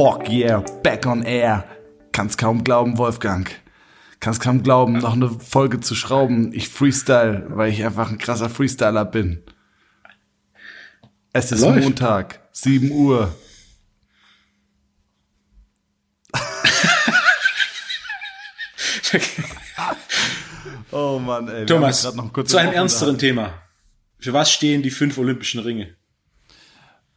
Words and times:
Fuck 0.00 0.30
yeah, 0.30 0.64
back 0.82 1.04
on 1.04 1.24
air. 1.24 1.62
Kannst 2.12 2.38
kaum 2.38 2.64
glauben, 2.64 2.96
Wolfgang. 2.96 3.50
Kannst 4.18 4.40
kaum 4.40 4.62
glauben, 4.62 4.94
noch 4.94 5.12
eine 5.12 5.28
Folge 5.28 5.80
zu 5.80 5.94
schrauben. 5.94 6.54
Ich 6.54 6.70
freestyle, 6.70 7.44
weil 7.50 7.70
ich 7.70 7.84
einfach 7.84 8.10
ein 8.10 8.16
krasser 8.16 8.48
Freestyler 8.48 9.04
bin. 9.04 9.42
Es 11.34 11.52
ist 11.52 11.60
Läuft. 11.60 11.82
Montag, 11.82 12.40
7 12.52 12.90
Uhr. 12.90 13.34
Oh 20.92 21.18
Mann, 21.18 21.46
ey. 21.48 21.66
Thomas, 21.66 22.10
zu 22.46 22.56
einem 22.56 22.72
ernsteren. 22.72 23.18
Thema. 23.18 23.52
Für 24.18 24.32
was 24.32 24.50
stehen 24.50 24.82
die 24.82 24.90
fünf 24.90 25.18
olympischen 25.18 25.60
Ringe? 25.60 25.94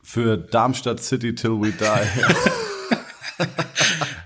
Für 0.04 0.38
Darmstadt 0.38 1.02
City 1.02 1.34
till 1.34 1.62
we 1.62 1.72
die. 1.72 2.52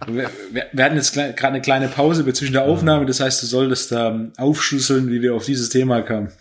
Wir, 0.08 0.30
wir, 0.72 0.86
hatten 0.86 0.96
jetzt 0.96 1.14
gerade 1.14 1.48
eine 1.48 1.62
kleine 1.62 1.88
Pause 1.90 2.26
zwischen 2.34 2.54
der 2.54 2.64
Aufnahme, 2.64 3.06
das 3.06 3.20
heißt, 3.20 3.44
du 3.44 3.46
solltest 3.46 3.92
ähm, 3.92 4.32
aufschlüsseln, 4.38 5.10
wie 5.10 5.22
wir 5.22 5.36
auf 5.36 5.46
dieses 5.46 5.70
Thema 5.70 6.02
kamen. 6.02 6.32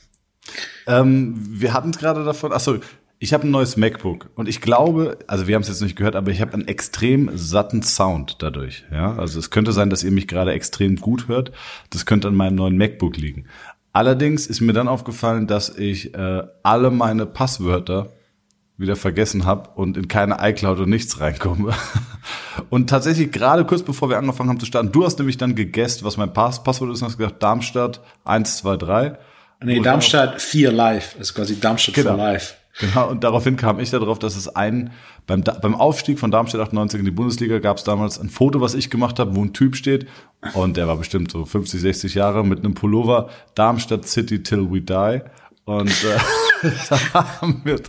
Ähm, 0.86 1.34
wir 1.36 1.72
hatten 1.72 1.90
es 1.90 1.98
gerade 1.98 2.24
davon. 2.24 2.52
Achso, 2.52 2.78
ich 3.18 3.32
habe 3.32 3.46
ein 3.46 3.50
neues 3.50 3.76
MacBook 3.76 4.30
und 4.34 4.48
ich 4.48 4.60
glaube, 4.60 5.18
also 5.26 5.48
wir 5.48 5.54
haben 5.54 5.62
es 5.62 5.68
jetzt 5.68 5.80
nicht 5.80 5.96
gehört, 5.96 6.16
aber 6.16 6.30
ich 6.30 6.40
habe 6.40 6.52
einen 6.52 6.68
extrem 6.68 7.30
satten 7.34 7.82
Sound 7.82 8.36
dadurch. 8.40 8.84
Ja, 8.92 9.16
also 9.16 9.38
es 9.38 9.50
könnte 9.50 9.72
sein, 9.72 9.90
dass 9.90 10.04
ihr 10.04 10.12
mich 10.12 10.28
gerade 10.28 10.52
extrem 10.52 10.96
gut 10.96 11.26
hört. 11.26 11.50
Das 11.90 12.06
könnte 12.06 12.28
an 12.28 12.34
meinem 12.34 12.56
neuen 12.56 12.76
MacBook 12.76 13.16
liegen. 13.16 13.46
Allerdings 13.92 14.46
ist 14.46 14.60
mir 14.60 14.74
dann 14.74 14.88
aufgefallen, 14.88 15.46
dass 15.46 15.70
ich 15.70 16.14
äh, 16.14 16.42
alle 16.62 16.90
meine 16.90 17.24
Passwörter 17.24 18.10
wieder 18.78 18.96
vergessen 18.96 19.46
habe 19.46 19.70
und 19.74 19.96
in 19.96 20.08
keine 20.08 20.36
iCloud 20.40 20.80
und 20.80 20.90
nichts 20.90 21.20
reinkomme. 21.20 21.72
Und 22.70 22.90
tatsächlich 22.90 23.30
gerade 23.30 23.64
kurz 23.64 23.82
bevor 23.82 24.08
wir 24.08 24.16
angefangen 24.18 24.48
haben 24.48 24.58
zu 24.58 24.66
starten, 24.66 24.90
du 24.90 25.04
hast 25.04 25.18
nämlich 25.18 25.36
dann 25.36 25.54
gegessen, 25.54 26.04
was 26.04 26.16
mein 26.16 26.32
Pass 26.32 26.64
Passwort 26.64 26.90
ist, 26.90 27.02
und 27.02 27.08
hast 27.08 27.18
gesagt 27.18 27.42
Darmstadt 27.42 28.00
123. 28.24 29.18
Nee, 29.62 29.80
Darmstadt 29.80 30.40
4 30.40 30.72
Live, 30.72 31.14
also 31.18 31.34
quasi 31.34 31.60
Darmstadt 31.60 31.94
Genau. 31.94 32.10
for 32.10 32.16
Live. 32.16 32.56
Genau, 32.78 33.08
und 33.08 33.24
daraufhin 33.24 33.56
kam 33.56 33.78
ich 33.78 33.90
darauf, 33.90 34.18
dass 34.18 34.36
es 34.36 34.48
einen, 34.48 34.90
beim, 35.26 35.42
beim 35.42 35.74
Aufstieg 35.74 36.18
von 36.18 36.30
Darmstadt 36.30 36.60
98 36.60 36.98
in 36.98 37.04
die 37.06 37.10
Bundesliga 37.10 37.58
gab 37.58 37.78
es 37.78 37.84
damals 37.84 38.18
ein 38.18 38.28
Foto, 38.28 38.60
was 38.60 38.74
ich 38.74 38.90
gemacht 38.90 39.18
habe, 39.18 39.34
wo 39.34 39.42
ein 39.42 39.52
Typ 39.52 39.76
steht 39.76 40.06
und 40.54 40.76
der 40.76 40.86
war 40.88 40.96
bestimmt 40.96 41.30
so 41.30 41.44
50, 41.44 41.80
60 41.80 42.14
Jahre 42.14 42.44
mit 42.44 42.58
einem 42.58 42.74
Pullover, 42.74 43.30
Darmstadt 43.54 44.06
City 44.06 44.42
till 44.42 44.70
we 44.70 44.80
die. 44.80 45.20
Und 45.64 45.88
äh, 45.88 46.18
haben 47.14 47.60
wir 47.64 47.80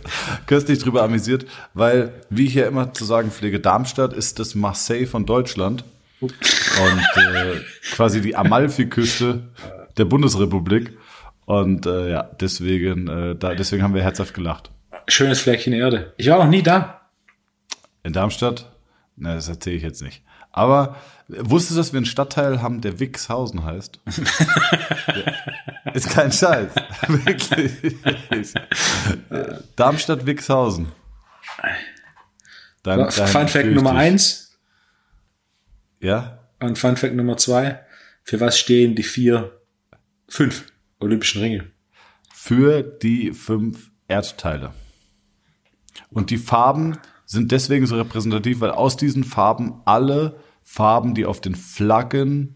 köstlich 0.46 0.78
drüber 0.78 1.02
amüsiert, 1.02 1.46
weil, 1.74 2.12
wie 2.30 2.46
ich 2.46 2.54
ja 2.54 2.66
immer 2.66 2.92
zu 2.92 3.04
sagen 3.04 3.30
pflege, 3.30 3.60
Darmstadt 3.60 4.12
ist 4.12 4.38
das 4.38 4.54
Marseille 4.54 5.06
von 5.06 5.26
Deutschland 5.26 5.84
und 6.20 6.32
äh, 7.22 7.60
quasi 7.92 8.20
die 8.20 8.36
Amalfi-Küste 8.36 9.48
der 9.96 10.04
Bundesrepublik. 10.04 10.96
Und 11.44 11.86
äh, 11.86 12.10
ja, 12.10 12.30
deswegen, 12.40 13.08
äh, 13.08 13.34
da, 13.34 13.54
deswegen 13.54 13.82
haben 13.82 13.94
wir 13.94 14.02
herzhaft 14.02 14.34
gelacht. 14.34 14.70
Schönes 15.06 15.40
Fleckchen 15.40 15.72
Erde. 15.72 16.12
Ich 16.18 16.28
war 16.28 16.38
noch 16.38 16.50
nie 16.50 16.62
da. 16.62 17.08
In 18.02 18.12
Darmstadt? 18.12 18.70
Na, 19.16 19.34
das 19.34 19.48
erzähle 19.48 19.76
ich 19.76 19.82
jetzt 19.82 20.02
nicht. 20.02 20.22
Aber 20.50 20.96
wusstest 21.28 21.72
du, 21.72 21.76
dass 21.76 21.92
wir 21.92 21.98
einen 21.98 22.06
Stadtteil 22.06 22.62
haben, 22.62 22.80
der 22.80 22.98
Wixhausen 23.00 23.64
heißt? 23.64 24.00
Ja. 24.06 25.92
Ist 25.94 26.10
kein 26.10 26.32
Scheiß. 26.32 26.70
Wirklich. 27.08 27.94
Darmstadt 29.76 30.26
Wixhausen. 30.26 30.88
Dein, 32.82 32.98
dein 32.98 33.10
Fun 33.10 33.48
Fact 33.48 33.66
Nummer 33.72 33.92
eins 33.92 34.58
Ja? 36.00 36.38
und 36.60 36.78
Fun 36.78 36.96
Fact 36.96 37.14
Nummer 37.14 37.36
zwei. 37.36 37.80
Für 38.22 38.40
was 38.40 38.58
stehen 38.58 38.94
die 38.94 39.02
vier, 39.02 39.58
fünf 40.28 40.66
olympischen 41.00 41.40
Ringe? 41.40 41.70
Für 42.32 42.82
die 42.82 43.32
fünf 43.32 43.90
Erdteile. 44.06 44.72
Und 46.10 46.30
die 46.30 46.38
Farben 46.38 46.98
sind 47.30 47.52
deswegen 47.52 47.86
so 47.86 47.96
repräsentativ, 47.96 48.60
weil 48.60 48.70
aus 48.70 48.96
diesen 48.96 49.22
Farben 49.22 49.82
alle 49.84 50.40
Farben, 50.62 51.14
die 51.14 51.26
auf 51.26 51.40
den 51.42 51.54
Flaggen, 51.54 52.54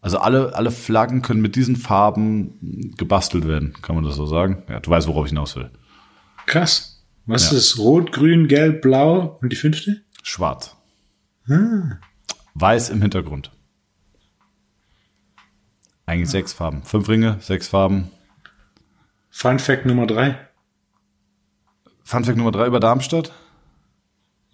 also 0.00 0.18
alle, 0.18 0.54
alle 0.54 0.70
Flaggen 0.70 1.22
können 1.22 1.40
mit 1.40 1.56
diesen 1.56 1.74
Farben 1.74 2.92
gebastelt 2.96 3.48
werden. 3.48 3.74
Kann 3.82 3.96
man 3.96 4.04
das 4.04 4.14
so 4.14 4.24
sagen? 4.26 4.62
Ja, 4.68 4.78
du 4.78 4.88
weißt, 4.90 5.08
worauf 5.08 5.26
ich 5.26 5.30
hinaus 5.30 5.56
will. 5.56 5.70
Krass. 6.46 7.04
Was 7.26 7.50
Ja. 7.50 7.58
ist 7.58 7.78
rot, 7.78 8.12
grün, 8.12 8.46
gelb, 8.46 8.82
blau 8.82 9.38
und 9.42 9.50
die 9.50 9.56
fünfte? 9.56 10.02
Schwarz. 10.22 10.76
Weiß 12.54 12.90
im 12.90 13.02
Hintergrund. 13.02 13.50
Eigentlich 16.06 16.30
sechs 16.30 16.52
Farben. 16.52 16.84
Fünf 16.84 17.08
Ringe, 17.08 17.38
sechs 17.40 17.66
Farben. 17.66 18.10
Fun 19.30 19.58
Fact 19.58 19.84
Nummer 19.86 20.06
drei. 20.06 20.38
Funfact 22.04 22.38
Nummer 22.38 22.52
drei 22.52 22.68
über 22.68 22.78
Darmstadt. 22.78 23.32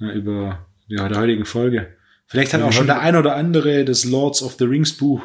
Ja, 0.02 0.12
über 0.12 0.66
die 0.88 0.96
der 0.96 1.16
heutigen 1.16 1.44
Folge. 1.44 1.94
Vielleicht 2.26 2.52
hat 2.52 2.60
Ja, 2.60 2.66
auch 2.66 2.72
schon 2.72 2.86
der 2.86 3.00
ein 3.00 3.16
oder 3.16 3.36
andere 3.36 3.84
das 3.84 4.04
Lords 4.04 4.42
of 4.42 4.56
the 4.58 4.64
Rings 4.64 4.94
Buch 4.96 5.22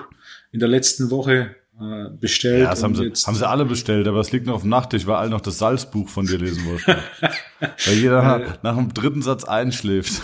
in 0.52 0.60
der 0.60 0.70
letzten 0.70 1.10
Woche 1.10 1.56
äh, 1.80 2.10
bestellt. 2.20 2.64
Ja, 2.64 2.70
das 2.72 2.84
haben 2.84 2.96
sie, 2.96 3.06
jetzt- 3.06 3.26
haben 3.28 3.36
sie 3.36 3.48
alle 3.48 3.66
bestellt, 3.66 4.08
aber 4.08 4.20
es 4.20 4.32
liegt 4.32 4.46
noch 4.46 4.56
auf 4.56 4.62
dem 4.62 4.70
Nachttisch, 4.72 5.06
weil 5.08 5.16
alle 5.16 5.30
noch 5.30 5.42
das 5.42 5.58
Salzbuch 5.58 6.10
von 6.10 6.26
dir 6.28 6.38
lesen 6.38 6.66
wollten. 6.66 6.96
weil 7.60 7.94
jeder 7.96 8.22
nach, 8.22 8.64
nach 8.64 8.76
dem 8.76 8.94
dritten 8.94 9.22
Satz 9.22 9.44
einschläft. 9.46 10.22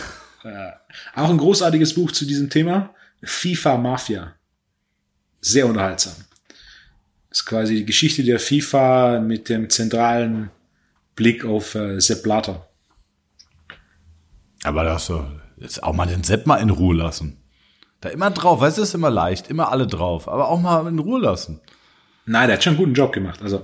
Auch 1.16 1.30
ein 1.30 1.38
großartiges 1.38 1.94
Buch 1.94 2.12
zu 2.12 2.26
diesem 2.26 2.50
Thema. 2.50 2.90
FIFA 3.24 3.78
Mafia. 3.78 4.34
Sehr 5.40 5.66
unterhaltsam. 5.68 6.14
ist 7.32 7.46
quasi 7.46 7.76
die 7.76 7.86
Geschichte 7.86 8.24
der 8.24 8.40
FIFA 8.40 9.20
mit 9.22 9.48
dem 9.50 9.70
zentralen 9.70 10.50
Blick 11.16 11.46
auf 11.46 11.76
äh, 11.76 12.00
Sepp 12.02 12.24
Blatter. 12.24 12.68
Aber 14.64 14.84
das 14.84 15.06
so, 15.06 15.26
jetzt 15.58 15.84
auch 15.84 15.94
mal 15.94 16.06
den 16.06 16.24
Sepp 16.24 16.48
mal 16.48 16.58
in 16.58 16.70
Ruhe 16.70 16.96
lassen. 16.96 17.38
Da 18.02 18.10
immer 18.10 18.32
drauf, 18.32 18.60
weißt 18.60 18.78
du, 18.78 18.82
ist 18.82 18.94
immer 18.94 19.10
leicht, 19.10 19.50
immer 19.50 19.72
alle 19.72 19.88
drauf, 19.88 20.28
aber 20.28 20.50
auch 20.50 20.60
mal 20.60 20.88
in 20.88 21.00
Ruhe 21.00 21.22
lassen. 21.22 21.62
Nein, 22.26 22.48
der 22.48 22.58
hat 22.58 22.64
schon 22.64 22.72
einen 22.72 22.80
guten 22.80 22.94
Job 22.94 23.14
gemacht. 23.14 23.42
Also, 23.42 23.64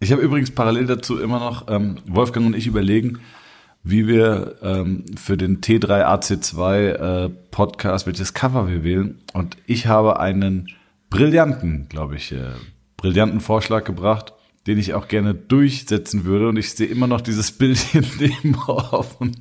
Ich 0.00 0.12
habe 0.12 0.22
übrigens 0.22 0.50
parallel 0.50 0.86
dazu 0.86 1.18
immer 1.18 1.38
noch, 1.38 1.68
ähm, 1.68 1.96
Wolfgang 2.06 2.46
und 2.46 2.56
ich 2.56 2.66
überlegen, 2.66 3.20
wie 3.82 4.06
wir 4.06 4.56
ähm, 4.62 5.04
für 5.16 5.36
den 5.36 5.60
T3AC2 5.60 7.24
äh, 7.24 7.28
Podcast, 7.50 8.06
welches 8.06 8.32
Cover 8.34 8.68
wir 8.68 8.82
wählen. 8.84 9.20
Und 9.32 9.56
ich 9.66 9.86
habe 9.86 10.18
einen 10.20 10.68
brillanten, 11.10 11.88
glaube 11.88 12.16
ich, 12.16 12.32
äh, 12.32 12.52
brillanten 12.96 13.40
Vorschlag 13.40 13.84
gebracht, 13.84 14.32
den 14.66 14.78
ich 14.78 14.94
auch 14.94 15.08
gerne 15.08 15.34
durchsetzen 15.34 16.24
würde. 16.24 16.48
Und 16.48 16.56
ich 16.56 16.72
sehe 16.72 16.86
immer 16.86 17.06
noch 17.06 17.20
dieses 17.20 17.52
Bildchen 17.52 18.06
neben 18.18 18.54
auf. 18.56 19.20
Und, 19.20 19.38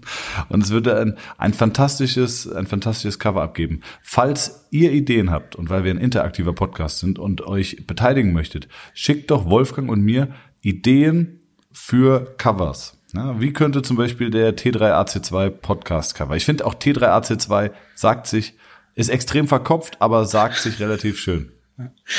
und 0.50 0.63
es 0.63 0.72
würde 0.72 1.00
ein, 1.00 1.17
ein 1.38 1.53
fantastisches, 1.53 2.51
ein 2.51 2.67
fantastisches 2.67 3.19
Cover 3.19 3.41
abgeben. 3.41 3.81
Falls 4.01 4.67
ihr 4.72 4.91
Ideen 4.91 5.31
habt 5.31 5.56
und 5.56 5.69
weil 5.69 5.84
wir 5.84 5.91
ein 5.91 5.97
interaktiver 5.97 6.53
Podcast 6.53 7.00
sind 7.00 7.19
und 7.19 7.41
euch 7.41 7.85
beteiligen 7.88 8.34
möchtet, 8.34 8.67
schickt 8.94 9.31
doch 9.31 9.50
Wolfgang 9.50 9.89
und 9.89 10.01
mir 10.01 10.29
Ideen 10.61 11.40
für 11.72 12.35
Covers. 12.38 13.00
Ja, 13.13 13.40
wie 13.40 13.53
könnte 13.53 13.84
zum 13.84 13.95
Beispiel 13.95 14.31
der 14.31 14.57
T3AC2 14.57 15.50
Podcast 15.50 16.16
Cover? 16.16 16.35
Ich 16.35 16.45
finde 16.45 16.66
auch 16.66 16.73
T3AC2 16.73 17.72
sagt 17.95 18.28
sich, 18.28 18.55
ist 18.95 19.09
extrem 19.09 19.47
verkopft, 19.47 20.01
aber 20.01 20.25
sagt 20.25 20.55
sich 20.55 20.79
relativ 20.79 21.19
schön. 21.19 21.51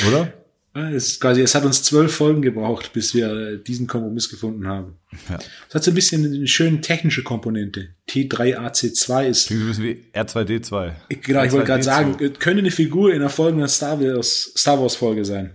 Oder? 0.08 0.32
Es 0.74 1.08
ist 1.08 1.20
quasi, 1.20 1.40
es 1.40 1.54
hat 1.54 1.64
uns 1.64 1.84
zwölf 1.84 2.14
Folgen 2.16 2.42
gebraucht, 2.42 2.92
bis 2.92 3.14
wir 3.14 3.58
diesen 3.58 3.86
Kompromiss 3.86 4.28
gefunden 4.28 4.66
haben. 4.66 4.96
Ja. 5.28 5.38
Es 5.68 5.74
hat 5.74 5.84
so 5.84 5.92
ein 5.92 5.94
bisschen 5.94 6.24
eine 6.24 6.48
schöne 6.48 6.80
technische 6.80 7.22
Komponente. 7.22 7.90
T3AC2 8.08 9.26
ist, 9.26 9.46
Klingt 9.46 9.62
ein 9.62 9.68
bisschen 9.68 9.84
wie 9.84 10.04
R2D2. 10.12 10.92
genau, 11.20 11.44
ich 11.44 11.52
wollte 11.52 11.66
gerade 11.66 11.82
R2D2. 11.82 11.84
sagen, 11.84 12.16
könnte 12.40 12.58
eine 12.58 12.72
Figur 12.72 13.10
in 13.10 13.20
einer 13.20 13.30
folgenden 13.30 13.68
Star 13.68 14.00
Wars, 14.00 14.52
Star 14.56 14.80
Wars 14.80 14.96
Folge 14.96 15.24
sein. 15.24 15.54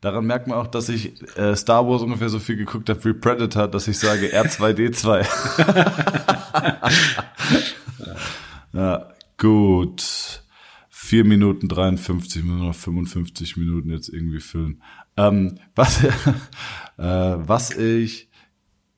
Daran 0.00 0.24
merkt 0.24 0.46
man 0.46 0.56
auch, 0.56 0.68
dass 0.68 0.88
ich 0.88 1.12
äh, 1.36 1.54
Star 1.56 1.86
Wars 1.86 2.02
ungefähr 2.02 2.28
so 2.28 2.38
viel 2.38 2.56
geguckt 2.56 2.88
habe 2.88 3.04
wie 3.04 3.12
Predator, 3.12 3.68
dass 3.68 3.88
ich 3.88 3.98
sage 3.98 4.28
R2D2. 4.28 5.26
ja, 8.72 9.08
gut. 9.36 10.42
Vier 11.10 11.24
Minuten 11.24 11.66
53, 11.66 12.44
müssen 12.44 12.60
wir 12.60 12.66
noch 12.68 12.74
55 12.76 13.56
Minuten 13.56 13.90
jetzt 13.90 14.08
irgendwie 14.08 14.38
füllen. 14.38 14.80
Ähm, 15.16 15.58
was, 15.74 16.04
äh, 16.04 16.12
was 16.98 17.72
ich, 17.72 18.30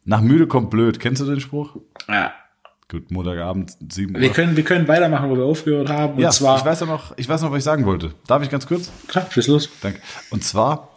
nach 0.04 0.20
müde 0.20 0.46
kommt 0.46 0.68
blöd. 0.68 1.00
Kennst 1.00 1.22
du 1.22 1.24
den 1.24 1.40
Spruch? 1.40 1.78
Ja. 2.08 2.34
Gut, 2.90 3.10
Montagabend, 3.10 3.78
7 3.90 4.14
Uhr. 4.14 4.20
Wir 4.20 4.28
können, 4.28 4.58
wir 4.58 4.62
können 4.62 4.86
weitermachen, 4.88 5.30
wo 5.30 5.38
wir 5.38 5.46
aufgehört 5.46 5.88
haben. 5.88 6.16
Und 6.16 6.20
ja, 6.20 6.28
zwar, 6.28 6.58
ich 6.58 6.64
weiß 6.66 6.80
ja 6.80 6.86
noch, 6.86 7.16
ich 7.16 7.26
weiß 7.26 7.40
noch, 7.40 7.50
was 7.50 7.56
ich 7.56 7.64
sagen 7.64 7.86
wollte. 7.86 8.12
Darf 8.26 8.42
ich 8.42 8.50
ganz 8.50 8.66
kurz? 8.66 8.92
klar, 9.08 9.26
schieß 9.30 9.46
los. 9.46 9.70
Danke. 9.80 9.98
Und 10.28 10.44
zwar 10.44 10.90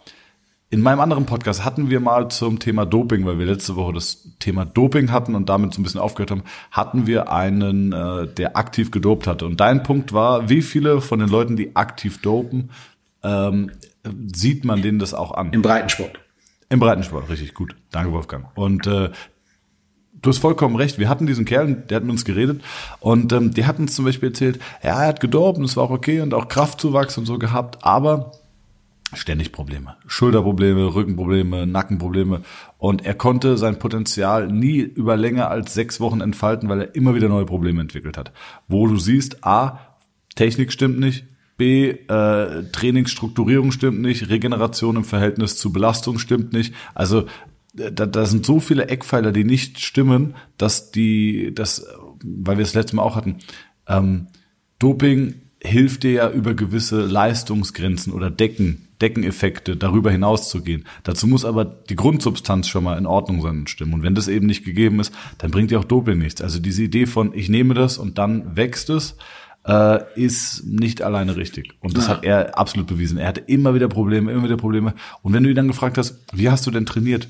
in 0.76 0.82
meinem 0.82 1.00
anderen 1.00 1.24
Podcast 1.24 1.64
hatten 1.64 1.88
wir 1.88 2.00
mal 2.00 2.28
zum 2.28 2.58
Thema 2.58 2.84
Doping, 2.84 3.24
weil 3.24 3.38
wir 3.38 3.46
letzte 3.46 3.76
Woche 3.76 3.94
das 3.94 4.28
Thema 4.40 4.66
Doping 4.66 5.10
hatten 5.10 5.34
und 5.34 5.48
damit 5.48 5.72
so 5.72 5.80
ein 5.80 5.84
bisschen 5.84 6.02
aufgehört 6.02 6.30
haben, 6.30 6.42
hatten 6.70 7.06
wir 7.06 7.32
einen, 7.32 7.94
äh, 7.94 8.26
der 8.26 8.58
aktiv 8.58 8.90
gedopt 8.90 9.26
hatte. 9.26 9.46
Und 9.46 9.58
dein 9.58 9.82
Punkt 9.82 10.12
war, 10.12 10.50
wie 10.50 10.60
viele 10.60 11.00
von 11.00 11.18
den 11.18 11.30
Leuten, 11.30 11.56
die 11.56 11.74
aktiv 11.76 12.20
dopen, 12.20 12.68
ähm, 13.22 13.70
sieht 14.34 14.66
man 14.66 14.82
denen 14.82 14.98
das 14.98 15.14
auch 15.14 15.32
an? 15.32 15.50
Im 15.52 15.62
Breitensport. 15.62 16.20
Im 16.68 16.78
Breitensport, 16.78 17.30
richtig 17.30 17.54
gut. 17.54 17.74
Danke, 17.90 18.12
Wolfgang. 18.12 18.46
Und 18.54 18.86
äh, 18.86 19.08
du 20.12 20.28
hast 20.28 20.38
vollkommen 20.40 20.76
recht. 20.76 20.98
Wir 20.98 21.08
hatten 21.08 21.26
diesen 21.26 21.46
Kerl, 21.46 21.72
der 21.72 21.96
hat 21.96 22.04
mit 22.04 22.12
uns 22.12 22.26
geredet 22.26 22.60
und 23.00 23.32
ähm, 23.32 23.54
die 23.54 23.64
hatten 23.64 23.84
uns 23.84 23.94
zum 23.94 24.04
Beispiel 24.04 24.28
erzählt, 24.28 24.60
ja, 24.82 25.00
er 25.00 25.08
hat 25.08 25.20
gedopt 25.20 25.56
und 25.56 25.64
es 25.64 25.74
war 25.78 25.84
auch 25.84 25.90
okay 25.90 26.20
und 26.20 26.34
auch 26.34 26.48
Kraftzuwachs 26.48 27.16
und 27.16 27.24
so 27.24 27.38
gehabt, 27.38 27.82
aber 27.82 28.32
ständig 29.14 29.52
Probleme. 29.52 29.96
Schulterprobleme, 30.06 30.94
Rückenprobleme, 30.94 31.66
Nackenprobleme. 31.66 32.42
Und 32.78 33.04
er 33.04 33.14
konnte 33.14 33.56
sein 33.56 33.78
Potenzial 33.78 34.48
nie 34.48 34.78
über 34.78 35.16
länger 35.16 35.48
als 35.50 35.74
sechs 35.74 36.00
Wochen 36.00 36.20
entfalten, 36.20 36.68
weil 36.68 36.80
er 36.80 36.94
immer 36.94 37.14
wieder 37.14 37.28
neue 37.28 37.46
Probleme 37.46 37.80
entwickelt 37.80 38.16
hat. 38.16 38.32
Wo 38.68 38.86
du 38.86 38.96
siehst, 38.96 39.44
A, 39.44 39.96
Technik 40.34 40.72
stimmt 40.72 40.98
nicht, 40.98 41.24
B, 41.56 41.90
äh, 41.90 42.64
Trainingsstrukturierung 42.70 43.72
stimmt 43.72 44.00
nicht, 44.00 44.28
Regeneration 44.28 44.96
im 44.96 45.04
Verhältnis 45.04 45.56
zu 45.56 45.72
Belastung 45.72 46.18
stimmt 46.18 46.52
nicht. 46.52 46.74
Also 46.94 47.26
da, 47.72 48.06
da 48.06 48.26
sind 48.26 48.44
so 48.44 48.60
viele 48.60 48.88
Eckpfeiler, 48.88 49.32
die 49.32 49.44
nicht 49.44 49.80
stimmen, 49.80 50.34
dass 50.58 50.90
die, 50.90 51.52
das, 51.54 51.86
weil 52.22 52.58
wir 52.58 52.62
es 52.62 52.74
letztes 52.74 52.94
Mal 52.94 53.02
auch 53.02 53.16
hatten, 53.16 53.38
ähm, 53.86 54.28
Doping 54.78 55.34
hilft 55.62 56.02
dir 56.02 56.12
ja 56.12 56.30
über 56.30 56.54
gewisse 56.54 57.00
Leistungsgrenzen 57.02 58.12
oder 58.12 58.30
Decken, 58.30 58.85
Deckeneffekte 59.00 59.76
darüber 59.76 60.10
hinaus 60.10 60.48
zu 60.48 60.62
gehen. 60.62 60.84
Dazu 61.04 61.26
muss 61.26 61.44
aber 61.44 61.64
die 61.64 61.96
Grundsubstanz 61.96 62.68
schon 62.68 62.84
mal 62.84 62.98
in 62.98 63.06
Ordnung 63.06 63.42
sein 63.42 63.58
und 63.58 63.70
stimmen. 63.70 63.94
Und 63.94 64.02
wenn 64.02 64.14
das 64.14 64.28
eben 64.28 64.46
nicht 64.46 64.64
gegeben 64.64 65.00
ist, 65.00 65.12
dann 65.38 65.50
bringt 65.50 65.70
dir 65.70 65.80
auch 65.80 65.84
Doping 65.84 66.18
nichts. 66.18 66.40
Also 66.40 66.58
diese 66.58 66.82
Idee 66.82 67.06
von 67.06 67.32
ich 67.34 67.48
nehme 67.48 67.74
das 67.74 67.98
und 67.98 68.18
dann 68.18 68.56
wächst 68.56 68.90
es, 68.90 69.16
äh, 69.66 69.98
ist 70.14 70.64
nicht 70.64 71.02
alleine 71.02 71.36
richtig. 71.36 71.74
Und 71.80 71.96
das 71.96 72.06
ja. 72.06 72.14
hat 72.14 72.24
er 72.24 72.58
absolut 72.58 72.86
bewiesen. 72.86 73.18
Er 73.18 73.28
hatte 73.28 73.40
immer 73.40 73.74
wieder 73.74 73.88
Probleme, 73.88 74.32
immer 74.32 74.44
wieder 74.44 74.56
Probleme. 74.56 74.94
Und 75.22 75.32
wenn 75.32 75.42
du 75.42 75.50
ihn 75.50 75.56
dann 75.56 75.68
gefragt 75.68 75.98
hast, 75.98 76.24
wie 76.32 76.48
hast 76.48 76.66
du 76.66 76.70
denn 76.70 76.86
trainiert? 76.86 77.28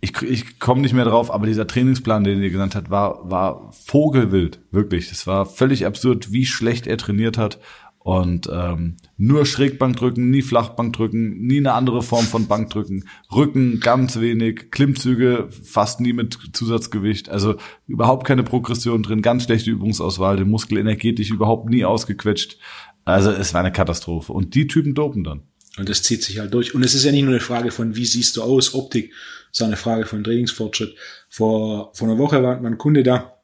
ich, 0.00 0.22
ich 0.22 0.58
komme 0.58 0.80
nicht 0.80 0.94
mehr 0.94 1.04
drauf, 1.04 1.32
aber 1.32 1.46
dieser 1.46 1.66
Trainingsplan, 1.66 2.24
den 2.24 2.42
er 2.42 2.50
genannt 2.50 2.74
hat, 2.74 2.90
war, 2.90 3.30
war 3.30 3.72
Vogelwild, 3.72 4.60
wirklich. 4.70 5.10
Es 5.10 5.26
war 5.26 5.46
völlig 5.46 5.86
absurd, 5.86 6.32
wie 6.32 6.46
schlecht 6.46 6.86
er 6.86 6.96
trainiert 6.98 7.38
hat. 7.38 7.58
Und 8.06 8.48
ähm, 8.52 8.98
nur 9.16 9.46
Schrägbankdrücken, 9.46 10.30
nie 10.30 10.42
Flachbankdrücken, 10.42 11.44
nie 11.44 11.56
eine 11.56 11.72
andere 11.72 12.02
Form 12.02 12.24
von 12.24 12.46
Bankdrücken, 12.46 13.08
Rücken 13.34 13.80
ganz 13.80 14.20
wenig, 14.20 14.70
Klimmzüge 14.70 15.48
fast 15.50 16.00
nie 16.00 16.12
mit 16.12 16.38
Zusatzgewicht, 16.52 17.28
also 17.30 17.56
überhaupt 17.88 18.24
keine 18.24 18.44
Progression 18.44 19.02
drin, 19.02 19.22
ganz 19.22 19.42
schlechte 19.42 19.72
Übungsauswahl, 19.72 20.36
den 20.36 20.48
Muskel 20.48 20.78
energetisch 20.78 21.30
überhaupt 21.30 21.68
nie 21.68 21.84
ausgequetscht. 21.84 22.58
Also 23.04 23.32
es 23.32 23.54
war 23.54 23.62
eine 23.62 23.72
Katastrophe. 23.72 24.32
Und 24.32 24.54
die 24.54 24.68
Typen 24.68 24.94
dopen 24.94 25.24
dann. 25.24 25.42
Und 25.76 25.88
das 25.88 26.04
zieht 26.04 26.22
sich 26.22 26.38
halt 26.38 26.54
durch. 26.54 26.76
Und 26.76 26.84
es 26.84 26.94
ist 26.94 27.02
ja 27.02 27.10
nicht 27.10 27.24
nur 27.24 27.32
eine 27.32 27.40
Frage 27.40 27.72
von, 27.72 27.96
wie 27.96 28.06
siehst 28.06 28.36
du 28.36 28.42
aus, 28.44 28.72
Optik, 28.72 29.12
ist 29.50 29.62
eine 29.62 29.76
Frage 29.76 30.06
von 30.06 30.22
Trainingsfortschritt. 30.22 30.94
Vor, 31.28 31.90
vor 31.92 32.06
einer 32.06 32.18
Woche 32.18 32.40
war 32.40 32.60
mein 32.60 32.78
Kunde 32.78 33.02
da, 33.02 33.35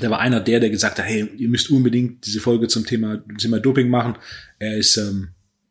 der 0.00 0.10
war 0.10 0.20
einer 0.20 0.40
der, 0.40 0.60
der 0.60 0.70
gesagt 0.70 0.98
hat, 0.98 1.06
hey, 1.06 1.28
ihr 1.36 1.48
müsst 1.48 1.70
unbedingt 1.70 2.26
diese 2.26 2.40
Folge 2.40 2.68
zum 2.68 2.84
Thema, 2.84 3.22
Thema 3.38 3.60
Doping 3.60 3.88
machen. 3.88 4.16
Er 4.58 4.76
ist 4.76 4.96
ähm, 4.96 5.28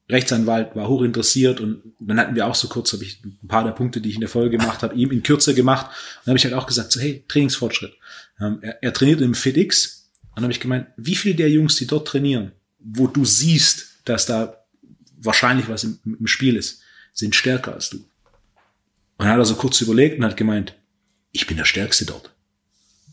Rechtsanwalt, 0.10 0.76
war 0.76 0.88
hoch 0.88 1.02
interessiert 1.02 1.60
und 1.60 1.82
dann 2.00 2.20
hatten 2.20 2.36
wir 2.36 2.48
auch 2.48 2.56
so 2.56 2.68
kurz, 2.68 2.94
habe 2.94 3.04
ich 3.04 3.24
ein 3.24 3.48
paar 3.48 3.64
der 3.64 3.72
Punkte, 3.72 4.02
die 4.02 4.10
ich 4.10 4.16
in 4.16 4.22
der 4.22 4.30
Folge 4.30 4.58
gemacht 4.58 4.84
habe, 4.84 4.96
ihm 4.96 5.12
in 5.12 5.24
Kürze 5.24 5.54
gemacht. 5.54 5.88
Und 5.88 6.26
dann 6.26 6.32
habe 6.32 6.38
ich 6.38 6.46
halt 6.46 6.54
auch 6.54 6.68
gesagt, 6.68 6.92
so 6.92 7.00
hey, 7.00 7.24
Trainingsfortschritt. 7.28 7.94
Ähm, 8.40 8.60
er, 8.62 8.82
er 8.82 8.94
trainiert 8.94 9.22
im 9.22 9.36
FitX 9.36 10.10
und 10.22 10.38
dann 10.38 10.44
habe 10.44 10.54
ich 10.54 10.60
gemeint, 10.60 10.88
wie 10.98 11.16
viele 11.16 11.36
der 11.36 11.50
Jungs, 11.50 11.76
die 11.76 11.88
dort 11.88 12.08
trainieren, 12.08 12.54
wo 12.80 13.08
du 13.08 13.26
siehst, 13.26 14.00
dass 14.06 14.26
da 14.26 14.66
wahrscheinlich 15.18 15.70
was 15.70 15.84
im, 15.84 16.00
im 16.06 16.28
Spiel 16.28 16.56
ist, 16.56 16.82
sind 17.14 17.36
stärker 17.36 17.74
als 17.74 17.90
du. 17.90 17.98
Und 17.98 19.26
dann 19.26 19.30
hat 19.30 19.38
er 19.38 19.46
so 19.46 19.56
kurz 19.56 19.80
überlegt 19.82 20.18
und 20.18 20.26
hat 20.26 20.38
gemeint, 20.38 20.76
ich 21.32 21.48
bin 21.48 21.58
der 21.58 21.66
Stärkste 21.66 22.06
dort. 22.06 22.34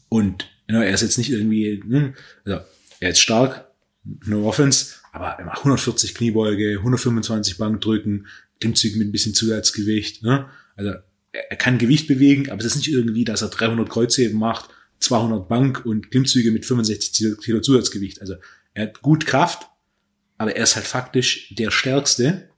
Und 0.09 0.49
know, 0.70 0.81
er 0.81 0.93
ist 0.93 1.02
jetzt 1.02 1.19
nicht 1.19 1.31
irgendwie, 1.31 1.82
hm, 1.82 2.14
also 2.44 2.61
er 3.00 3.11
ist 3.11 3.20
stark, 3.20 3.67
no 4.05 4.46
offense, 4.49 4.94
aber 5.12 5.28
er 5.28 5.44
macht 5.44 5.58
140 5.58 6.14
Kniebeuge, 6.14 6.78
125 6.78 7.58
Bankdrücken, 7.58 8.26
Klimmzüge 8.61 8.99
mit 8.99 9.08
ein 9.08 9.12
bisschen 9.12 9.34
Zusatzgewicht. 9.34 10.22
Ne? 10.22 10.49
Also 10.76 10.94
er, 11.32 11.50
er 11.50 11.56
kann 11.56 11.78
Gewicht 11.78 12.06
bewegen, 12.06 12.50
aber 12.50 12.61
es 12.61 12.67
ist 12.67 12.76
nicht 12.76 12.90
irgendwie, 12.90 13.25
dass 13.25 13.43
er 13.43 13.49
300 13.49 13.88
Kreuzheben 13.88 14.38
macht, 14.38 14.70
200 15.00 15.49
Bank 15.49 15.84
und 15.84 16.11
Klimmzüge 16.11 16.52
mit 16.52 16.67
65 16.67 17.38
Kilo 17.43 17.61
Zusatzgewicht. 17.61 18.20
Also 18.20 18.37
er 18.75 18.84
hat 18.84 19.02
gut 19.02 19.26
Kraft, 19.26 19.69
aber 20.38 20.55
er 20.55 20.62
ist 20.62 20.76
halt 20.76 20.87
faktisch 20.87 21.55
der 21.55 21.70
Stärkste, 21.70 22.50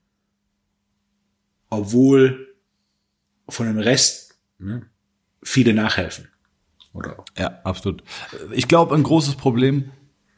obwohl 1.70 2.54
von 3.48 3.66
dem 3.66 3.78
Rest 3.78 4.34
ne, 4.58 4.86
viele 5.42 5.72
nachhelfen. 5.72 6.28
Oder? 6.92 7.16
Ja, 7.38 7.60
absolut. 7.64 8.02
Ich 8.52 8.68
glaube, 8.68 8.94
ein 8.94 9.02
großes 9.02 9.36
Problem 9.36 9.90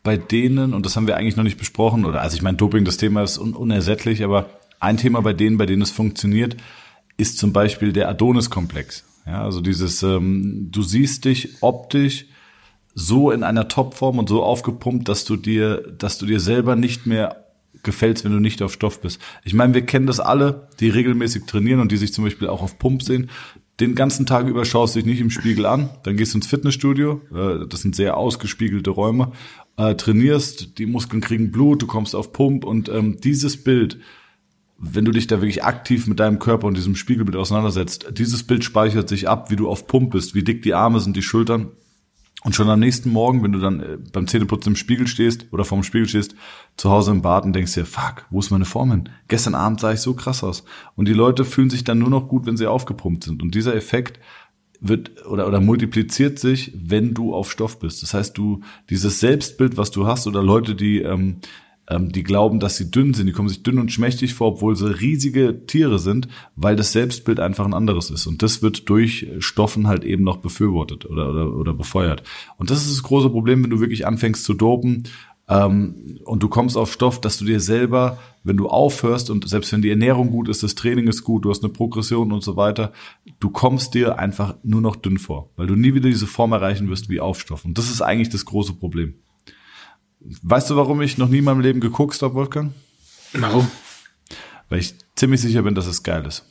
bei 0.03 0.17
denen, 0.17 0.75
und 0.75 0.85
das 0.85 0.97
haben 0.97 1.06
wir 1.06 1.17
eigentlich 1.17 1.37
noch 1.37 1.45
nicht 1.45 1.59
besprochen, 1.59 2.05
oder 2.05 2.21
also 2.21 2.37
ich 2.37 2.43
meine, 2.43 2.56
Doping, 2.56 2.85
das 2.85 2.97
Thema 2.97 3.23
ist 3.23 3.39
un 3.39 3.55
unersättlich, 3.55 4.23
aber 4.23 4.51
ein 4.79 4.97
Thema 4.97 5.23
bei 5.23 5.33
denen, 5.33 5.56
bei 5.56 5.67
denen 5.67 5.83
es 5.83 5.91
funktioniert, 5.91 6.56
ist 7.17 7.39
zum 7.39 7.53
Beispiel 7.53 7.93
der 7.93 8.09
Adonis-Komplex. 8.09 9.05
Ja, 9.27 9.43
also 9.43 9.61
dieses, 9.61 10.03
ähm, 10.03 10.69
du 10.71 10.83
siehst 10.83 11.25
dich 11.25 11.62
optisch 11.62 12.27
so 12.95 13.31
in 13.31 13.43
einer 13.43 13.69
Topform 13.69 14.19
und 14.19 14.29
so 14.29 14.43
aufgepumpt, 14.43 15.09
dass 15.09 15.25
du 15.25 15.37
dir, 15.37 15.83
dass 15.99 16.19
du 16.19 16.27
dir 16.27 16.39
selber 16.39 16.77
nicht 16.77 17.06
mehr 17.06 17.45
gefällst, 17.83 18.25
wenn 18.25 18.33
du 18.33 18.41
nicht 18.41 18.62
auf 18.62 18.73
Stoff 18.73 19.01
bist. 19.01 19.21
Ich 19.43 19.55
meine, 19.55 19.75
wir 19.75 19.85
kennen 19.85 20.06
das 20.06 20.21
alle, 20.21 20.69
die 20.81 20.89
regelmäßig 20.91 21.47
trainieren 21.47 21.81
und 21.81 21.91
die 21.91 21.97
sich 21.97 22.12
zum 22.12 22.25
Beispiel 22.25 22.49
auch 22.49 22.62
auf 22.62 22.79
Pump 22.79 23.03
sehen. 23.03 23.31
Den 23.81 23.97
ganzen 23.97 24.25
Tag 24.25 24.47
über 24.47 24.65
schaust 24.65 24.94
du 24.94 25.00
dich 25.00 25.06
nicht 25.06 25.21
im 25.21 25.31
Spiegel 25.31 25.67
an, 25.67 25.91
dann 26.05 26.17
gehst 26.17 26.32
du 26.32 26.38
ins 26.38 26.47
Fitnessstudio, 26.47 27.21
äh, 27.35 27.67
das 27.67 27.82
sind 27.82 27.97
sehr 27.97 28.17
ausgespiegelte 28.17 28.91
Räume, 28.91 29.32
äh, 29.76 29.97
trainierst, 29.97 30.79
die 30.79 30.87
Muskeln 30.87 31.21
kriegen 31.21 31.50
Blut, 31.50 31.82
du 31.82 31.87
kommst 31.87 32.15
auf 32.15 32.32
Pump 32.32 32.65
und 32.65 32.88
ähm, 32.88 33.19
dieses 33.21 33.62
Bild, 33.65 33.99
wenn 34.79 35.05
du 35.05 35.11
dich 35.11 35.26
da 35.26 35.37
wirklich 35.41 35.65
aktiv 35.65 36.06
mit 36.06 36.21
deinem 36.21 36.38
Körper 36.38 36.69
und 36.69 36.76
diesem 36.76 36.94
Spiegelbild 36.94 37.37
auseinandersetzt, 37.37 38.06
dieses 38.13 38.44
Bild 38.44 38.63
speichert 38.63 39.08
sich 39.08 39.29
ab, 39.29 39.51
wie 39.51 39.56
du 39.56 39.69
auf 39.69 39.89
Pump 39.89 40.13
bist, 40.13 40.37
wie 40.37 40.44
dick 40.44 40.63
die 40.63 40.75
Arme 40.75 41.01
sind, 41.01 41.17
die 41.17 41.22
Schultern 41.22 41.72
und 42.44 42.55
schon 42.55 42.69
am 42.69 42.79
nächsten 42.79 43.10
Morgen, 43.10 43.43
wenn 43.43 43.53
du 43.53 43.58
dann 43.58 43.81
äh, 43.81 43.98
beim 44.13 44.29
Zähneputzen 44.29 44.72
im 44.72 44.77
Spiegel 44.77 45.06
stehst 45.06 45.46
oder 45.51 45.65
vorm 45.65 45.82
Spiegel 45.82 46.06
stehst, 46.06 46.36
zu 46.77 46.91
Hause 46.91 47.10
im 47.10 47.22
Bad 47.22 47.44
und 47.44 47.55
denkst 47.55 47.72
dir, 47.72 47.86
fuck, 47.86 48.27
wo 48.31 48.39
ist 48.39 48.51
meine 48.51 48.67
Form 48.67 48.91
hin? 48.91 49.08
Gestern 49.29 49.55
Abend 49.55 49.81
sah 49.81 49.93
ich 49.93 50.01
so 50.01 50.15
krass 50.15 50.44
aus. 50.44 50.65
Und 50.94 51.08
die 51.08 51.15
Leute 51.15 51.46
fühlen 51.46 51.70
sich 51.70 51.84
dann 51.84 51.98
nur 51.98 52.10
noch 52.10 52.29
gut, 52.29 52.44
wenn 52.44 52.58
sie 52.58 52.67
aufgepumpt 52.67 53.24
sind. 53.24 53.43
Und 53.43 53.55
dieser 53.55 53.74
Effekt 53.74 54.20
wird 54.79 55.24
oder, 55.24 55.48
oder 55.48 55.60
multipliziert 55.60 56.39
sich, 56.39 56.72
wenn 56.77 57.15
du 57.15 57.34
auf 57.34 57.51
Stoff 57.51 57.79
bist. 57.79 58.03
Das 58.03 58.13
heißt, 58.13 58.36
du, 58.36 58.60
dieses 58.91 59.20
Selbstbild, 59.20 59.79
was 59.79 59.91
du 59.91 60.06
hast, 60.06 60.27
oder 60.27 60.43
Leute, 60.43 60.74
die 60.74 61.01
ähm, 61.01 61.39
ähm, 61.88 62.12
die 62.12 62.22
glauben, 62.22 62.60
dass 62.60 62.76
sie 62.76 62.91
dünn 62.91 63.14
sind, 63.14 63.26
die 63.26 63.32
kommen 63.32 63.48
sich 63.48 63.62
dünn 63.62 63.79
und 63.79 63.93
schmächtig 63.93 64.34
vor, 64.34 64.48
obwohl 64.48 64.76
sie 64.76 65.00
riesige 65.00 65.67
Tiere 65.67 65.98
sind, 65.98 66.29
weil 66.56 66.76
das 66.76 66.93
Selbstbild 66.93 67.41
einfach 67.41 67.64
ein 67.64 67.74
anderes 67.74 68.10
ist. 68.10 68.26
Und 68.26 68.43
das 68.43 68.62
wird 68.62 68.88
durch 68.88 69.29
Stoffen 69.38 69.86
halt 69.86 70.05
eben 70.05 70.24
noch 70.24 70.38
befürwortet 70.38 71.05
oder, 71.06 71.31
oder, 71.31 71.56
oder 71.56 71.74
befeuert. 71.74 72.22
Und 72.56 72.70
das 72.70 72.84
ist 72.84 72.93
das 72.93 73.03
große 73.03 73.31
Problem, 73.31 73.62
wenn 73.62 73.70
du 73.70 73.81
wirklich 73.81 74.06
anfängst 74.06 74.44
zu 74.44 74.55
dopen, 74.55 75.05
ähm, 75.46 76.20
und 76.24 76.43
du 76.43 76.48
kommst 76.48 76.76
auf 76.76 76.93
Stoff, 76.93 77.20
dass 77.20 77.36
du 77.36 77.44
dir 77.44 77.60
selber, 77.60 78.19
wenn 78.44 78.56
du 78.56 78.69
aufhörst 78.69 79.29
und 79.31 79.46
selbst 79.46 79.72
wenn 79.72 79.82
die 79.82 79.91
Ernährung 79.91 80.31
gut 80.31 80.48
ist, 80.48 80.62
das 80.62 80.74
Training 80.74 81.06
ist 81.06 81.22
gut, 81.22 81.44
du 81.44 81.50
hast 81.50 81.62
eine 81.62 81.72
Progression 81.72 82.32
und 82.32 82.43
so 82.43 82.56
weiter, 82.56 82.93
du 83.41 83.50
kommst 83.50 83.94
dir 83.94 84.19
einfach 84.19 84.55
nur 84.62 84.81
noch 84.81 84.96
dünn 84.96 85.19
vor, 85.19 85.50
weil 85.56 85.67
du 85.67 85.74
nie 85.74 85.94
wieder 85.94 86.08
diese 86.08 86.26
Form 86.26 86.53
erreichen 86.53 86.88
wirst 86.88 87.10
wie 87.10 87.20
auf 87.20 87.41
Stoff. 87.41 87.64
Und 87.64 87.76
das 87.76 87.91
ist 87.91 88.00
eigentlich 88.00 88.31
das 88.31 88.46
große 88.46 88.74
Problem. 88.74 89.14
Weißt 90.43 90.71
du, 90.71 90.77
warum 90.77 91.03
ich 91.03 91.19
noch 91.19 91.29
nie 91.29 91.39
in 91.39 91.45
meinem 91.45 91.61
Leben 91.61 91.81
geguckt 91.81 92.21
habe, 92.23 92.35
Wolfgang? 92.35 92.73
Warum? 93.35 93.71
Weil 94.69 94.79
ich 94.79 94.95
ziemlich 95.17 95.41
sicher 95.41 95.63
bin, 95.63 95.75
dass 95.75 95.87
es 95.87 96.03
geil 96.03 96.25
ist. 96.27 96.45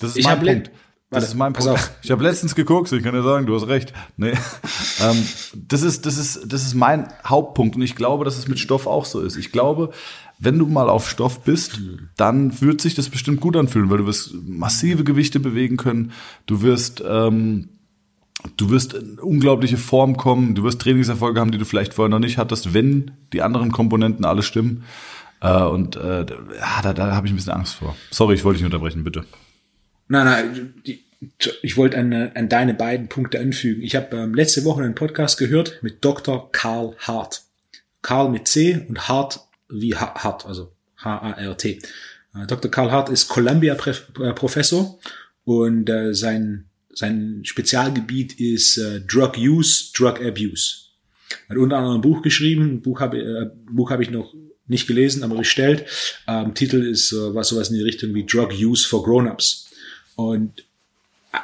Das 0.00 0.10
ist 0.10 0.18
ich 0.18 0.26
mein 0.26 0.40
Punkt. 0.40 0.70
Das 1.10 1.24
ist 1.24 1.34
mein 1.34 1.54
Punkt. 1.54 1.90
Ich 2.02 2.10
habe 2.10 2.22
letztens 2.22 2.54
geguckt, 2.54 2.92
ich 2.92 3.02
kann 3.02 3.14
dir 3.14 3.22
sagen, 3.22 3.46
du 3.46 3.54
hast 3.54 3.66
recht. 3.66 3.94
Nee. 4.18 4.32
ähm, 5.00 5.26
das 5.54 5.82
ist, 5.82 6.04
das 6.04 6.18
ist, 6.18 6.52
das 6.52 6.64
ist 6.64 6.74
mein 6.74 7.08
Hauptpunkt 7.24 7.76
und 7.76 7.82
ich 7.82 7.96
glaube, 7.96 8.26
dass 8.26 8.36
es 8.36 8.46
mit 8.46 8.58
Stoff 8.58 8.86
auch 8.86 9.06
so 9.06 9.22
ist. 9.22 9.36
Ich 9.36 9.50
glaube, 9.50 9.90
wenn 10.38 10.58
du 10.58 10.66
mal 10.66 10.90
auf 10.90 11.08
Stoff 11.08 11.40
bist, 11.40 11.80
dann 12.16 12.60
wird 12.60 12.82
sich 12.82 12.94
das 12.94 13.08
bestimmt 13.08 13.40
gut 13.40 13.56
anfühlen, 13.56 13.88
weil 13.88 13.98
du 13.98 14.06
wirst 14.06 14.34
massive 14.46 15.02
Gewichte 15.02 15.40
bewegen 15.40 15.78
können. 15.78 16.12
Du 16.44 16.60
wirst 16.60 17.02
ähm, 17.06 17.70
du 18.56 18.70
wirst 18.70 18.94
in 18.94 19.18
unglaubliche 19.18 19.76
Form 19.76 20.16
kommen, 20.16 20.54
du 20.54 20.62
wirst 20.62 20.80
Trainingserfolge 20.80 21.40
haben, 21.40 21.50
die 21.50 21.58
du 21.58 21.64
vielleicht 21.64 21.94
vorher 21.94 22.10
noch 22.10 22.18
nicht 22.18 22.38
hattest, 22.38 22.74
wenn 22.74 23.12
die 23.32 23.42
anderen 23.42 23.72
Komponenten 23.72 24.24
alle 24.24 24.42
stimmen. 24.42 24.84
Äh, 25.40 25.62
und 25.62 25.96
äh, 25.96 26.24
da, 26.82 26.92
da 26.92 27.14
habe 27.14 27.26
ich 27.26 27.32
ein 27.32 27.36
bisschen 27.36 27.52
Angst 27.52 27.74
vor. 27.74 27.96
Sorry, 28.10 28.34
ich 28.34 28.44
wollte 28.44 28.58
dich 28.58 28.64
unterbrechen, 28.64 29.04
bitte. 29.04 29.24
Nein, 30.08 30.24
nein, 30.24 30.74
die, 30.86 31.04
ich 31.62 31.76
wollte 31.76 31.98
an, 31.98 32.12
an 32.12 32.48
deine 32.48 32.74
beiden 32.74 33.08
Punkte 33.08 33.40
anfügen. 33.40 33.82
Ich 33.82 33.96
habe 33.96 34.16
ähm, 34.16 34.34
letzte 34.34 34.64
Woche 34.64 34.82
einen 34.82 34.94
Podcast 34.94 35.38
gehört 35.38 35.82
mit 35.82 36.04
Dr. 36.04 36.50
Karl 36.52 36.94
Hart. 37.00 37.42
Karl 38.02 38.30
mit 38.30 38.46
C 38.46 38.86
und 38.88 39.08
Hart 39.08 39.40
wie 39.68 39.96
Hart, 39.96 40.46
also 40.46 40.72
H-A-R-T. 40.98 41.80
Äh, 42.34 42.46
Dr. 42.46 42.70
Karl 42.70 42.90
Hart 42.90 43.08
ist 43.08 43.28
Columbia-Professor 43.28 44.98
und 45.44 45.90
äh, 45.90 46.14
sein, 46.14 46.67
sein 46.98 47.42
Spezialgebiet 47.44 48.40
ist 48.40 48.76
äh, 48.76 49.00
Drug 49.00 49.38
Use, 49.38 49.92
Drug 49.94 50.20
Abuse. 50.20 50.88
Er 51.46 51.50
hat 51.50 51.58
unter 51.58 51.76
anderem 51.76 51.98
ein 51.98 52.00
Buch 52.00 52.22
geschrieben, 52.22 52.72
ein 52.72 52.82
Buch 52.82 53.00
habe 53.00 53.18
äh, 53.18 53.50
Buch 53.70 53.90
hab 53.92 54.00
ich 54.00 54.10
noch 54.10 54.34
nicht 54.66 54.88
gelesen, 54.88 55.22
aber 55.22 55.36
bestellt. 55.36 55.84
Ähm, 56.26 56.54
Titel 56.54 56.84
ist 56.84 57.12
äh, 57.12 57.34
was 57.34 57.48
sowas 57.48 57.70
in 57.70 57.76
die 57.76 57.82
Richtung 57.82 58.14
wie 58.14 58.26
Drug 58.26 58.50
Use 58.52 58.86
for 58.86 59.04
Grown-ups. 59.04 59.70
Und 60.16 60.64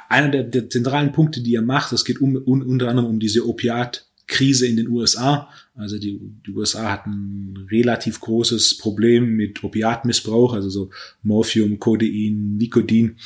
einer 0.09 0.29
der, 0.29 0.43
der 0.43 0.69
zentralen 0.69 1.13
Punkte, 1.13 1.41
die 1.41 1.55
er 1.55 1.63
macht, 1.63 1.93
es 1.93 2.05
geht 2.05 2.21
um, 2.21 2.35
un, 2.35 2.63
unter 2.63 2.89
anderem 2.89 3.11
um 3.11 3.21
diese 3.21 3.47
Opiatkrise 3.47 4.67
in 4.67 4.77
den 4.77 4.89
USA. 4.89 5.49
Also 5.77 5.99
die, 5.99 6.19
die 6.45 6.53
USA 6.53 6.91
hat 6.91 7.07
ein 7.07 7.69
relativ 7.71 8.21
großes 8.21 8.79
Problem 8.79 9.37
mit 9.37 9.63
Opiatmissbrauch, 9.63 10.53
also 10.53 10.69
so 10.69 10.91
Morphium, 11.23 11.79
Codein, 11.79 12.57
Nikotin. 12.57 13.19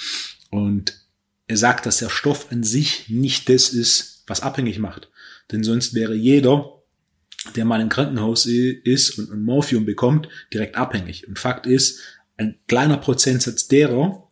Und 0.50 1.07
er 1.48 1.56
sagt, 1.56 1.86
dass 1.86 1.98
der 1.98 2.10
Stoff 2.10 2.52
an 2.52 2.62
sich 2.62 3.08
nicht 3.08 3.48
das 3.48 3.70
ist, 3.70 4.22
was 4.26 4.42
abhängig 4.42 4.78
macht. 4.78 5.10
Denn 5.50 5.64
sonst 5.64 5.94
wäre 5.94 6.14
jeder, 6.14 6.82
der 7.56 7.64
mal 7.64 7.80
im 7.80 7.88
Krankenhaus 7.88 8.46
ist 8.46 9.18
und 9.18 9.42
Morphium 9.42 9.86
bekommt, 9.86 10.28
direkt 10.52 10.76
abhängig. 10.76 11.26
Und 11.26 11.38
Fakt 11.38 11.66
ist, 11.66 12.00
ein 12.36 12.56
kleiner 12.68 12.98
Prozentsatz 12.98 13.66
derer, 13.66 14.28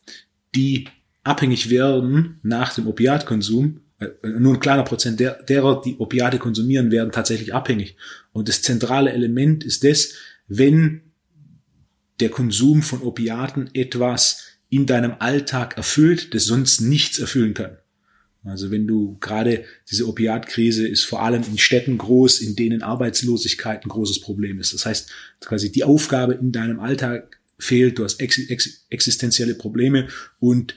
die 0.55 0.89
abhängig 1.25 1.71
werden 1.71 2.39
nach 2.43 2.75
dem 2.75 2.87
Opiatkonsum, 2.87 3.81
äh, 3.99 4.09
nur 4.23 4.55
ein 4.55 4.61
kleiner 4.61 4.85
Prozent 4.85 5.19
der, 5.19 5.43
derer, 5.43 5.81
die 5.85 5.97
Opiate 5.99 6.39
konsumieren, 6.39 6.91
werden 6.91 7.13
tatsächlich 7.13 7.55
abhängig. 7.55 7.97
Und 8.33 8.49
das 8.49 8.63
zentrale 8.63 9.13
Element 9.13 9.65
ist 9.65 9.83
das, 9.85 10.13
wenn 10.47 11.03
der 12.21 12.29
Konsum 12.29 12.83
von 12.83 13.03
Opiaten 13.03 13.71
etwas 13.75 14.46
in 14.69 14.87
deinem 14.87 15.15
Alltag 15.19 15.77
erfüllt, 15.77 16.35
das 16.35 16.45
sonst 16.45 16.81
nichts 16.81 17.19
erfüllen 17.19 17.55
kann. 17.55 17.77
Also 18.45 18.71
wenn 18.71 18.87
du 18.87 19.17
gerade 19.21 19.65
diese 19.91 20.07
Opiatkrise 20.07 20.87
ist 20.87 21.05
vor 21.05 21.23
allem 21.23 21.43
in 21.43 21.59
Städten 21.59 21.99
groß, 21.99 22.41
in 22.41 22.55
denen 22.55 22.83
Arbeitslosigkeit 22.83 23.85
ein 23.85 23.89
großes 23.89 24.21
Problem 24.21 24.61
ist. 24.61 24.73
Das 24.73 24.87
heißt, 24.87 25.11
quasi 25.41 25.73
die 25.73 25.85
Aufgabe 25.85 26.35
in 26.35 26.53
deinem 26.53 26.79
Alltag 26.79 27.41
fehlt, 27.59 27.99
du 27.99 28.05
hast 28.05 28.21
ex 28.21 28.39
ex 28.39 28.87
existenzielle 28.89 29.55
Probleme 29.55 30.09
und 30.39 30.75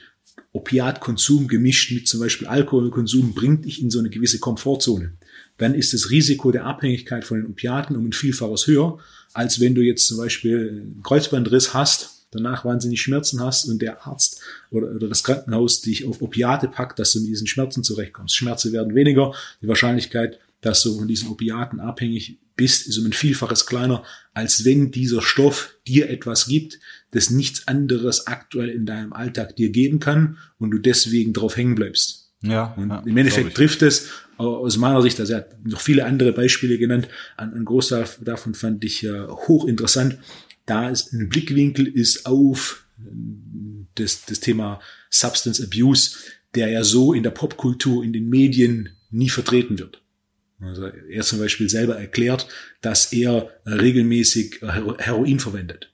Opiatkonsum 0.52 1.46
gemischt 1.46 1.92
mit 1.92 2.08
zum 2.08 2.18
Beispiel 2.18 2.48
Alkoholkonsum 2.48 3.34
bringt 3.34 3.64
dich 3.64 3.80
in 3.80 3.90
so 3.90 4.00
eine 4.00 4.10
gewisse 4.10 4.40
Komfortzone. 4.40 5.12
Dann 5.58 5.74
ist 5.74 5.92
das 5.92 6.10
Risiko 6.10 6.50
der 6.50 6.64
Abhängigkeit 6.64 7.24
von 7.24 7.40
den 7.40 7.50
Opiaten 7.50 7.94
um 7.94 8.06
ein 8.06 8.12
Vielfaches 8.12 8.66
höher, 8.66 8.98
als 9.32 9.60
wenn 9.60 9.76
du 9.76 9.82
jetzt 9.82 10.08
zum 10.08 10.16
Beispiel 10.18 10.68
einen 10.70 11.02
Kreuzbandriss 11.04 11.72
hast, 11.72 12.19
danach 12.30 12.64
wahnsinnig 12.64 13.00
Schmerzen 13.00 13.40
hast 13.40 13.68
und 13.68 13.82
der 13.82 14.06
Arzt 14.06 14.40
oder, 14.70 14.90
oder 14.92 15.08
das 15.08 15.24
Krankenhaus 15.24 15.80
dich 15.80 16.06
auf 16.06 16.22
Opiate 16.22 16.68
packt, 16.68 16.98
dass 16.98 17.12
du 17.12 17.20
mit 17.20 17.28
diesen 17.28 17.46
Schmerzen 17.46 17.82
zurechtkommst. 17.82 18.36
Schmerzen 18.36 18.72
werden 18.72 18.94
weniger, 18.94 19.34
die 19.62 19.68
Wahrscheinlichkeit, 19.68 20.38
dass 20.60 20.82
du 20.82 20.98
von 20.98 21.08
diesen 21.08 21.28
Opiaten 21.28 21.80
abhängig 21.80 22.38
bist, 22.56 22.86
ist 22.86 22.98
um 22.98 23.06
ein 23.06 23.12
Vielfaches 23.12 23.66
kleiner, 23.66 24.04
als 24.34 24.64
wenn 24.64 24.90
dieser 24.90 25.22
Stoff 25.22 25.74
dir 25.86 26.10
etwas 26.10 26.46
gibt, 26.46 26.78
das 27.10 27.30
nichts 27.30 27.66
anderes 27.66 28.26
aktuell 28.26 28.68
in 28.68 28.84
deinem 28.84 29.12
Alltag 29.12 29.56
dir 29.56 29.70
geben 29.70 29.98
kann 29.98 30.36
und 30.58 30.70
du 30.70 30.78
deswegen 30.78 31.32
drauf 31.32 31.56
hängen 31.56 31.74
bleibst. 31.74 32.30
Ja. 32.42 32.74
Und 32.76 32.90
ja, 32.90 33.02
im 33.04 33.16
Endeffekt 33.16 33.54
trifft 33.54 33.82
es 33.82 34.10
aus 34.36 34.78
meiner 34.78 35.02
Sicht, 35.02 35.20
also 35.20 35.34
er 35.34 35.38
hat 35.40 35.66
noch 35.66 35.80
viele 35.80 36.06
andere 36.06 36.32
Beispiele 36.32 36.78
genannt, 36.78 37.08
ein, 37.36 37.52
ein 37.54 37.64
Großteil 37.64 38.06
davon 38.20 38.54
fand 38.54 38.84
ich 38.84 39.04
äh, 39.04 39.26
hochinteressant. 39.26 40.18
Da 40.70 40.88
ist 40.88 41.12
ein 41.12 41.28
Blickwinkel 41.28 41.88
ist 41.88 42.26
auf 42.26 42.86
äh, 43.00 43.02
das, 43.96 44.24
das 44.24 44.38
Thema 44.38 44.80
Substance 45.10 45.60
Abuse, 45.60 46.16
der 46.54 46.68
ja 46.68 46.84
so 46.84 47.12
in 47.12 47.24
der 47.24 47.30
Popkultur, 47.30 48.04
in 48.04 48.12
den 48.12 48.28
Medien 48.28 48.90
nie 49.10 49.28
vertreten 49.28 49.80
wird. 49.80 50.00
Also 50.60 50.86
er 50.86 51.22
zum 51.22 51.40
Beispiel 51.40 51.68
selber 51.68 51.98
erklärt, 51.98 52.46
dass 52.82 53.12
er 53.12 53.50
regelmäßig 53.66 54.60
Heroin 54.62 55.40
verwendet. 55.40 55.92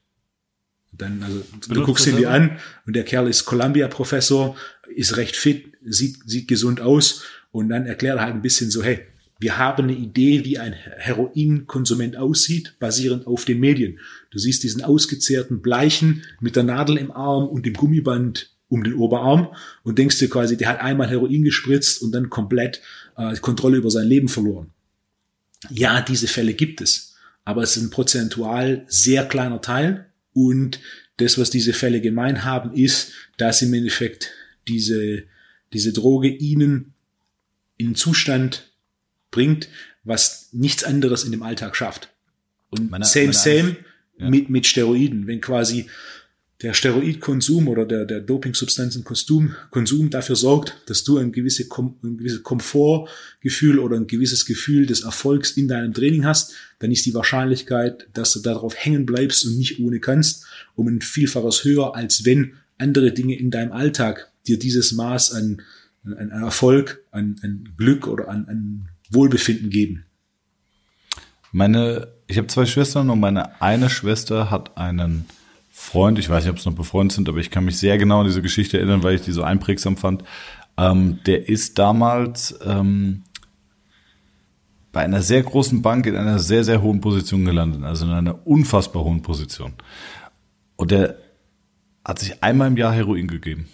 Dann, 0.93 1.23
also, 1.23 1.41
Benutzt 1.41 1.71
du 1.71 1.83
guckst 1.83 2.07
ihn 2.07 2.19
dir 2.19 2.31
an 2.31 2.59
und 2.85 2.95
der 2.95 3.05
Kerl 3.05 3.29
ist 3.29 3.47
Columbia-Professor, 3.47 4.57
ist 4.95 5.17
recht 5.17 5.37
fit, 5.37 5.73
sieht, 5.85 6.19
sieht 6.27 6.49
gesund 6.49 6.83
aus 6.83 7.23
und 7.51 7.71
dann 7.71 7.87
erklärt 7.87 8.19
er 8.19 8.25
halt 8.25 8.35
ein 8.35 8.43
bisschen 8.43 8.71
so, 8.71 8.83
hey, 8.83 9.07
wir 9.39 9.59
haben 9.59 9.85
eine 9.85 9.95
Idee, 9.95 10.45
wie 10.45 10.59
ein 10.59 10.73
Heroinkonsument 10.73 12.17
aussieht, 12.17 12.75
basierend 12.79 13.27
auf 13.27 13.45
den 13.45 13.61
Medien. 13.61 13.99
Du 14.31 14.39
siehst 14.39 14.63
diesen 14.63 14.83
ausgezehrten 14.83 15.61
Bleichen 15.61 16.23
mit 16.41 16.57
der 16.57 16.63
Nadel 16.63 16.97
im 16.97 17.11
Arm 17.11 17.47
und 17.47 17.67
dem 17.67 17.75
Gummiband 17.75 18.51
um 18.69 18.83
den 18.83 18.95
Oberarm 18.95 19.55
und 19.85 19.99
denkst 19.99 20.19
dir 20.19 20.31
quasi, 20.31 20.57
der 20.57 20.69
hat 20.69 20.81
einmal 20.81 21.09
Heroin 21.09 21.45
gespritzt 21.45 22.03
und 22.03 22.13
dann 22.13 22.31
komplett 22.31 22.81
äh, 23.17 23.37
Kontrolle 23.37 23.77
über 23.77 23.91
sein 23.91 24.09
Leben 24.09 24.29
verloren. 24.29 24.71
Ja, 25.71 26.01
diese 26.01 26.27
Fälle 26.27 26.55
gibt 26.55 26.81
es, 26.81 27.15
aber 27.45 27.63
es 27.63 27.77
ist 27.77 27.83
ein 27.83 27.91
prozentual 27.91 28.85
sehr 28.89 29.25
kleiner 29.27 29.61
Teil 29.61 30.07
und 30.33 30.81
das, 31.19 31.39
was 31.39 31.51
diese 31.51 31.73
Fälle 31.73 32.01
gemein 32.01 32.45
haben, 32.45 32.75
ist, 32.75 33.13
dass 33.37 33.63
im 33.63 33.73
Endeffekt 33.73 34.33
diese, 34.69 35.25
diese 35.73 35.93
Droge 35.93 36.29
ihnen 36.29 36.95
in 37.77 37.95
Zustand 37.95 38.71
bringt, 39.37 39.69
was 40.03 40.49
nichts 40.53 40.83
anderes 40.83 41.25
in 41.25 41.31
dem 41.31 41.43
Alltag 41.43 41.77
schafft. 41.77 42.09
Und 42.71 42.91
meine, 42.91 43.05
same, 43.05 43.27
meine 43.27 43.35
same 43.35 43.77
ja. 44.19 44.31
mit, 44.31 44.51
mit 44.51 44.67
Steroiden. 44.67 45.27
Wenn 45.27 45.41
quasi 45.41 45.87
der 46.63 46.73
Steroidkonsum 46.73 47.69
oder 47.69 47.85
der, 47.85 48.07
der 48.07 48.21
Dopingsubstanzenkonsum 48.21 49.55
Konsum 49.71 50.09
dafür 50.09 50.37
sorgt, 50.37 50.75
dass 50.87 51.05
du 51.05 51.19
ein, 51.19 51.31
gewisse, 51.33 51.69
ein 52.03 52.17
gewisses 52.17 52.43
Komfortgefühl 52.43 53.79
oder 53.79 53.97
ein 53.97 54.07
gewisses 54.07 54.47
Gefühl 54.47 54.87
des 54.87 55.03
Erfolgs 55.03 55.51
in 55.51 55.69
deinem 55.69 55.93
Training 55.93 56.25
hast, 56.25 56.55
dann 56.79 56.91
ist 56.91 57.05
die 57.05 57.15
Wahrscheinlichkeit, 57.15 58.09
dass 58.15 58.33
du 58.33 58.41
darauf 58.41 58.75
hängen 58.75 59.05
bleibst 59.05 59.45
und 59.45 59.59
nicht 59.59 59.81
ohne 59.81 60.01
kannst, 60.01 60.47
um 60.75 60.89
ein 60.89 61.03
Vielfaches 61.03 61.65
höher, 61.65 61.95
als 61.95 62.25
wenn 62.25 62.55
andere 62.79 63.13
Dinge 63.13 63.39
in 63.39 63.51
deinem 63.51 63.73
Alltag 63.73 64.33
dir 64.47 64.59
dieses 64.59 64.93
Maß 64.93 65.33
an, 65.33 65.63
an 66.05 66.31
Erfolg, 66.31 67.03
an, 67.11 67.37
an 67.43 67.69
Glück 67.77 68.07
oder 68.07 68.29
an, 68.29 68.47
an 68.49 68.89
Wohlbefinden 69.11 69.71
geben. 69.71 70.07
Meine, 71.53 72.09
ich 72.27 72.39
habe 72.39 72.49
zwei 72.49 72.67
Schwestern 72.67 73.09
und 73.11 73.21
meine 73.21 73.61
eine 73.63 73.89
Schwester 73.89 74.51
hat 74.51 74.77
einen 74.77 75.27
Freund, 75.71 76.19
ich 76.19 76.29
weiß 76.29 76.45
nicht, 76.45 76.51
ob 76.51 76.59
es 76.59 76.65
noch 76.65 76.75
befreundet 76.75 77.15
sind, 77.15 77.29
aber 77.29 77.39
ich 77.39 77.51
kann 77.51 77.65
mich 77.65 77.79
sehr 77.79 77.99
genau 77.99 78.21
an 78.21 78.27
diese 78.27 78.43
Geschichte 78.43 78.79
erinnern, 78.79 79.03
weil 79.03 79.15
ich 79.15 79.23
die 79.23 79.33
so 79.33 79.43
einprägsam 79.43 79.97
fand. 79.97 80.25
Ähm, 80.77 81.21
der 81.27 81.49
ist 81.49 81.79
damals 81.79 82.59
ähm, 82.65 83.23
bei 84.93 85.03
einer 85.03 85.21
sehr 85.23 85.43
großen 85.43 85.83
Bank 85.83 86.07
in 86.07 86.17
einer 86.17 86.39
sehr, 86.39 86.65
sehr 86.65 86.81
hohen 86.81 87.03
Position 87.03 87.45
gelandet, 87.45 87.85
also 87.85 88.07
in 88.07 88.13
einer 88.13 88.47
unfassbar 88.47 89.05
hohen 89.05 89.23
Position. 89.23 89.75
Und 90.77 90.91
der 90.91 91.19
hat 92.05 92.19
sich 92.19 92.43
einmal 92.43 92.69
im 92.69 92.77
Jahr 92.77 92.95
Heroin 92.95 93.29
gegeben. 93.29 93.69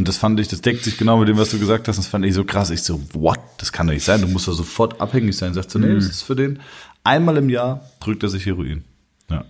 Und 0.00 0.08
das 0.08 0.16
fand 0.16 0.40
ich, 0.40 0.48
das 0.48 0.62
deckt 0.62 0.82
sich 0.82 0.96
genau 0.96 1.18
mit 1.18 1.28
dem, 1.28 1.36
was 1.36 1.50
du 1.50 1.58
gesagt 1.58 1.86
hast. 1.86 1.98
Das 1.98 2.06
fand 2.06 2.24
ich 2.24 2.32
so 2.32 2.42
krass. 2.42 2.70
Ich 2.70 2.82
so, 2.82 3.02
what? 3.12 3.38
Das 3.58 3.70
kann 3.70 3.86
doch 3.86 3.92
nicht 3.92 4.02
sein. 4.02 4.22
Du 4.22 4.28
musst 4.28 4.48
da 4.48 4.52
sofort 4.52 4.98
abhängig 4.98 5.36
sein. 5.36 5.52
Sagst 5.52 5.74
du, 5.74 5.78
nee, 5.78 5.94
das 5.94 6.06
ist 6.06 6.22
für 6.22 6.34
den. 6.34 6.58
Einmal 7.04 7.36
im 7.36 7.50
Jahr 7.50 7.84
drückt 8.00 8.22
er 8.22 8.30
sich 8.30 8.46
Heroin. 8.46 8.82
Ja. 9.28 9.44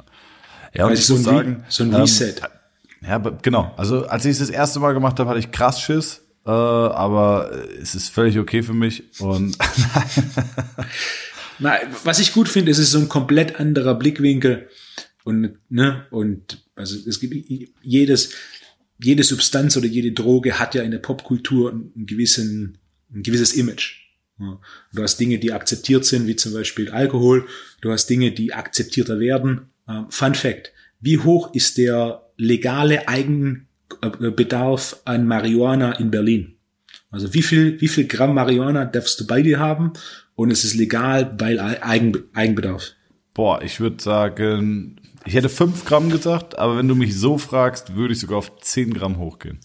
Ja, 0.74 0.86
und 0.86 0.94
ich 0.94 1.06
so 1.06 1.14
muss 1.14 1.22
sagen, 1.22 1.62
so 1.68 1.84
ein 1.84 1.94
Reset. 1.94 2.34
Ähm, 3.00 3.08
ja, 3.08 3.18
genau. 3.18 3.72
Also 3.76 4.08
als 4.08 4.24
ich 4.24 4.32
es 4.32 4.38
das 4.40 4.50
erste 4.50 4.80
Mal 4.80 4.92
gemacht 4.92 5.20
habe, 5.20 5.30
hatte 5.30 5.38
ich 5.38 5.52
krass 5.52 5.80
Schiss, 5.80 6.20
äh, 6.44 6.50
aber 6.50 7.52
es 7.80 7.94
ist 7.94 8.08
völlig 8.08 8.36
okay 8.36 8.64
für 8.64 8.74
mich. 8.74 9.04
Und 9.20 9.56
Na, 11.60 11.74
was 12.02 12.18
ich 12.18 12.32
gut 12.32 12.48
finde, 12.48 12.72
ist 12.72 12.78
es 12.78 12.86
ist 12.86 12.90
so 12.90 12.98
ein 12.98 13.08
komplett 13.08 13.60
anderer 13.60 13.94
Blickwinkel 13.94 14.68
und 15.22 15.58
ne 15.68 16.06
und 16.10 16.64
also 16.74 16.96
es 17.08 17.20
gibt 17.20 17.48
jedes 17.82 18.30
jede 19.02 19.22
Substanz 19.22 19.76
oder 19.76 19.86
jede 19.86 20.12
Droge 20.12 20.58
hat 20.58 20.74
ja 20.74 20.82
in 20.82 20.90
der 20.90 20.98
Popkultur 20.98 21.70
einen 21.70 22.06
gewissen 22.06 22.78
ein 23.12 23.22
gewisses 23.22 23.52
Image. 23.54 24.00
Du 24.94 25.02
hast 25.02 25.18
Dinge, 25.18 25.38
die 25.38 25.52
akzeptiert 25.52 26.06
sind, 26.06 26.26
wie 26.26 26.36
zum 26.36 26.54
Beispiel 26.54 26.90
Alkohol. 26.90 27.46
Du 27.82 27.92
hast 27.92 28.06
Dinge, 28.06 28.32
die 28.32 28.54
akzeptierter 28.54 29.20
werden, 29.20 29.68
ähm, 29.86 30.06
Fun 30.08 30.34
Fact. 30.34 30.72
Wie 31.00 31.18
hoch 31.18 31.54
ist 31.54 31.76
der 31.76 32.26
legale 32.36 33.06
Eigenbedarf 33.06 35.02
an 35.04 35.26
Marihuana 35.26 35.92
in 35.92 36.10
Berlin? 36.10 36.54
Also 37.10 37.34
wie 37.34 37.42
viel, 37.42 37.80
wie 37.80 37.88
viel 37.88 38.06
Gramm 38.06 38.34
Marihuana 38.34 38.86
darfst 38.86 39.20
du 39.20 39.26
bei 39.26 39.42
dir 39.42 39.58
haben? 39.58 39.92
Und 40.36 40.50
es 40.50 40.64
ist 40.64 40.74
legal, 40.74 41.34
weil 41.38 41.60
Eigen, 41.60 42.24
Eigenbedarf. 42.32 42.92
Boah, 43.34 43.62
ich 43.62 43.80
würde 43.80 44.02
sagen 44.02 45.00
Ich 45.24 45.34
hätte 45.34 45.48
5 45.48 45.84
Gramm 45.84 46.10
gesagt, 46.10 46.58
aber 46.58 46.78
wenn 46.78 46.88
du 46.88 46.94
mich 46.94 47.16
so 47.16 47.38
fragst, 47.38 47.94
würde 47.94 48.14
ich 48.14 48.20
sogar 48.20 48.38
auf 48.38 48.60
10 48.60 48.94
Gramm 48.94 49.18
hochgehen. 49.18 49.58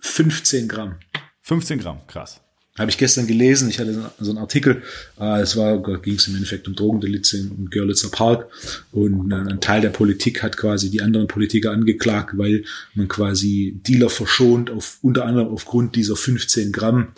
15 0.00 0.68
Gramm. 0.68 0.96
15 1.42 1.80
Gramm, 1.80 2.06
krass. 2.06 2.40
Habe 2.78 2.90
ich 2.90 2.96
gestern 2.96 3.26
gelesen, 3.26 3.68
ich 3.68 3.78
hatte 3.78 4.10
so 4.20 4.30
einen 4.30 4.38
Artikel, 4.38 4.82
äh, 5.18 5.40
es 5.40 5.56
war, 5.56 5.82
ging 6.00 6.14
es 6.14 6.28
im 6.28 6.34
Endeffekt 6.36 6.68
um 6.68 6.74
Drogendelitze 6.74 7.38
im 7.38 7.68
Görlitzer 7.68 8.10
Park 8.10 8.48
und 8.92 9.32
äh, 9.32 9.34
ein 9.34 9.60
Teil 9.60 9.80
der 9.80 9.90
Politik 9.90 10.42
hat 10.42 10.56
quasi 10.56 10.88
die 10.88 11.02
anderen 11.02 11.26
Politiker 11.26 11.72
angeklagt, 11.72 12.38
weil 12.38 12.64
man 12.94 13.08
quasi 13.08 13.80
Dealer 13.86 14.08
verschont, 14.08 14.70
auf, 14.70 14.98
unter 15.02 15.26
anderem 15.26 15.48
aufgrund 15.48 15.96
dieser 15.96 16.16
15 16.16 16.72
Gramm 16.72 17.08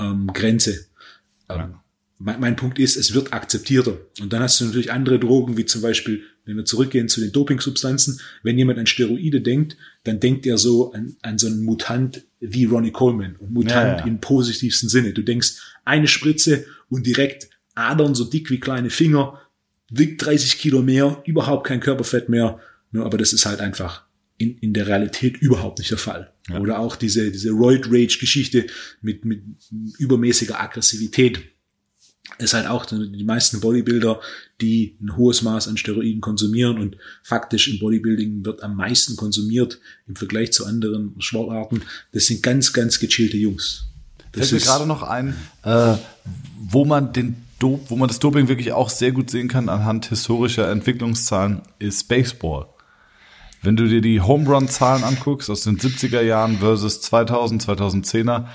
ähm, 0.00 0.28
Grenze. 0.34 0.86
Ähm, 1.48 1.76
mein, 2.18 2.40
mein 2.40 2.56
Punkt 2.56 2.78
ist, 2.78 2.96
es 2.96 3.14
wird 3.14 3.32
akzeptierter. 3.32 3.98
Und 4.20 4.32
dann 4.32 4.42
hast 4.42 4.60
du 4.60 4.64
natürlich 4.64 4.92
andere 4.92 5.18
Drogen, 5.18 5.56
wie 5.56 5.66
zum 5.66 5.82
Beispiel 5.82 6.22
wenn 6.46 6.56
wir 6.56 6.64
zurückgehen 6.64 7.08
zu 7.08 7.20
den 7.20 7.32
Dopingsubstanzen, 7.32 8.20
wenn 8.42 8.56
jemand 8.56 8.78
an 8.78 8.86
Steroide 8.86 9.40
denkt, 9.40 9.76
dann 10.04 10.20
denkt 10.20 10.46
er 10.46 10.56
so 10.56 10.92
an, 10.92 11.16
an 11.20 11.38
so 11.38 11.48
einen 11.48 11.64
Mutant 11.64 12.22
wie 12.40 12.64
Ronnie 12.64 12.92
Coleman. 12.92 13.36
Und 13.36 13.52
Mutant 13.52 13.74
ja, 13.74 13.98
ja. 13.98 14.06
im 14.06 14.20
positivsten 14.20 14.88
Sinne. 14.88 15.12
Du 15.12 15.22
denkst, 15.22 15.60
eine 15.84 16.06
Spritze 16.06 16.64
und 16.88 17.04
direkt 17.04 17.50
Adern 17.74 18.14
so 18.14 18.24
dick 18.24 18.48
wie 18.48 18.60
kleine 18.60 18.90
Finger, 18.90 19.42
wiegt 19.90 20.24
30 20.24 20.58
Kilo 20.58 20.82
mehr, 20.82 21.22
überhaupt 21.26 21.66
kein 21.66 21.80
Körperfett 21.80 22.28
mehr. 22.28 22.60
Aber 22.94 23.18
das 23.18 23.32
ist 23.32 23.44
halt 23.44 23.60
einfach 23.60 24.06
in, 24.38 24.56
in 24.58 24.72
der 24.72 24.86
Realität 24.86 25.36
überhaupt 25.38 25.78
nicht 25.78 25.90
der 25.90 25.98
Fall. 25.98 26.32
Ja. 26.48 26.60
Oder 26.60 26.78
auch 26.78 26.94
diese, 26.94 27.32
diese 27.32 27.50
Roid 27.50 27.86
Rage 27.86 28.18
Geschichte 28.20 28.66
mit, 29.02 29.24
mit 29.24 29.42
übermäßiger 29.98 30.60
Aggressivität 30.60 31.40
ist 32.38 32.54
halt 32.54 32.66
auch 32.66 32.84
die 32.86 33.24
meisten 33.24 33.60
Bodybuilder, 33.60 34.20
die 34.60 34.96
ein 35.00 35.16
hohes 35.16 35.42
Maß 35.42 35.68
an 35.68 35.76
Steroiden 35.76 36.20
konsumieren 36.20 36.78
und 36.78 36.96
faktisch 37.22 37.68
im 37.68 37.78
Bodybuilding 37.78 38.44
wird 38.44 38.62
am 38.62 38.76
meisten 38.76 39.16
konsumiert 39.16 39.78
im 40.06 40.16
Vergleich 40.16 40.52
zu 40.52 40.66
anderen 40.66 41.14
Sportarten. 41.18 41.82
Das 42.12 42.26
sind 42.26 42.42
ganz, 42.42 42.72
ganz 42.72 42.98
gechillte 42.98 43.36
Jungs. 43.36 43.84
Das 44.32 44.50
Fällt 44.50 44.60
mir 44.60 44.66
gerade 44.66 44.86
noch 44.86 45.02
ein, 45.02 45.34
äh, 45.62 45.94
wo 46.68 46.84
man 46.84 47.12
den 47.12 47.36
Dop, 47.58 47.90
wo 47.90 47.96
man 47.96 48.08
das 48.08 48.18
Doping 48.18 48.48
wirklich 48.48 48.72
auch 48.72 48.90
sehr 48.90 49.12
gut 49.12 49.30
sehen 49.30 49.48
kann 49.48 49.70
anhand 49.70 50.06
historischer 50.06 50.70
Entwicklungszahlen, 50.70 51.62
ist 51.78 52.06
Baseball. 52.06 52.66
Wenn 53.62 53.76
du 53.76 53.88
dir 53.88 54.02
die 54.02 54.20
Home 54.20 54.46
Run 54.48 54.68
Zahlen 54.68 55.04
anguckst 55.04 55.48
aus 55.48 55.62
den 55.62 55.78
70er 55.78 56.20
Jahren 56.20 56.58
versus 56.58 57.00
2000, 57.00 57.64
2010er, 57.64 58.46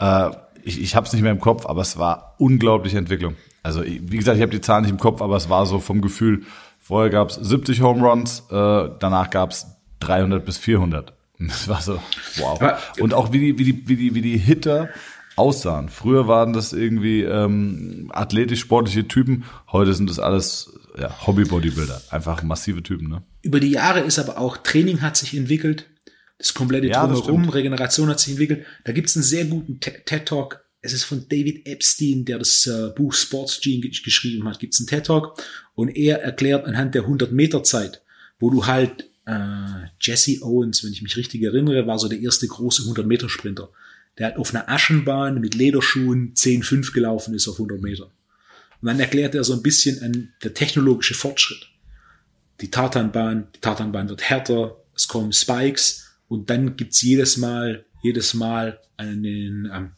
äh, 0.00 0.30
ich, 0.62 0.80
ich 0.80 0.96
habe 0.96 1.06
es 1.06 1.12
nicht 1.12 1.22
mehr 1.22 1.32
im 1.32 1.40
Kopf, 1.40 1.66
aber 1.66 1.82
es 1.82 1.98
war 1.98 2.34
unglaubliche 2.38 2.98
Entwicklung. 2.98 3.34
Also 3.62 3.84
wie 3.84 4.16
gesagt, 4.16 4.36
ich 4.36 4.42
habe 4.42 4.52
die 4.52 4.60
Zahlen 4.60 4.82
nicht 4.82 4.92
im 4.92 4.98
Kopf, 4.98 5.20
aber 5.20 5.36
es 5.36 5.48
war 5.48 5.66
so 5.66 5.78
vom 5.78 6.00
Gefühl, 6.00 6.42
vorher 6.78 7.10
gab 7.10 7.30
es 7.30 7.36
70 7.36 7.82
Home 7.82 8.06
Runs, 8.06 8.44
äh, 8.50 8.88
danach 8.98 9.30
gab 9.30 9.50
es 9.50 9.66
300 10.00 10.44
bis 10.44 10.58
400. 10.58 11.12
Das 11.40 11.68
war 11.68 11.80
so, 11.80 12.00
wow. 12.38 12.60
Und 12.98 13.14
auch 13.14 13.30
wie 13.32 13.38
die, 13.38 13.58
wie 13.58 13.64
die, 13.64 13.88
wie 13.88 13.94
die, 13.94 14.14
wie 14.16 14.22
die 14.22 14.38
Hitter 14.38 14.88
aussahen. 15.36 15.88
Früher 15.88 16.26
waren 16.26 16.52
das 16.52 16.72
irgendwie 16.72 17.22
ähm, 17.22 18.10
athletisch-sportliche 18.12 19.06
Typen, 19.06 19.44
heute 19.70 19.94
sind 19.94 20.10
das 20.10 20.18
alles 20.18 20.72
ja, 20.98 21.26
Hobby-Bodybuilder, 21.26 22.02
einfach 22.10 22.42
massive 22.42 22.82
Typen. 22.82 23.08
Ne? 23.08 23.22
Über 23.42 23.60
die 23.60 23.70
Jahre 23.70 24.00
ist 24.00 24.18
aber 24.18 24.38
auch 24.38 24.56
Training 24.56 25.00
hat 25.00 25.16
sich 25.16 25.36
entwickelt, 25.36 25.86
das 26.38 26.54
komplette 26.54 26.86
ja, 26.86 27.06
Drumherum, 27.06 27.48
Regeneration 27.48 28.08
hat 28.08 28.20
sich 28.20 28.30
entwickelt. 28.30 28.64
Da 28.84 28.92
gibt's 28.92 29.16
einen 29.16 29.24
sehr 29.24 29.44
guten 29.44 29.80
TED-Talk. 29.80 30.64
Es 30.80 30.92
ist 30.92 31.04
von 31.04 31.26
David 31.28 31.66
Epstein, 31.66 32.24
der 32.24 32.38
das 32.38 32.66
äh, 32.66 32.90
Buch 32.94 33.12
Sports 33.12 33.60
Gene 33.60 33.88
geschrieben 33.88 34.48
hat. 34.48 34.60
Gibt's 34.60 34.78
einen 34.78 34.86
TED-Talk 34.86 35.42
und 35.74 35.88
er 35.88 36.22
erklärt 36.22 36.64
anhand 36.66 36.94
der 36.94 37.02
100 37.02 37.32
Meter 37.32 37.64
Zeit, 37.64 38.02
wo 38.38 38.50
du 38.50 38.66
halt 38.66 39.10
äh, 39.26 39.88
Jesse 40.00 40.40
Owens, 40.42 40.84
wenn 40.84 40.92
ich 40.92 41.02
mich 41.02 41.16
richtig 41.16 41.42
erinnere, 41.42 41.88
war 41.88 41.98
so 41.98 42.08
der 42.08 42.20
erste 42.20 42.46
große 42.46 42.82
100 42.82 43.04
Meter 43.04 43.28
Sprinter. 43.28 43.70
Der 44.16 44.28
hat 44.28 44.36
auf 44.36 44.54
einer 44.54 44.68
Aschenbahn 44.68 45.40
mit 45.40 45.56
Lederschuhen 45.56 46.34
10,5 46.34 46.92
gelaufen 46.92 47.34
ist 47.34 47.48
auf 47.48 47.56
100 47.56 47.80
Meter. 47.80 48.10
Und 48.80 48.86
dann 48.86 49.00
erklärt 49.00 49.34
er 49.34 49.42
so 49.42 49.54
ein 49.54 49.62
bisschen 49.62 50.02
an 50.02 50.32
der 50.44 50.54
technologische 50.54 51.14
Fortschritt. 51.14 51.68
Die 52.60 52.70
Tartanbahn, 52.70 53.48
die 53.54 53.60
Tartanbahn 53.60 54.08
wird 54.08 54.22
härter, 54.22 54.76
es 54.94 55.08
kommen 55.08 55.32
Spikes, 55.32 56.07
und 56.28 56.50
dann 56.50 56.76
gibt's 56.76 57.02
jedes 57.02 57.36
Mal, 57.36 57.84
jedes 58.02 58.34
Mal 58.34 58.78
einen, 58.96 59.70
ähm, 59.72 59.90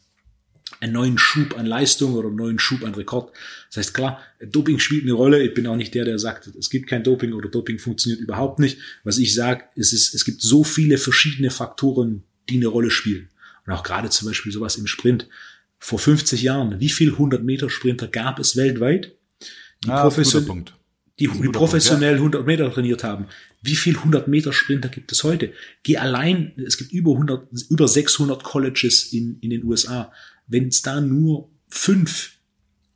einen 0.80 0.92
neuen 0.92 1.18
Schub 1.18 1.58
an 1.58 1.66
Leistung 1.66 2.14
oder 2.14 2.28
einen 2.28 2.36
neuen 2.36 2.58
Schub 2.58 2.84
an 2.84 2.94
Rekord. 2.94 3.32
Das 3.68 3.78
heißt, 3.78 3.94
klar, 3.94 4.20
Doping 4.40 4.78
spielt 4.78 5.02
eine 5.02 5.12
Rolle. 5.12 5.42
Ich 5.42 5.54
bin 5.54 5.66
auch 5.66 5.76
nicht 5.76 5.94
der, 5.94 6.04
der 6.04 6.18
sagt, 6.18 6.46
es 6.46 6.70
gibt 6.70 6.88
kein 6.88 7.02
Doping 7.02 7.32
oder 7.32 7.48
Doping 7.48 7.78
funktioniert 7.78 8.20
überhaupt 8.20 8.60
nicht. 8.60 8.78
Was 9.04 9.18
ich 9.18 9.34
sage, 9.34 9.64
ist, 9.74 9.92
es, 9.92 10.14
es 10.14 10.24
gibt 10.24 10.40
so 10.40 10.64
viele 10.64 10.96
verschiedene 10.96 11.50
Faktoren, 11.50 12.22
die 12.48 12.56
eine 12.56 12.68
Rolle 12.68 12.90
spielen. 12.90 13.28
Und 13.66 13.72
auch 13.72 13.82
gerade 13.82 14.08
zum 14.10 14.28
Beispiel 14.28 14.52
sowas 14.52 14.76
im 14.76 14.86
Sprint. 14.86 15.28
Vor 15.78 15.98
50 15.98 16.42
Jahren, 16.42 16.78
wie 16.78 16.90
viel 16.90 17.12
100 17.12 17.42
Meter 17.42 17.70
Sprinter 17.70 18.06
gab 18.06 18.38
es 18.38 18.56
weltweit? 18.56 19.16
Die, 19.84 19.88
ah, 19.88 20.02
Profession 20.02 20.66
die, 21.20 21.28
die 21.28 21.48
professionell 21.50 22.16
Punkt, 22.16 22.34
ja. 22.34 22.40
100 22.40 22.46
Meter 22.46 22.72
trainiert 22.72 23.04
haben. 23.04 23.26
Wie 23.62 23.76
viel 23.76 23.96
100 23.96 24.26
Meter 24.28 24.52
Sprinter 24.52 24.88
gibt 24.88 25.12
es 25.12 25.22
heute? 25.22 25.52
Geh 25.82 25.98
allein, 25.98 26.52
es 26.56 26.78
gibt 26.78 26.92
über 26.92 27.12
100, 27.12 27.48
über 27.68 27.88
600 27.88 28.42
Colleges 28.42 29.12
in, 29.12 29.38
in 29.40 29.50
den 29.50 29.64
USA. 29.64 30.12
Wenn 30.46 30.68
es 30.68 30.82
da 30.82 31.00
nur 31.00 31.50
fünf 31.68 32.32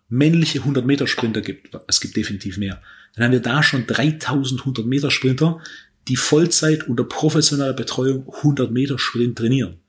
männliche 0.09 0.61
100 0.61 0.87
Meter 0.87 1.07
Sprinter 1.07 1.43
gibt, 1.43 1.77
es 1.87 2.01
gibt 2.01 2.17
definitiv 2.17 2.57
mehr, 2.57 2.83
dann 3.15 3.25
haben 3.25 3.33
wir 3.33 3.41
da 3.41 3.63
schon 3.63 3.87
3000 3.87 4.61
100 4.61 4.87
Meter 4.87 5.11
Sprinter, 5.11 5.61
die 6.09 6.17
Vollzeit 6.17 6.89
unter 6.89 7.05
professioneller 7.05 7.73
Betreuung 7.73 8.33
100 8.37 8.71
Meter 8.71 8.99
Sprint 8.99 9.39
trainieren. 9.39 9.81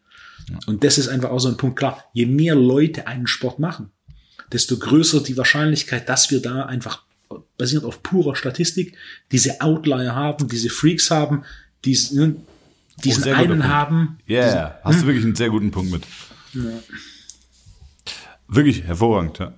Und 0.65 0.83
das 0.83 0.97
ist 0.97 1.07
einfach 1.07 1.31
auch 1.31 1.39
so 1.39 1.49
ein 1.49 1.57
Punkt. 1.57 1.77
Klar, 1.77 2.03
je 2.13 2.25
mehr 2.25 2.55
Leute 2.55 3.07
einen 3.07 3.27
Sport 3.27 3.59
machen, 3.59 3.91
desto 4.51 4.77
größer 4.77 5.21
die 5.23 5.37
Wahrscheinlichkeit, 5.37 6.07
dass 6.07 6.31
wir 6.31 6.41
da 6.41 6.65
einfach 6.65 7.03
basierend 7.57 7.85
auf 7.87 8.03
purer 8.03 8.35
Statistik, 8.35 8.95
diese 9.31 9.61
Outlier 9.61 10.15
haben, 10.15 10.47
diese 10.47 10.69
Freaks 10.69 11.11
haben, 11.11 11.43
diesen, 11.83 12.45
diesen 13.03 13.31
oh, 13.31 13.35
einen 13.35 13.67
haben. 13.67 14.17
Ja, 14.27 14.39
yeah, 14.39 14.47
diesen, 14.47 14.83
hast 14.83 14.93
hm? 14.95 15.01
du 15.01 15.07
wirklich 15.07 15.25
einen 15.25 15.35
sehr 15.35 15.49
guten 15.49 15.71
Punkt 15.71 15.91
mit. 15.91 16.03
Ja. 16.53 16.79
Wirklich 18.47 18.83
hervorragend, 18.83 19.39
ja. 19.39 19.53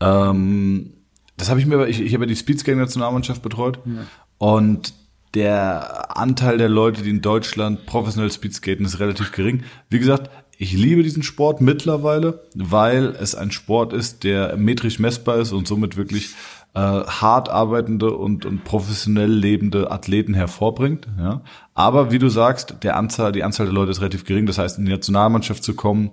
Ähm, 0.00 0.92
das 1.36 1.48
habe 1.48 1.60
ich 1.60 1.66
mir, 1.66 1.86
ich, 1.86 2.00
ich 2.00 2.12
habe 2.14 2.24
ja 2.24 2.28
die 2.28 2.36
Speedskating-Nationalmannschaft 2.36 3.42
betreut 3.42 3.78
ja. 3.84 4.06
und 4.38 4.94
der 5.34 6.16
Anteil 6.16 6.58
der 6.58 6.68
Leute, 6.68 7.02
die 7.02 7.10
in 7.10 7.22
Deutschland 7.22 7.86
professionell 7.86 8.30
Speedskaten, 8.30 8.84
ist 8.84 9.00
relativ 9.00 9.32
gering. 9.32 9.62
Wie 9.88 9.98
gesagt, 9.98 10.30
ich 10.58 10.74
liebe 10.74 11.02
diesen 11.02 11.22
Sport 11.22 11.60
mittlerweile, 11.60 12.42
weil 12.54 13.16
es 13.18 13.34
ein 13.34 13.50
Sport 13.50 13.92
ist, 13.92 14.24
der 14.24 14.56
metrisch 14.56 14.98
messbar 14.98 15.38
ist 15.38 15.52
und 15.52 15.66
somit 15.66 15.96
wirklich 15.96 16.30
äh, 16.74 16.80
hart 16.80 17.48
arbeitende 17.50 18.14
und, 18.14 18.46
und 18.46 18.64
professionell 18.64 19.30
lebende 19.30 19.90
Athleten 19.90 20.34
hervorbringt. 20.34 21.06
Ja. 21.18 21.42
Aber 21.74 22.10
wie 22.12 22.18
du 22.18 22.28
sagst, 22.28 22.76
der 22.82 22.96
Anzahl, 22.96 23.32
die 23.32 23.44
Anzahl 23.44 23.66
der 23.66 23.74
Leute 23.74 23.90
ist 23.90 24.00
relativ 24.00 24.24
gering. 24.24 24.46
Das 24.46 24.58
heißt, 24.58 24.78
in 24.78 24.86
die 24.86 24.92
Nationalmannschaft 24.92 25.62
zu 25.62 25.74
kommen, 25.74 26.12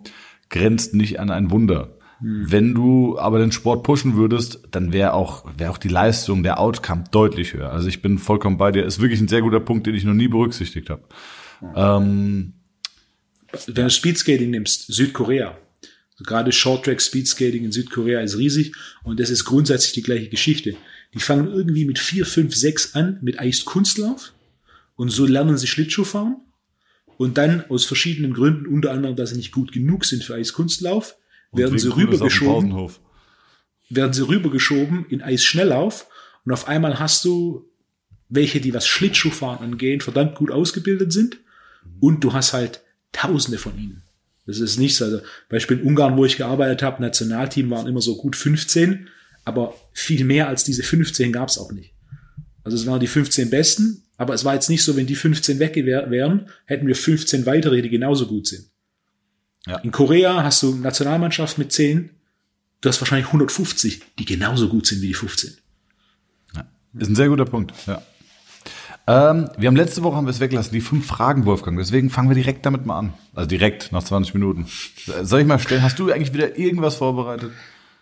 grenzt 0.50 0.94
nicht 0.94 1.20
an 1.20 1.30
ein 1.30 1.52
Wunder. 1.52 1.96
Hm. 2.20 2.52
Wenn 2.52 2.74
du 2.74 3.18
aber 3.18 3.40
den 3.40 3.52
Sport 3.52 3.84
pushen 3.84 4.16
würdest, 4.16 4.68
dann 4.72 4.92
wäre 4.92 5.14
auch, 5.14 5.46
wäre 5.58 5.72
auch 5.72 5.78
die 5.78 5.88
Leistung, 5.88 6.44
der 6.44 6.60
Outcome 6.60 7.06
deutlich 7.12 7.54
höher. 7.54 7.72
Also 7.72 7.88
ich 7.88 8.02
bin 8.02 8.18
vollkommen 8.18 8.58
bei 8.58 8.72
dir. 8.72 8.84
Ist 8.84 9.00
wirklich 9.00 9.22
ein 9.22 9.30
sehr 9.30 9.42
guter 9.42 9.62
Punkt, 9.62 9.88
den 9.88 9.96
ich 9.96 10.04
noch 10.04 10.14
nie 10.14 10.28
berücksichtigt 10.28 10.90
habe. 10.90 11.04
Ähm, 11.76 12.54
Wenn 13.68 13.84
du 13.86 13.90
Speedskating 13.90 14.50
nimmst, 14.50 14.94
Südkorea, 14.94 15.58
gerade 16.26 16.52
Short 16.52 16.86
Track 16.86 17.02
Speed 17.02 17.28
Skating 17.28 17.64
in 17.64 17.72
Südkorea 17.72 18.22
ist 18.22 18.38
riesig 18.38 18.74
und 19.04 19.20
das 19.20 19.30
ist 19.30 19.46
grundsätzlich 19.46 19.94
die 19.94 20.02
gleiche 20.02 20.30
Geschichte. 20.30 20.76
Die 21.14 21.20
fangen 21.20 21.48
irgendwie 21.48 21.86
mit 21.86 22.00
4, 22.00 22.26
5, 22.26 22.56
6 22.56 22.96
an 22.96 23.20
mit 23.22 23.40
Eiskunstlauf 23.40 24.34
und 24.96 25.10
so 25.10 25.26
lernen 25.26 25.58
sie 25.58 25.68
Schlittschuh 25.68 26.04
fahren 26.04 26.38
und 27.18 27.38
dann 27.38 27.64
aus 27.70 27.86
verschiedenen 27.86 28.34
Gründen, 28.34 28.68
unter 28.68 28.92
anderem, 28.92 29.16
dass 29.16 29.32
sie 29.32 29.38
nicht 29.38 29.52
gut 29.52 29.72
genug 29.72 30.06
sind 30.06 30.24
für 30.24 30.36
Eiskunstlauf, 30.36 31.16
werden 31.52 31.80
sie 31.80 31.94
rübergeschoben, 31.94 32.90
werden 33.90 34.14
sie 34.14 34.28
rübergeschoben 34.28 35.06
in 35.10 35.22
Eisschnelllauf 35.22 36.08
und 36.46 36.52
auf 36.52 36.68
einmal 36.68 37.00
hast 37.00 37.26
du 37.26 37.70
welche, 38.30 38.62
die 38.62 38.74
was 38.74 38.88
Schlittschuhfahren 38.88 39.64
angehen, 39.64 40.02
verdammt 40.02 40.36
gut 40.36 40.52
ausgebildet 40.52 41.12
sind 41.12 41.40
und 42.00 42.24
du 42.24 42.34
hast 42.34 42.54
halt 42.54 42.82
Tausende 43.12 43.58
von 43.58 43.78
ihnen. 43.78 44.04
Das 44.50 44.60
ist 44.60 44.80
nichts. 44.80 45.02
Also 45.02 45.22
Beispiel 45.48 45.78
in 45.78 45.84
Ungarn, 45.84 46.18
wo 46.18 46.26
ich 46.26 46.38
gearbeitet 46.38 46.82
habe, 46.82 47.02
Nationalteam 47.02 47.70
waren 47.70 47.86
immer 47.86 48.02
so 48.02 48.18
gut 48.18 48.36
15, 48.36 49.08
aber 49.46 49.76
viel 49.94 50.24
mehr 50.26 50.48
als 50.48 50.64
diese 50.64 50.82
15 50.82 51.32
gab 51.32 51.50
es 51.50 51.60
auch 51.60 51.72
nicht. 51.72 51.94
Also 52.64 52.76
es 52.76 52.88
waren 52.88 53.00
die 53.00 53.08
15 53.08 53.52
Besten, 53.52 54.04
aber 54.18 54.34
es 54.34 54.46
war 54.46 54.56
jetzt 54.56 54.70
nicht 54.70 54.84
so, 54.84 54.96
wenn 54.96 55.06
die 55.06 55.16
15 55.16 55.60
weg 55.60 55.76
wären, 55.76 56.50
hätten 56.66 56.88
wir 56.88 56.96
15 56.96 57.46
weitere, 57.46 57.82
die 57.82 57.90
genauso 57.90 58.26
gut 58.26 58.48
sind. 58.48 58.66
Ja. 59.68 59.78
In 59.78 59.92
Korea 59.92 60.44
hast 60.44 60.64
du 60.64 60.76
Nationalmannschaft 60.76 61.60
mit 61.60 61.72
10, 61.72 62.10
du 62.82 62.90
hast 62.90 63.00
wahrscheinlich 63.02 63.28
150, 63.28 64.02
die 64.18 64.26
genauso 64.26 64.68
gut 64.68 64.88
sind 64.88 65.02
wie 65.04 65.08
die 65.08 65.14
15. 65.14 65.58
Ja. 66.56 66.68
Ist 66.98 67.10
ein 67.10 67.16
sehr 67.16 67.30
guter 67.30 67.46
Punkt, 67.46 67.74
ja. 67.86 68.02
Ähm, 69.10 69.50
wir 69.58 69.68
haben 69.68 69.76
letzte 69.76 70.04
Woche 70.04 70.16
haben 70.16 70.28
wir 70.28 70.30
es 70.32 70.40
weggelassen, 70.40 70.72
die 70.72 70.82
fünf 70.82 71.08
Fragen, 71.08 71.46
Wolfgang. 71.46 71.76
Deswegen 71.80 72.12
fangen 72.12 72.30
wir 72.30 72.36
direkt 72.36 72.64
damit 72.64 72.86
mal 72.86 73.00
an. 73.00 73.14
Also 73.34 73.48
direkt 73.50 73.92
nach 73.92 74.04
20 74.04 74.36
Minuten. 74.36 74.68
Soll 75.24 75.42
ich 75.42 75.48
mal 75.48 75.58
stellen? 75.58 75.82
Hast 75.82 75.98
du 75.98 76.12
eigentlich 76.12 76.32
wieder 76.32 76.60
irgendwas 76.60 76.94
vorbereitet? 76.96 77.52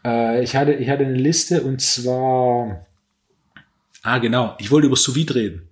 Äh, 0.04 0.43
ich, 0.43 0.58
hatte, 0.58 0.74
ich 0.74 0.89
hatte 0.89 1.06
eine 1.06 1.15
Liste 1.15 1.62
und 1.62 1.80
zwar. 1.82 2.86
Ah, 4.04 4.17
genau. 4.17 4.56
Ich 4.60 4.70
wollte 4.70 4.88
über 4.88 4.98
Sous 4.98 5.15
Vide 5.15 5.36
reden. 5.36 5.70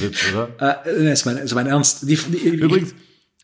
Witz, 0.00 0.32
oder? 0.32 0.48
Äh, 0.84 1.04
das 1.04 1.20
ist 1.20 1.26
mein, 1.26 1.36
ist 1.36 1.54
mein 1.54 1.68
Ernst. 1.68 2.02
Die, 2.08 2.16
die, 2.16 2.38
Übrigens, 2.48 2.92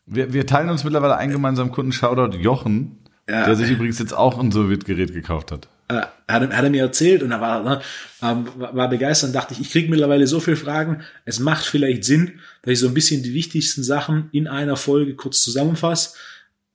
wir, 0.05 0.33
wir 0.33 0.45
teilen 0.45 0.69
uns 0.69 0.83
mittlerweile 0.83 1.15
einen 1.15 1.31
gemeinsamen 1.31 1.71
Kunden, 1.71 1.93
Shoutout 1.93 2.35
Jochen, 2.37 2.97
Ja. 3.29 3.45
der 3.45 3.55
sich 3.55 3.71
übrigens 3.71 3.97
jetzt 3.99 4.13
auch 4.13 4.39
ein 4.39 4.51
Sowjetgerät 4.51 5.13
gekauft 5.13 5.53
hat. 5.53 5.69
Äh, 5.89 5.93
hat, 5.95 6.11
er- 6.27 6.57
hat 6.57 6.63
er 6.63 6.69
mir 6.69 6.81
erzählt 6.83 7.23
und 7.23 7.31
er 7.31 7.41
war, 7.41 7.63
ne, 7.63 7.81
ähm, 8.21 8.47
war 8.57 8.89
begeistert 8.89 9.29
und 9.29 9.33
dachte 9.33 9.53
ich, 9.53 9.61
ich 9.61 9.71
kriege 9.71 9.89
mittlerweile 9.89 10.27
so 10.27 10.39
viele 10.39 10.57
Fragen, 10.57 11.01
es 11.25 11.39
macht 11.39 11.65
vielleicht 11.65 12.03
Sinn, 12.03 12.39
dass 12.63 12.73
ich 12.73 12.79
so 12.79 12.87
ein 12.87 12.93
bisschen 12.93 13.23
die 13.23 13.33
wichtigsten 13.33 13.83
Sachen 13.83 14.29
in 14.31 14.47
einer 14.47 14.75
Folge 14.75 15.15
kurz 15.15 15.41
zusammenfasse, 15.41 16.15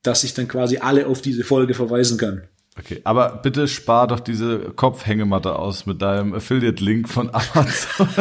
dass 0.01 0.23
ich 0.23 0.33
dann 0.33 0.47
quasi 0.47 0.77
alle 0.79 1.07
auf 1.07 1.21
diese 1.21 1.43
Folge 1.43 1.73
verweisen 1.73 2.17
kann. 2.17 2.43
Okay, 2.79 3.01
aber 3.03 3.39
bitte 3.43 3.67
spar 3.67 4.07
doch 4.07 4.19
diese 4.19 4.57
Kopfhängematte 4.75 5.55
aus 5.59 5.85
mit 5.85 6.01
deinem 6.01 6.33
Affiliate-Link 6.33 7.07
von 7.07 7.29
Amazon. 7.33 8.09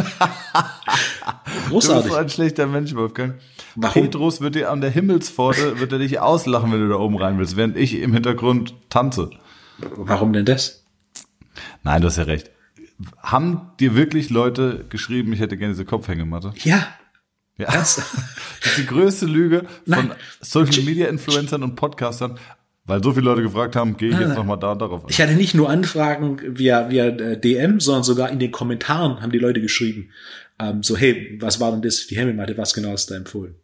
Du 1.69 1.77
bist 1.77 1.89
Großartig. 1.89 2.13
so 2.13 2.17
ein 2.19 2.29
schlechter 2.29 2.67
Mensch, 2.67 2.95
Wolfgang. 2.95 3.35
Warum? 3.77 4.03
Petrus 4.03 4.41
wird 4.41 4.55
dir 4.55 4.71
an 4.71 4.81
der 4.81 4.91
Himmelspforte, 4.91 5.81
wird 5.81 5.93
er 5.93 5.99
dich 5.99 6.21
auslachen, 6.21 6.71
wenn 6.73 6.81
du 6.81 6.89
da 6.89 6.97
oben 6.97 7.17
rein 7.17 7.39
willst, 7.39 7.57
während 7.57 7.77
ich 7.77 7.95
im 8.01 8.13
Hintergrund 8.13 8.75
tanze. 8.91 9.31
Warum 9.97 10.33
denn 10.33 10.45
das? 10.45 10.82
Nein, 11.83 12.01
du 12.03 12.09
hast 12.09 12.17
ja 12.19 12.25
recht. 12.25 12.51
Haben 13.19 13.73
dir 13.81 13.95
wirklich 13.95 14.31
Leute 14.31 14.85
geschrieben, 14.89 15.33
ich 15.33 15.41
hätte 15.41 15.57
gerne 15.57 15.75
diese 15.75 15.85
Kopfhängematte? 15.85 16.53
Ja, 16.63 16.87
Ja. 17.59 17.69
Das 17.73 17.99
ist 17.99 18.79
die 18.79 18.87
größte 18.87 19.27
Lüge 19.27 19.61
von 19.61 19.69
Nein. 20.09 20.13
Social 20.41 20.83
Media 20.85 21.09
Influencern 21.09 21.63
und 21.63 21.75
Podcastern, 21.77 22.39
weil 22.85 23.03
so 23.03 23.13
viele 23.13 23.25
Leute 23.27 23.43
gefragt 23.43 23.77
haben, 23.77 23.97
gehe 23.97 24.11
ich 24.11 24.19
jetzt 24.19 24.37
nochmal 24.37 24.59
da 24.59 24.75
darauf 24.75 25.05
ein. 25.05 25.11
Ich 25.11 25.21
hatte 25.21 25.35
nicht 25.35 25.55
nur 25.55 25.69
Anfragen 25.69 26.59
via, 26.59 26.91
via 26.91 27.07
äh, 27.07 27.41
DM, 27.41 27.81
sondern 27.81 28.05
sogar 28.05 28.31
in 28.31 28.39
den 28.39 28.53
Kommentaren 28.53 29.21
haben 29.21 29.33
die 29.33 29.39
Leute 29.39 29.61
geschrieben, 29.61 30.11
ähm, 30.59 30.83
so, 30.83 30.97
hey, 30.97 31.39
was 31.41 31.61
war 31.61 31.73
denn 31.73 31.83
das, 31.83 32.07
die 32.07 32.17
Himmelmatte, 32.17 32.57
was 32.57 32.73
genau 32.75 32.91
hast 32.91 33.11
du 33.11 33.15
da 33.15 33.19
empfohlen? 33.19 33.55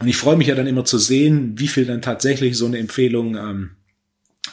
Und 0.00 0.08
ich 0.08 0.16
freue 0.16 0.36
mich 0.36 0.46
ja 0.48 0.54
dann 0.54 0.66
immer 0.66 0.84
zu 0.84 0.98
sehen, 0.98 1.58
wie 1.58 1.68
viel 1.68 1.84
dann 1.86 2.02
tatsächlich 2.02 2.56
so 2.56 2.66
eine 2.66 2.78
Empfehlung, 2.78 3.36
ähm, 3.36 3.70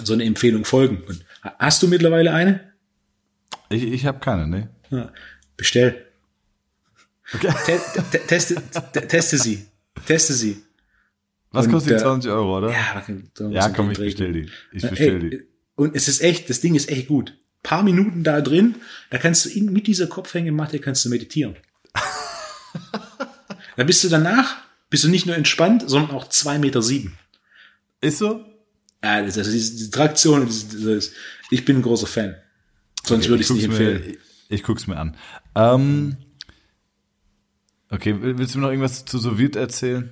so 0.04 0.14
eine 0.14 0.24
Empfehlung 0.24 0.66
folgen. 0.66 1.04
Und 1.08 1.26
hast 1.60 1.82
du 1.84 1.88
mittlerweile 1.88 2.34
eine? 2.34 2.74
Ich, 3.70 3.84
ich 3.84 4.06
habe 4.06 4.20
keine, 4.20 4.48
ne? 4.48 4.70
Ja, 4.90 5.12
bestell. 5.58 6.06
Okay. 7.34 7.54
Te 7.66 7.80
te 8.12 8.20
teste, 8.28 8.56
te 8.94 9.08
teste 9.08 9.38
sie. 9.38 9.66
Teste 10.06 10.34
sie. 10.34 10.62
Was 11.52 11.66
Und, 11.66 11.72
kostet 11.72 11.92
die 11.92 11.96
äh, 11.96 12.04
20 12.04 12.32
Euro, 12.32 12.58
oder? 12.58 12.72
Ja, 12.72 13.04
Ja, 13.50 13.70
komm, 13.70 13.92
ich 13.92 13.98
bestell 13.98 14.34
die. 14.34 14.50
Ich 14.72 14.88
bestell 14.88 15.24
Ey, 15.24 15.30
die. 15.30 15.44
Und 15.76 15.96
es 15.96 16.08
ist 16.08 16.22
echt, 16.22 16.50
das 16.50 16.62
Ding 16.62 16.76
ist 16.76 16.90
echt 16.90 17.08
gut. 17.08 17.38
Paar 17.64 17.84
Minuten 17.84 18.24
da 18.24 18.42
drin, 18.42 18.76
da 19.10 19.18
kannst 19.18 19.46
du 19.46 19.50
in, 19.50 19.72
mit 19.72 19.88
dieser 19.88 20.08
Kopfhängematte 20.08 20.80
kannst 20.80 21.04
du 21.06 21.10
meditieren. 21.10 21.56
da 23.78 23.84
bist 23.84 24.04
du 24.04 24.10
danach, 24.10 24.58
bist 24.90 25.04
du 25.04 25.10
nicht 25.10 25.26
nur 25.26 25.36
entspannt, 25.36 25.84
sondern 25.88 26.16
auch 26.16 26.30
zwei 26.30 26.60
Meter 26.60 26.82
sieben. 26.82 27.18
Ist 28.02 28.20
so? 28.20 28.46
Ja, 29.06 29.22
das, 29.22 29.38
also 29.38 29.52
diese, 29.52 29.72
diese 29.78 29.92
Traktion, 29.92 30.46
dieses, 30.48 30.68
dieses, 30.70 31.12
ich 31.52 31.64
bin 31.64 31.78
ein 31.78 31.82
großer 31.84 32.08
Fan. 32.08 32.36
Sonst 33.06 33.30
würde 33.30 33.42
ich 33.44 33.50
es 33.50 33.56
nicht 33.56 33.66
empfehlen. 33.66 34.02
Mir, 34.02 34.10
ich, 34.14 34.18
ich 34.50 34.64
guck's 34.64 34.88
mir 34.88 34.98
an. 34.98 35.16
Ähm, 35.54 36.18
okay, 37.92 38.20
will- 38.22 38.38
willst 38.38 38.56
du 38.56 38.60
mir 38.60 38.64
noch 38.66 38.72
irgendwas 38.72 39.06
zu 39.06 39.20
Sowjet 39.20 39.56
erzählen? 39.56 40.10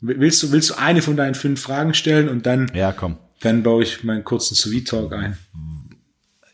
Willst 0.00 0.42
du, 0.42 0.52
willst 0.52 0.70
du 0.70 0.74
eine 0.74 1.00
von 1.00 1.16
deinen 1.16 1.34
fünf 1.34 1.60
Fragen 1.60 1.94
stellen 1.94 2.28
und 2.28 2.44
dann, 2.46 2.70
Ja, 2.74 2.92
komm. 2.92 3.16
dann 3.40 3.62
baue 3.62 3.82
ich 3.84 4.02
meinen 4.04 4.24
kurzen 4.24 4.54
sous 4.54 4.84
talk 4.84 5.12
ein. 5.12 5.38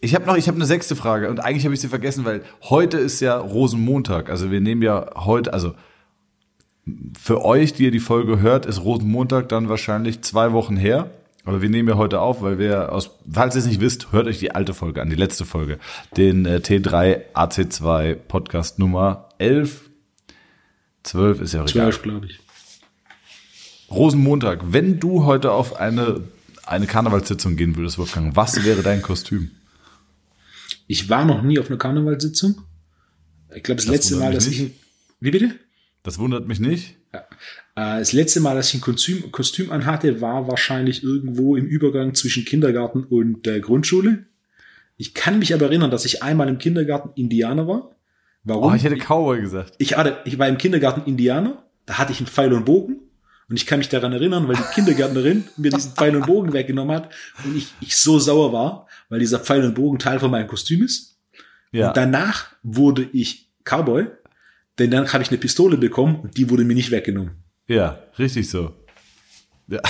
Ich 0.02 0.14
habe 0.14 0.24
noch, 0.26 0.36
ich 0.36 0.46
habe 0.48 0.56
eine 0.56 0.66
sechste 0.66 0.96
Frage 0.96 1.28
und 1.30 1.40
eigentlich 1.40 1.64
habe 1.64 1.74
ich 1.74 1.80
sie 1.80 1.88
vergessen, 1.88 2.24
weil 2.24 2.42
heute 2.62 2.98
ist 2.98 3.20
ja 3.20 3.36
Rosenmontag. 3.38 4.30
Also 4.30 4.50
wir 4.50 4.60
nehmen 4.60 4.82
ja 4.82 5.10
heute, 5.16 5.52
also 5.52 5.74
für 7.18 7.44
euch, 7.44 7.72
die 7.72 7.84
ihr 7.84 7.90
die 7.90 7.98
Folge 8.00 8.40
hört, 8.40 8.66
ist 8.66 8.82
Rosenmontag 8.84 9.48
dann 9.48 9.68
wahrscheinlich 9.68 10.22
zwei 10.22 10.52
Wochen 10.52 10.76
her. 10.76 11.10
Aber 11.44 11.62
wir 11.62 11.70
nehmen 11.70 11.88
ja 11.88 11.96
heute 11.96 12.20
auf, 12.20 12.42
weil 12.42 12.58
wir 12.58 12.92
aus, 12.92 13.10
falls 13.30 13.54
ihr 13.54 13.60
es 13.60 13.66
nicht 13.66 13.80
wisst, 13.80 14.12
hört 14.12 14.26
euch 14.26 14.38
die 14.38 14.54
alte 14.54 14.74
Folge 14.74 15.00
an, 15.00 15.08
die 15.08 15.16
letzte 15.16 15.44
Folge. 15.46 15.78
Den 16.16 16.44
äh, 16.44 16.56
T3 16.56 17.32
AC2 17.34 18.14
Podcast 18.14 18.78
Nummer 18.78 19.30
11. 19.38 19.88
12 21.02 21.40
ist 21.40 21.54
ja 21.54 21.60
egal. 21.60 21.68
Zwölf, 21.72 22.02
glaube 22.02 22.26
ich. 22.26 22.40
Rosenmontag, 23.90 24.72
wenn 24.72 25.00
du 25.00 25.24
heute 25.24 25.50
auf 25.52 25.76
eine, 25.80 26.20
eine 26.64 26.86
Karnevalssitzung 26.86 27.56
gehen 27.56 27.74
würdest, 27.76 27.98
Wolfgang, 27.98 28.36
was 28.36 28.62
wäre 28.64 28.82
dein 28.82 29.02
Kostüm? 29.02 29.50
Ich 30.86 31.08
war 31.08 31.24
noch 31.24 31.42
nie 31.42 31.58
auf 31.58 31.68
einer 31.68 31.78
Karnevalssitzung. 31.78 32.60
Ich 33.54 33.62
glaube, 33.62 33.76
das, 33.76 33.86
Das 33.86 33.94
letzte 33.94 34.16
Mal, 34.16 34.32
dass 34.32 34.46
ich, 34.46 34.60
nicht. 34.60 34.74
wie 35.20 35.30
bitte? 35.30 35.54
Das 36.02 36.18
wundert 36.18 36.46
mich 36.48 36.60
nicht. 36.60 36.96
Ja. 37.12 37.20
Äh, 37.76 37.98
Das 38.00 38.12
letzte 38.12 38.40
Mal, 38.40 38.54
dass 38.54 38.68
ich 38.68 38.74
ein 38.76 38.80
Kostüm, 38.80 39.30
Kostüm 39.32 39.70
anhatte, 39.70 40.20
war 40.20 40.48
wahrscheinlich 40.48 41.02
irgendwo 41.02 41.56
im 41.56 41.66
Übergang 41.66 42.14
zwischen 42.14 42.44
Kindergarten 42.44 43.04
und 43.04 43.46
äh, 43.46 43.60
Grundschule. 43.60 44.26
Ich 44.96 45.14
kann 45.14 45.38
mich 45.38 45.54
aber 45.54 45.66
erinnern, 45.66 45.90
dass 45.90 46.04
ich 46.04 46.22
einmal 46.22 46.48
im 46.48 46.58
Kindergarten 46.58 47.10
Indianer 47.14 47.66
war. 47.66 47.96
Warum? 48.44 48.72
Oh, 48.72 48.74
ich 48.74 48.84
hätte 48.84 48.96
Cowboy 48.96 49.40
gesagt. 49.40 49.74
ich, 49.78 49.96
hatte, 49.96 50.18
ich 50.24 50.38
war 50.38 50.48
im 50.48 50.58
Kindergarten 50.58 51.08
Indianer, 51.08 51.64
da 51.86 51.98
hatte 51.98 52.12
ich 52.12 52.18
einen 52.18 52.26
Pfeil 52.26 52.52
und 52.52 52.64
Bogen. 52.64 53.00
Und 53.48 53.56
ich 53.56 53.66
kann 53.66 53.80
mich 53.80 53.88
daran 53.88 54.12
erinnern, 54.12 54.46
weil 54.46 54.54
die 54.54 54.74
Kindergärtnerin 54.74 55.44
mir 55.56 55.70
diesen 55.72 55.92
Pfeil 55.92 56.14
und 56.14 56.26
Bogen 56.26 56.52
weggenommen 56.52 56.94
hat 56.94 57.10
und 57.44 57.56
ich, 57.56 57.74
ich 57.80 57.96
so 57.96 58.18
sauer 58.20 58.52
war, 58.52 58.86
weil 59.08 59.18
dieser 59.18 59.40
Pfeil 59.40 59.64
und 59.64 59.74
Bogen 59.74 59.98
Teil 59.98 60.20
von 60.20 60.30
meinem 60.30 60.46
Kostüm 60.46 60.82
ist. 60.84 61.18
Ja. 61.72 61.88
Und 61.88 61.96
danach 61.96 62.46
wurde 62.62 63.08
ich 63.12 63.50
Cowboy, 63.64 64.06
denn 64.78 64.90
dann 64.90 65.12
habe 65.12 65.22
ich 65.22 65.30
eine 65.30 65.38
Pistole 65.38 65.76
bekommen 65.76 66.16
und 66.16 66.36
die 66.36 66.50
wurde 66.50 66.64
mir 66.64 66.74
nicht 66.74 66.90
weggenommen. 66.90 67.32
Ja, 67.66 67.98
richtig 68.18 68.48
so. 68.48 68.72
Ja. 69.68 69.80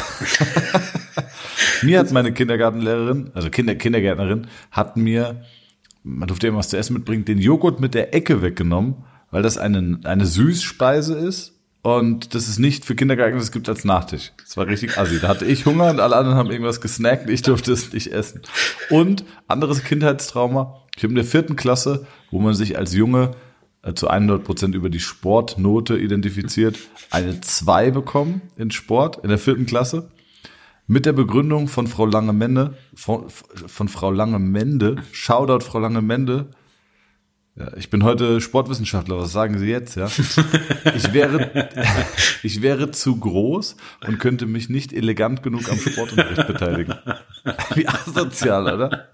mir 1.83 1.99
hat 1.99 2.13
meine 2.13 2.33
Kindergartenlehrerin, 2.33 3.31
also 3.35 3.51
Kinder, 3.51 3.75
Kindergärtnerin, 3.75 4.49
hat 4.71 4.97
mir, 4.97 5.45
man 6.03 6.29
durfte 6.29 6.47
immer 6.47 6.59
was 6.59 6.69
zu 6.69 6.77
essen 6.77 6.95
mitbringen, 6.95 7.25
den 7.25 7.39
Joghurt 7.39 7.81
mit 7.81 7.95
der 7.95 8.15
Ecke 8.15 8.43
weggenommen, 8.43 9.05
weil 9.31 9.43
das 9.43 9.57
eine, 9.57 10.01
eine 10.05 10.27
Süßspeise 10.27 11.15
ist 11.15 11.61
und 11.83 12.35
das 12.35 12.49
ist 12.49 12.59
nicht 12.59 12.85
für 12.85 12.95
Kinder 12.95 13.17
geeignet, 13.17 13.41
das 13.41 13.53
gibt 13.53 13.69
als 13.69 13.85
Nachtisch. 13.85 14.33
Das 14.45 14.57
war 14.59 14.67
richtig 14.67 14.99
assi. 14.99 15.19
Da 15.19 15.29
hatte 15.29 15.47
ich 15.47 15.65
Hunger 15.65 15.91
und 15.91 16.01
alle 16.01 16.17
anderen 16.17 16.37
haben 16.37 16.51
irgendwas 16.51 16.83
gesnackt, 16.83 17.31
ich 17.31 17.41
durfte 17.43 17.73
es 17.73 17.93
nicht 17.93 18.13
essen. 18.13 18.43
Und 18.91 19.25
anderes 19.49 19.83
Kindheitstrauma, 19.85 20.83
ich 20.97 21.03
habe 21.03 21.13
in 21.13 21.17
der 21.17 21.25
vierten 21.25 21.57
Klasse, 21.57 22.07
wo 22.31 22.39
man 22.39 22.55
sich 22.55 22.77
als 22.77 22.93
Junge 22.93 23.35
zu 23.95 24.09
100 24.09 24.45
Prozent 24.45 24.75
über 24.75 24.91
die 24.91 25.01
Sportnote 25.01 25.97
identifiziert, 25.97 26.79
eine 27.11 27.41
2 27.41 27.91
bekommen 27.91 28.43
in 28.57 28.71
Sport 28.71 29.21
in 29.23 29.31
der 29.31 29.39
vierten 29.39 29.67
Klasse. 29.67 30.11
Mit 30.87 31.07
der 31.07 31.13
Begründung 31.13 31.69
von 31.69 31.87
Frau 31.87 32.05
Langemende, 32.05 32.75
von, 32.95 33.31
von 33.31 33.89
Frau 33.89 34.11
Langemende, 34.11 34.97
Shoutout 35.13 35.65
Frau 35.65 35.79
Langemende. 35.79 36.51
Ja, 37.57 37.77
ich 37.77 37.91
bin 37.91 38.03
heute 38.03 38.41
Sportwissenschaftler, 38.41 39.17
was 39.19 39.33
sagen 39.33 39.59
Sie 39.59 39.69
jetzt, 39.69 39.95
ja? 39.97 40.09
Ich 40.97 41.13
wäre, 41.13 41.71
ich 42.43 42.61
wäre 42.61 42.91
zu 42.91 43.17
groß 43.17 43.77
und 44.07 44.19
könnte 44.19 44.47
mich 44.47 44.69
nicht 44.69 44.93
elegant 44.93 45.43
genug 45.43 45.71
am 45.71 45.79
Sportunterricht 45.79 46.47
beteiligen. 46.47 46.95
Wie 47.75 47.87
asozial, 47.87 48.75
oder? 48.75 49.09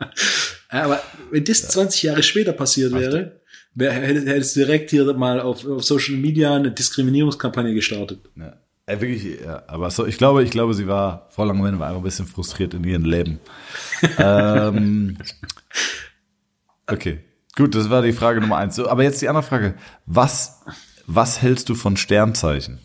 Aber 0.69 1.01
wenn 1.31 1.45
das 1.45 1.69
20 1.69 2.05
Jahre 2.05 2.23
später 2.23 2.53
passiert 2.53 2.93
wäre, 2.93 3.13
wär, 3.13 3.41
hättest 3.79 4.57
direkt 4.57 4.91
hier 4.91 5.13
mal 5.15 5.41
auf, 5.41 5.67
auf 5.67 5.85
Social 5.85 6.17
Media 6.17 6.55
eine 6.55 6.71
Diskriminierungskampagne 6.71 7.75
gestartet. 7.75 8.21
Ja. 8.37 8.57
Ey, 8.87 9.01
wirklich, 9.01 9.41
ja. 9.41 9.65
Aber 9.67 9.91
so, 9.91 10.07
ich 10.07 10.17
glaube, 10.17 10.45
ich 10.45 10.51
glaube, 10.51 10.73
sie 10.73 10.87
war, 10.87 11.29
Frau 11.31 11.45
Langemende 11.45 11.79
war 11.79 11.89
einfach 11.89 12.01
ein 12.01 12.05
bisschen 12.05 12.27
frustriert 12.27 12.73
in 12.73 12.85
ihrem 12.85 13.05
Leben. 13.05 13.41
ähm, 14.19 15.19
okay. 16.87 17.19
Gut, 17.57 17.75
das 17.75 17.91
war 17.91 18.03
die 18.03 18.13
Frage 18.13 18.41
Nummer 18.41 18.59
eins. 18.59 18.77
So, 18.77 18.89
aber 18.89 19.03
jetzt 19.03 19.21
die 19.23 19.29
andere 19.29 19.43
Frage. 19.43 19.75
Was, 20.05 20.63
was 21.07 21.43
hältst 21.43 21.69
du 21.69 21.75
von 21.75 21.97
Sternzeichen? 21.97 22.79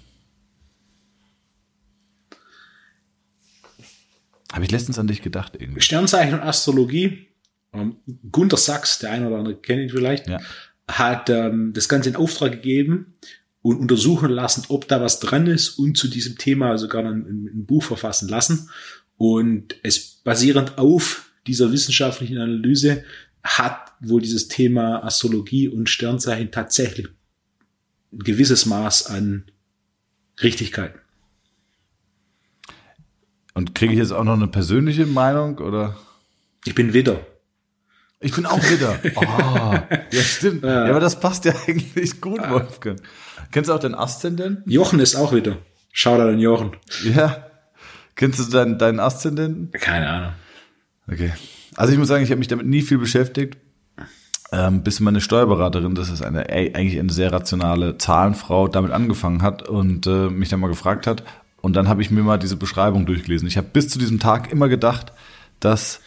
Habe 4.52 4.66
ich 4.66 4.72
letztens 4.72 4.98
an 4.98 5.08
dich 5.08 5.22
gedacht 5.22 5.54
irgendwie. 5.60 5.82
Sternzeichen 5.82 6.34
und 6.36 6.42
Astrologie. 6.42 7.28
Ähm, 7.74 7.98
Gunter 8.32 8.58
Sachs, 8.58 9.00
der 9.00 9.12
eine 9.12 9.28
oder 9.28 9.38
andere 9.38 9.56
kennt 9.56 9.82
ihn 9.82 9.90
vielleicht, 9.90 10.28
Ja. 10.28 10.40
Hat 10.88 11.30
ähm, 11.30 11.74
das 11.74 11.90
Ganze 11.90 12.10
in 12.10 12.16
Auftrag 12.16 12.52
gegeben 12.52 13.16
und 13.62 13.80
untersuchen 13.80 14.30
lassen, 14.30 14.66
ob 14.70 14.88
da 14.88 15.02
was 15.02 15.20
dran 15.20 15.48
ist 15.48 15.78
und 15.78 15.98
zu 15.98 16.08
diesem 16.08 16.38
Thema 16.38 16.78
sogar 16.78 17.06
ein, 17.06 17.50
ein 17.54 17.66
Buch 17.66 17.84
verfassen 17.84 18.28
lassen. 18.28 18.70
Und 19.18 19.76
es 19.84 20.00
basierend 20.24 20.78
auf 20.78 21.32
dieser 21.48 21.72
wissenschaftlichen 21.72 22.38
Analyse 22.38 23.04
hat 23.44 23.94
wohl 24.00 24.22
dieses 24.22 24.48
Thema 24.48 25.04
Astrologie 25.04 25.68
und 25.68 25.90
Sternzeichen 25.90 26.52
tatsächlich 26.52 27.08
ein 28.12 28.20
gewisses 28.20 28.66
Maß 28.66 29.08
an 29.08 29.46
Richtigkeit. 30.42 30.96
Und 33.54 33.76
kriege 33.76 33.94
ich 33.94 34.00
jetzt 34.00 34.12
auch 34.12 34.24
noch 34.24 34.34
eine 34.34 34.48
persönliche 34.48 35.06
Meinung 35.06 35.58
oder? 35.60 35.98
Ich 36.66 36.76
bin 36.76 36.94
Widder. 36.94 37.26
Ich 38.22 38.34
bin 38.36 38.46
auch 38.46 38.58
Widder. 38.58 39.00
Oh, 39.16 39.96
ja, 40.12 40.22
stimmt. 40.22 40.64
Ja. 40.64 40.86
ja, 40.86 40.90
aber 40.92 41.00
das 41.00 41.20
passt 41.20 41.44
ja 41.46 41.54
eigentlich 41.68 42.22
gut, 42.22 42.40
Wolfgang. 42.50 43.02
Kennst 43.52 43.70
du 43.70 43.74
auch 43.74 43.80
den 43.80 43.96
Aszendenten? 43.96 44.64
Jochen 44.72 45.00
ist 45.00 45.16
auch 45.16 45.34
Widder. 45.34 45.58
Schau 45.92 46.18
da 46.18 46.26
den 46.26 46.40
Jochen. 46.40 46.72
Ja. 47.04 47.48
Kennst 48.16 48.40
du 48.40 48.44
deinen, 48.44 48.78
deinen 48.78 49.00
Aszendenten? 49.00 49.72
Keine 49.72 50.08
Ahnung. 50.08 50.34
Okay. 51.12 51.34
Also 51.76 51.94
ich 51.94 52.00
muss 52.00 52.08
sagen, 52.08 52.24
ich 52.24 52.30
habe 52.30 52.40
mich 52.40 52.48
damit 52.48 52.68
nie 52.68 52.84
viel 52.84 53.00
beschäftigt. 53.00 53.58
Ähm, 54.52 54.84
bis 54.84 55.00
meine 55.00 55.22
Steuerberaterin, 55.22 55.96
das 55.96 56.10
ist 56.10 56.22
eine 56.22 56.50
eigentlich 56.50 57.00
eine 57.00 57.12
sehr 57.12 57.32
rationale 57.32 57.98
Zahlenfrau, 57.98 58.68
damit 58.68 58.92
angefangen 58.92 59.42
hat 59.42 59.68
und 59.68 60.06
äh, 60.08 60.30
mich 60.30 60.50
dann 60.50 60.60
mal 60.60 60.68
gefragt 60.68 61.08
hat. 61.08 61.24
Und 61.62 61.76
dann 61.76 61.88
habe 61.88 62.02
ich 62.02 62.12
mir 62.12 62.22
mal 62.22 62.38
diese 62.38 62.58
Beschreibung 62.58 63.06
durchgelesen. 63.06 63.48
Ich 63.48 63.58
habe 63.58 63.68
bis 63.72 63.88
zu 63.88 63.98
diesem 63.98 64.20
Tag 64.20 64.52
immer 64.52 64.68
gedacht, 64.68 65.14
dass 65.60 66.02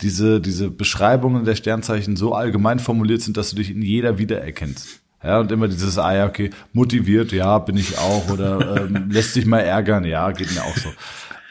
diese, 0.00 0.40
diese 0.40 0.70
Beschreibungen 0.70 1.44
der 1.44 1.54
Sternzeichen 1.54 2.16
so 2.16 2.34
allgemein 2.34 2.78
formuliert 2.78 3.22
sind, 3.22 3.36
dass 3.36 3.50
du 3.50 3.56
dich 3.56 3.70
in 3.70 3.82
jeder 3.82 4.18
wiedererkennst. 4.18 5.00
Ja, 5.22 5.40
und 5.40 5.50
immer 5.50 5.66
dieses, 5.68 5.98
ah 5.98 6.14
ja, 6.14 6.26
okay, 6.26 6.50
motiviert, 6.72 7.32
ja, 7.32 7.58
bin 7.58 7.76
ich 7.76 7.98
auch, 7.98 8.30
oder 8.30 8.84
ähm, 8.84 9.06
lässt 9.10 9.34
sich 9.34 9.46
mal 9.46 9.60
ärgern, 9.60 10.04
ja, 10.04 10.30
geht 10.30 10.54
mir 10.54 10.62
auch 10.62 10.76
so. 10.76 10.90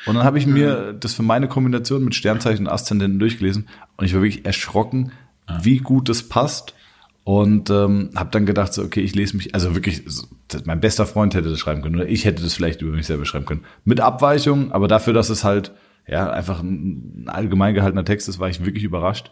Und 0.05 0.15
dann 0.15 0.23
habe 0.23 0.37
ich 0.37 0.45
mir 0.45 0.93
das 0.93 1.13
für 1.13 1.23
meine 1.23 1.47
Kombination 1.47 2.03
mit 2.03 2.13
Sternzeichen 2.13 2.67
und 2.67 2.71
Aszendenten 2.71 3.19
durchgelesen 3.19 3.67
und 3.97 4.05
ich 4.05 4.13
war 4.13 4.21
wirklich 4.21 4.45
erschrocken, 4.45 5.11
wie 5.61 5.77
gut 5.77 6.09
das 6.09 6.23
passt. 6.23 6.73
Und 7.23 7.71
ähm, 7.71 8.11
habe 8.15 8.29
dann 8.29 8.45
gedacht, 8.45 8.71
so, 8.71 8.83
okay, 8.83 9.01
ich 9.01 9.15
lese 9.15 9.35
mich, 9.35 9.55
also 9.55 9.73
wirklich, 9.73 10.03
mein 10.65 10.79
bester 10.79 11.07
Freund 11.07 11.33
hätte 11.33 11.49
das 11.49 11.57
schreiben 11.57 11.81
können 11.81 11.95
oder 11.95 12.07
ich 12.07 12.23
hätte 12.23 12.43
das 12.43 12.53
vielleicht 12.53 12.83
über 12.83 12.95
mich 12.95 13.07
selber 13.07 13.25
schreiben 13.25 13.47
können. 13.47 13.65
Mit 13.83 13.99
Abweichung, 13.99 14.71
aber 14.71 14.87
dafür, 14.87 15.13
dass 15.13 15.31
es 15.31 15.43
halt 15.43 15.71
ja 16.07 16.29
einfach 16.29 16.61
ein 16.61 17.25
allgemein 17.27 17.73
gehaltener 17.73 18.05
Text 18.05 18.29
ist, 18.29 18.39
war 18.39 18.49
ich 18.49 18.65
wirklich 18.65 18.83
überrascht. 18.83 19.31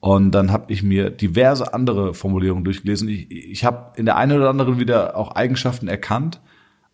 Und 0.00 0.30
dann 0.32 0.50
habe 0.50 0.72
ich 0.72 0.82
mir 0.82 1.10
diverse 1.10 1.74
andere 1.74 2.14
Formulierungen 2.14 2.64
durchgelesen. 2.64 3.08
Ich, 3.08 3.30
ich 3.30 3.64
habe 3.64 3.98
in 3.98 4.06
der 4.06 4.16
einen 4.16 4.38
oder 4.38 4.48
anderen 4.48 4.78
wieder 4.78 5.16
auch 5.16 5.32
Eigenschaften 5.32 5.88
erkannt, 5.88 6.40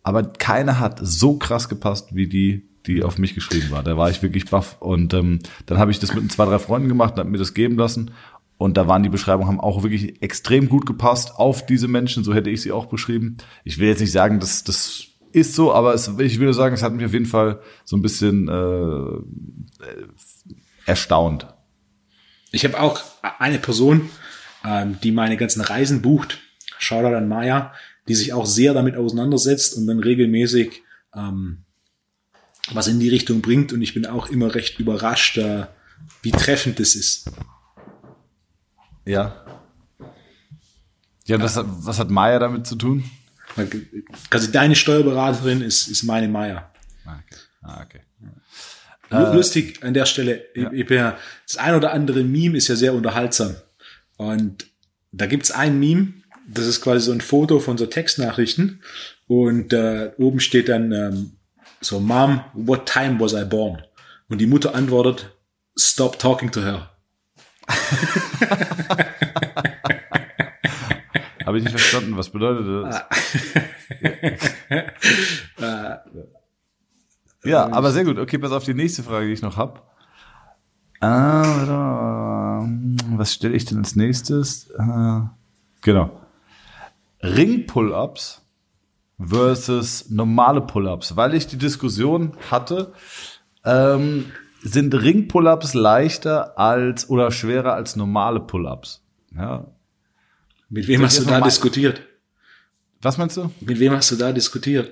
aber 0.03 0.23
keine 0.23 0.79
hat 0.79 0.99
so 1.01 1.37
krass 1.37 1.69
gepasst 1.69 2.15
wie 2.15 2.27
die, 2.27 2.67
die 2.85 3.03
auf 3.03 3.17
mich 3.17 3.33
geschrieben 3.33 3.71
war. 3.71 3.81
Da 3.81 3.97
war 3.97 4.09
ich 4.09 4.21
wirklich 4.21 4.49
baff. 4.49 4.77
Und 4.81 5.13
ähm, 5.13 5.39
dann 5.65 5.77
habe 5.77 5.91
ich 5.91 5.99
das 5.99 6.13
mit 6.13 6.29
zwei, 6.31 6.45
drei 6.45 6.59
Freunden 6.59 6.89
gemacht 6.89 7.13
und 7.13 7.19
habe 7.19 7.29
mir 7.29 7.37
das 7.37 7.53
geben 7.53 7.77
lassen. 7.77 8.11
Und 8.57 8.75
da 8.75 8.87
waren 8.87 9.03
die 9.03 9.09
Beschreibungen, 9.09 9.47
haben 9.47 9.59
auch 9.59 9.83
wirklich 9.83 10.21
extrem 10.21 10.67
gut 10.67 10.85
gepasst 10.85 11.35
auf 11.37 11.65
diese 11.65 11.87
Menschen. 11.87 12.23
So 12.23 12.33
hätte 12.33 12.49
ich 12.49 12.61
sie 12.61 12.71
auch 12.71 12.87
beschrieben. 12.87 13.37
Ich 13.63 13.79
will 13.79 13.87
jetzt 13.87 14.01
nicht 14.01 14.11
sagen, 14.11 14.39
dass 14.39 14.63
das 14.63 15.07
ist 15.37 15.53
so, 15.55 15.73
aber 15.73 15.93
es, 15.93 16.07
ich 16.19 16.39
würde 16.39 16.53
sagen, 16.53 16.75
es 16.75 16.83
hat 16.83 16.93
mich 16.93 17.05
auf 17.05 17.13
jeden 17.13 17.25
Fall 17.25 17.61
so 17.85 17.95
ein 17.95 18.01
bisschen 18.01 18.47
äh, 18.47 19.87
erstaunt. 20.85 21.47
Ich 22.51 22.63
habe 22.65 22.79
auch 22.79 23.01
eine 23.39 23.59
Person, 23.59 24.09
ähm, 24.65 24.97
die 25.03 25.11
meine 25.11 25.37
ganzen 25.37 25.61
Reisen 25.61 26.01
bucht, 26.01 26.39
Shoutout 26.79 27.15
an 27.15 27.27
Maya, 27.27 27.73
die 28.07 28.15
sich 28.15 28.33
auch 28.33 28.45
sehr 28.45 28.73
damit 28.73 28.95
auseinandersetzt 28.95 29.75
und 29.77 29.87
dann 29.87 29.99
regelmäßig 29.99 30.81
ähm, 31.13 31.63
was 32.71 32.87
in 32.87 32.99
die 32.99 33.09
Richtung 33.09 33.41
bringt. 33.41 33.73
Und 33.73 33.81
ich 33.81 33.93
bin 33.93 34.05
auch 34.05 34.29
immer 34.29 34.53
recht 34.55 34.79
überrascht, 34.79 35.37
äh, 35.37 35.65
wie 36.21 36.31
treffend 36.31 36.79
das 36.79 36.95
ist. 36.95 37.31
Ja. 39.05 39.45
Ja, 41.25 41.41
was, 41.41 41.59
was 41.63 41.99
hat 41.99 42.09
Maya 42.09 42.39
damit 42.39 42.67
zu 42.67 42.75
tun? 42.75 43.03
Also 44.29 44.51
deine 44.51 44.75
Steuerberaterin 44.75 45.61
ist, 45.61 45.87
ist 45.87 46.03
meine 46.03 46.27
Maya. 46.27 46.71
Ah, 47.05 47.19
okay. 47.25 47.39
Ah, 47.61 47.83
okay. 47.83 48.01
Äh, 49.09 49.35
Lustig 49.35 49.83
an 49.83 49.93
der 49.93 50.05
Stelle, 50.05 50.45
ja. 50.55 50.71
ich, 50.71 50.85
bin 50.85 50.97
ja, 50.97 51.17
das 51.47 51.57
ein 51.57 51.75
oder 51.75 51.93
andere 51.93 52.23
Meme 52.23 52.57
ist 52.57 52.67
ja 52.67 52.75
sehr 52.75 52.93
unterhaltsam. 52.93 53.55
Und 54.17 54.67
da 55.11 55.25
gibt's 55.25 55.51
ein 55.51 55.79
Meme, 55.79 56.13
das 56.47 56.65
ist 56.65 56.81
quasi 56.81 57.05
so 57.05 57.11
ein 57.11 57.21
Foto 57.21 57.59
von 57.59 57.77
so 57.77 57.85
Textnachrichten. 57.85 58.81
Und 59.27 59.73
äh, 59.73 60.11
oben 60.17 60.39
steht 60.39 60.69
dann 60.69 60.91
ähm, 60.91 61.31
so, 61.81 61.99
Mom, 61.99 62.41
what 62.53 62.85
time 62.85 63.19
was 63.19 63.33
I 63.33 63.43
born? 63.43 63.81
Und 64.29 64.39
die 64.39 64.47
Mutter 64.47 64.75
antwortet, 64.75 65.31
stop 65.77 66.19
talking 66.19 66.51
to 66.51 66.61
her. 66.61 66.91
Habe 71.47 71.59
ich 71.59 71.63
nicht 71.63 71.79
verstanden. 71.79 72.17
Was 72.17 72.29
bedeutet 72.29 72.67
das? 72.67 73.05
ja, 77.45 77.71
aber 77.71 77.91
sehr 77.91 78.03
gut. 78.03 78.19
Okay, 78.19 78.37
pass 78.37 78.51
auf 78.51 78.65
die 78.65 78.73
nächste 78.73 79.01
Frage, 79.01 79.27
die 79.27 79.33
ich 79.33 79.41
noch 79.41 79.55
habe. 79.55 79.81
Ah, 80.99 82.65
was 83.15 83.33
stelle 83.33 83.55
ich 83.55 83.63
denn 83.63 83.77
als 83.77 83.95
nächstes? 83.95 84.69
Ah, 84.77 85.37
genau. 85.81 86.19
Ring-Pull-Ups 87.23 88.41
versus 89.17 90.09
normale 90.09 90.59
Pull-Ups. 90.59 91.15
Weil 91.15 91.33
ich 91.33 91.47
die 91.47 91.57
Diskussion 91.57 92.33
hatte, 92.51 92.91
ähm, 93.63 94.25
sind 94.61 94.93
Ring-Pull-Ups 94.93 95.75
leichter 95.75 96.59
als 96.59 97.09
oder 97.09 97.31
schwerer 97.31 97.73
als 97.73 97.95
normale 97.95 98.41
Pull-Ups? 98.41 99.01
Ja, 99.33 99.67
mit 100.69 100.87
wem 100.87 101.03
hast 101.03 101.19
du 101.19 101.25
da 101.25 101.41
diskutiert? 101.41 102.01
Was 103.01 103.17
meinst 103.17 103.37
du? 103.37 103.51
Mit 103.61 103.79
wem 103.79 103.93
hast 103.93 104.11
du 104.11 104.15
da 104.15 104.31
diskutiert? 104.31 104.91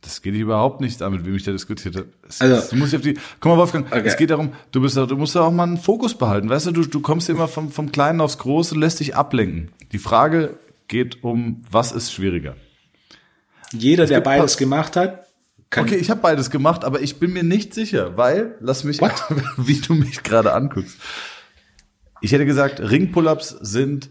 Das 0.00 0.22
geht 0.22 0.34
überhaupt 0.34 0.80
nicht 0.80 1.02
an, 1.02 1.12
mit 1.12 1.26
wem 1.26 1.36
ich 1.36 1.42
da 1.42 1.52
diskutiert 1.52 1.94
habe. 1.94 2.08
Also, 2.38 2.70
du 2.70 2.76
musst 2.76 2.94
auf 2.94 3.02
die, 3.02 3.14
guck 3.38 3.52
mal, 3.52 3.58
Wolfgang, 3.58 3.86
okay. 3.86 4.02
es 4.04 4.16
geht 4.16 4.30
darum, 4.30 4.54
du 4.72 4.80
bist, 4.80 4.96
du 4.96 5.16
musst 5.16 5.36
da 5.36 5.42
auch 5.42 5.50
mal 5.50 5.64
einen 5.64 5.76
Fokus 5.76 6.16
behalten. 6.16 6.48
Weißt 6.48 6.66
du, 6.66 6.72
du, 6.72 6.84
du 6.86 7.00
kommst 7.00 7.28
immer 7.28 7.48
vom, 7.48 7.70
vom 7.70 7.92
Kleinen 7.92 8.20
aufs 8.20 8.38
Große, 8.38 8.74
lässt 8.76 9.00
dich 9.00 9.14
ablenken. 9.14 9.72
Die 9.92 9.98
Frage 9.98 10.56
geht 10.88 11.22
um, 11.22 11.62
was 11.70 11.92
ist 11.92 12.12
schwieriger? 12.12 12.56
Jeder, 13.72 14.06
der 14.06 14.20
beides 14.20 14.56
gemacht 14.56 14.96
hat, 14.96 15.26
kann 15.68 15.84
Okay, 15.84 15.96
ich 15.96 16.10
habe 16.10 16.20
beides 16.20 16.50
gemacht, 16.50 16.84
aber 16.84 17.00
ich 17.00 17.20
bin 17.20 17.32
mir 17.32 17.44
nicht 17.44 17.74
sicher, 17.74 18.16
weil, 18.16 18.56
lass 18.60 18.82
mich, 18.82 19.00
wie 19.56 19.80
du 19.80 19.94
mich 19.94 20.22
gerade 20.22 20.52
anguckst. 20.52 20.96
Ich 22.22 22.32
hätte 22.32 22.44
gesagt, 22.44 22.80
Ring-Pull-Ups 22.80 23.50
sind 23.60 24.10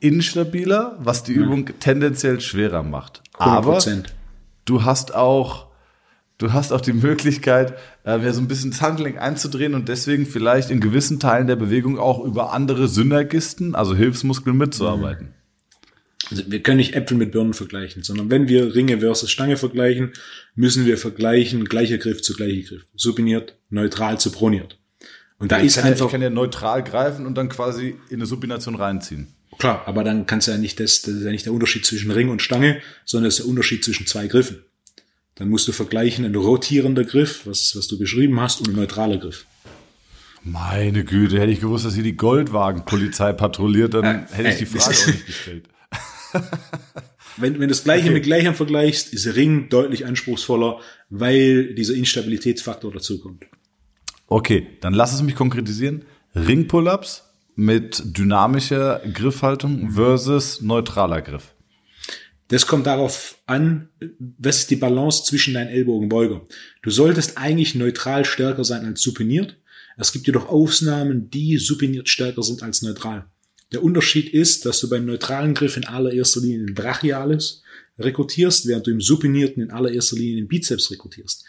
instabiler, 0.00 0.96
was 1.00 1.24
die 1.24 1.32
Übung 1.32 1.70
tendenziell 1.80 2.40
schwerer 2.40 2.82
macht. 2.82 3.22
100%. 3.34 3.40
Aber 3.40 3.80
du 4.64 4.84
hast 4.84 5.14
auch 5.14 5.66
du 6.38 6.52
hast 6.52 6.72
auch 6.72 6.80
die 6.80 6.92
Möglichkeit, 6.92 7.74
äh, 8.04 8.32
so 8.32 8.40
ein 8.40 8.48
bisschen 8.48 8.70
das 8.70 8.82
Handling 8.82 9.18
einzudrehen 9.18 9.74
und 9.74 9.88
deswegen 9.88 10.26
vielleicht 10.26 10.70
in 10.70 10.80
gewissen 10.80 11.18
Teilen 11.18 11.46
der 11.46 11.56
Bewegung 11.56 11.98
auch 11.98 12.22
über 12.22 12.52
andere 12.52 12.88
Synergisten, 12.88 13.74
also 13.74 13.94
Hilfsmuskeln 13.94 14.56
mitzuarbeiten. 14.56 15.34
Also 16.30 16.42
wir 16.50 16.60
können 16.62 16.78
nicht 16.78 16.94
Äpfel 16.94 17.16
mit 17.16 17.30
Birnen 17.30 17.54
vergleichen, 17.54 18.02
sondern 18.02 18.30
wenn 18.30 18.48
wir 18.48 18.74
Ringe 18.74 18.98
versus 18.98 19.30
Stange 19.30 19.56
vergleichen, 19.56 20.12
müssen 20.54 20.84
wir 20.84 20.98
vergleichen 20.98 21.64
gleicher 21.66 21.98
Griff 21.98 22.20
zu 22.20 22.34
gleicher 22.34 22.68
Griff. 22.68 22.82
Supiniert, 22.96 23.56
neutral 23.70 24.18
zu 24.18 24.32
proniert. 24.32 24.78
Und 25.38 25.52
da 25.52 25.58
ja, 25.58 25.64
ist 25.64 25.78
einfach. 25.78 26.00
Ja, 26.00 26.06
ich 26.06 26.12
kann 26.12 26.22
ja 26.22 26.30
neutral 26.30 26.82
greifen 26.82 27.26
und 27.26 27.36
dann 27.36 27.48
quasi 27.48 27.96
in 28.08 28.16
eine 28.16 28.26
Supination 28.26 28.74
reinziehen. 28.74 29.35
Klar, 29.58 29.82
aber 29.86 30.04
dann 30.04 30.26
kannst 30.26 30.48
du 30.48 30.52
ja 30.52 30.58
nicht 30.58 30.80
das, 30.80 31.02
das 31.02 31.14
ist 31.14 31.24
ja 31.24 31.30
nicht 31.30 31.46
der 31.46 31.52
Unterschied 31.52 31.86
zwischen 31.86 32.10
Ring 32.10 32.28
und 32.28 32.42
Stange, 32.42 32.80
sondern 33.04 33.28
das 33.28 33.34
ist 33.38 33.44
der 33.44 33.50
Unterschied 33.50 33.84
zwischen 33.84 34.06
zwei 34.06 34.26
Griffen. 34.26 34.64
Dann 35.36 35.48
musst 35.48 35.68
du 35.68 35.72
vergleichen 35.72 36.24
ein 36.24 36.34
rotierender 36.34 37.04
Griff, 37.04 37.46
was, 37.46 37.76
was 37.76 37.88
du 37.88 37.98
beschrieben 37.98 38.40
hast, 38.40 38.60
und 38.60 38.68
ein 38.68 38.76
neutraler 38.76 39.18
Griff. 39.18 39.46
Meine 40.42 41.04
Güte, 41.04 41.40
hätte 41.40 41.52
ich 41.52 41.60
gewusst, 41.60 41.84
dass 41.84 41.94
hier 41.94 42.04
die 42.04 42.16
Goldwagenpolizei 42.16 43.32
patrouilliert, 43.32 43.94
dann 43.94 44.04
äh, 44.04 44.26
hätte 44.32 44.48
ich 44.50 44.58
die 44.58 44.66
Frage 44.66 44.96
auch 45.02 45.06
nicht 45.06 45.26
gestellt. 45.26 45.68
wenn, 47.36 47.54
wenn 47.54 47.60
du 47.62 47.66
das 47.68 47.84
Gleiche 47.84 48.04
okay. 48.04 48.14
mit 48.14 48.24
Gleichem 48.24 48.54
vergleichst, 48.54 49.12
ist 49.12 49.34
Ring 49.34 49.68
deutlich 49.68 50.06
anspruchsvoller, 50.06 50.80
weil 51.10 51.74
dieser 51.74 51.94
Instabilitätsfaktor 51.94 52.92
dazukommt. 52.92 53.44
Okay, 54.28 54.68
dann 54.80 54.94
lass 54.94 55.12
es 55.12 55.22
mich 55.22 55.34
konkretisieren. 55.34 56.04
Ring-Pull-Ups 56.34 57.25
mit 57.56 58.02
dynamischer 58.04 59.00
Griffhaltung 59.12 59.90
versus 59.90 60.60
neutraler 60.60 61.22
Griff? 61.22 61.54
Das 62.48 62.66
kommt 62.66 62.86
darauf 62.86 63.38
an, 63.46 63.88
was 64.38 64.58
ist 64.58 64.70
die 64.70 64.76
Balance 64.76 65.24
zwischen 65.24 65.54
deinen 65.54 65.68
Ellbogenbeuger. 65.68 66.46
Du 66.82 66.90
solltest 66.90 67.38
eigentlich 67.38 67.74
neutral 67.74 68.24
stärker 68.24 68.62
sein 68.62 68.84
als 68.84 69.02
supiniert. 69.02 69.56
Es 69.96 70.12
gibt 70.12 70.26
jedoch 70.28 70.48
Ausnahmen, 70.48 71.30
die 71.30 71.56
supiniert 71.56 72.08
stärker 72.08 72.42
sind 72.42 72.62
als 72.62 72.82
neutral. 72.82 73.26
Der 73.72 73.82
Unterschied 73.82 74.32
ist, 74.32 74.64
dass 74.64 74.78
du 74.78 74.88
beim 74.88 75.06
neutralen 75.06 75.54
Griff 75.54 75.76
in 75.76 75.86
allererster 75.86 76.40
Linie 76.40 76.66
den 76.66 76.74
Brachialis 76.74 77.62
rekrutierst, 77.98 78.68
während 78.68 78.86
du 78.86 78.92
im 78.92 79.00
supinierten 79.00 79.62
in 79.62 79.70
allererster 79.70 80.16
Linie 80.16 80.36
den 80.36 80.48
Bizeps 80.48 80.90
rekrutierst. 80.90 81.44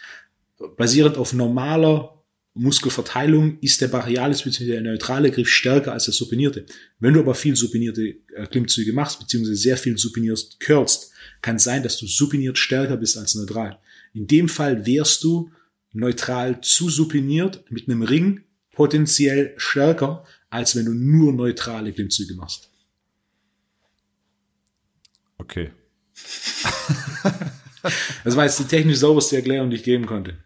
Basierend 0.76 1.16
auf 1.16 1.32
normaler 1.32 2.17
Muskelverteilung 2.58 3.58
ist 3.60 3.80
der 3.80 3.88
Brachialis 3.88 4.42
bzw. 4.42 4.66
der 4.66 4.80
neutrale 4.80 5.30
Griff 5.30 5.48
stärker 5.48 5.92
als 5.92 6.06
der 6.06 6.14
supinierte. 6.14 6.66
Wenn 6.98 7.14
du 7.14 7.20
aber 7.20 7.34
viel 7.34 7.56
supinierte 7.56 8.16
äh, 8.34 8.46
Klimmzüge 8.50 8.92
machst, 8.92 9.20
beziehungsweise 9.20 9.56
sehr 9.56 9.76
viel 9.76 9.96
supiniert 9.96 10.58
curlst, 10.60 11.12
kann 11.40 11.56
es 11.56 11.64
sein, 11.64 11.82
dass 11.82 11.98
du 11.98 12.06
supiniert 12.06 12.58
stärker 12.58 12.96
bist 12.96 13.16
als 13.16 13.34
neutral. 13.34 13.78
In 14.12 14.26
dem 14.26 14.48
Fall 14.48 14.86
wärst 14.86 15.22
du 15.22 15.50
neutral 15.92 16.60
zu 16.60 16.90
supiniert 16.90 17.64
mit 17.70 17.88
einem 17.88 18.02
Ring 18.02 18.42
potenziell 18.72 19.54
stärker, 19.56 20.24
als 20.50 20.74
wenn 20.76 20.86
du 20.86 20.94
nur 20.94 21.32
neutrale 21.32 21.92
Klimmzüge 21.92 22.34
machst. 22.34 22.70
Okay. 25.38 25.70
das 28.24 28.34
war 28.36 28.44
jetzt 28.44 28.58
die 28.58 28.64
technisch 28.64 28.98
sauberste 28.98 29.36
Erklärung, 29.36 29.70
die 29.70 29.76
ich 29.76 29.84
geben 29.84 30.06
konnte. 30.06 30.36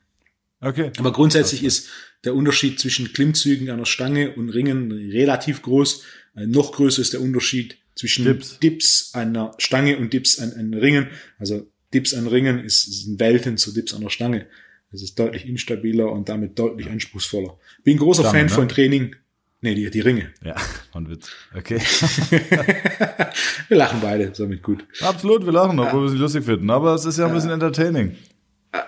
Okay. 0.63 0.93
Aber 0.97 1.13
grundsätzlich 1.13 1.65
ist 1.65 1.89
der 2.25 2.35
Unterschied 2.35 2.79
zwischen 2.79 3.13
Klimmzügen 3.13 3.67
der 3.67 3.85
Stange 3.85 4.35
und 4.35 4.49
Ringen 4.49 4.93
relativ 4.93 5.63
groß. 5.63 6.03
Äh, 6.37 6.47
noch 6.47 6.73
größer 6.73 7.03
ist 7.03 7.13
der 7.13 7.21
Unterschied 7.21 7.77
zwischen 7.97 8.25
Dips. 8.25 8.59
Dips, 8.61 9.13
der 9.13 9.53
Stange 9.59 9.99
und 9.99 10.13
Dips 10.13 10.39
an, 10.39 10.53
an 10.53 10.73
Ringen. 10.73 11.09
Also 11.39 11.67
Dips 11.93 12.15
an 12.15 12.29
Ringen 12.29 12.65
ist, 12.65 12.87
ist 12.87 13.19
Welten 13.19 13.57
zu 13.57 13.73
Dips 13.73 13.93
an 13.93 14.03
der 14.03 14.11
Stange. 14.11 14.47
Das 14.93 15.03
ist 15.03 15.19
deutlich 15.19 15.47
instabiler 15.47 16.13
und 16.13 16.29
damit 16.29 16.59
deutlich 16.59 16.89
anspruchsvoller. 16.89 17.59
Bin 17.83 17.97
großer 17.97 18.23
Stange, 18.23 18.39
Fan 18.39 18.47
ne? 18.47 18.53
von 18.53 18.69
Training. 18.69 19.17
Nee, 19.63 19.75
die, 19.75 19.91
die 19.91 20.01
Ringe. 20.01 20.33
Ja, 20.45 20.57
von 20.93 21.09
Witz. 21.09 21.31
Okay. 21.57 21.79
Wir 23.69 23.77
lachen 23.77 24.01
beide, 24.01 24.35
somit 24.35 24.63
gut. 24.63 24.85
Absolut, 25.01 25.47
wir 25.47 25.53
lachen, 25.53 25.79
obwohl 25.79 26.01
wir 26.01 26.07
es 26.07 26.13
nicht 26.13 26.21
lustig 26.21 26.45
finden. 26.45 26.69
Aber 26.69 26.95
es 26.95 27.07
ist 27.07 27.19
ja 27.19 27.27
ein 27.27 27.33
bisschen 27.33 27.51
entertaining. 27.51 28.17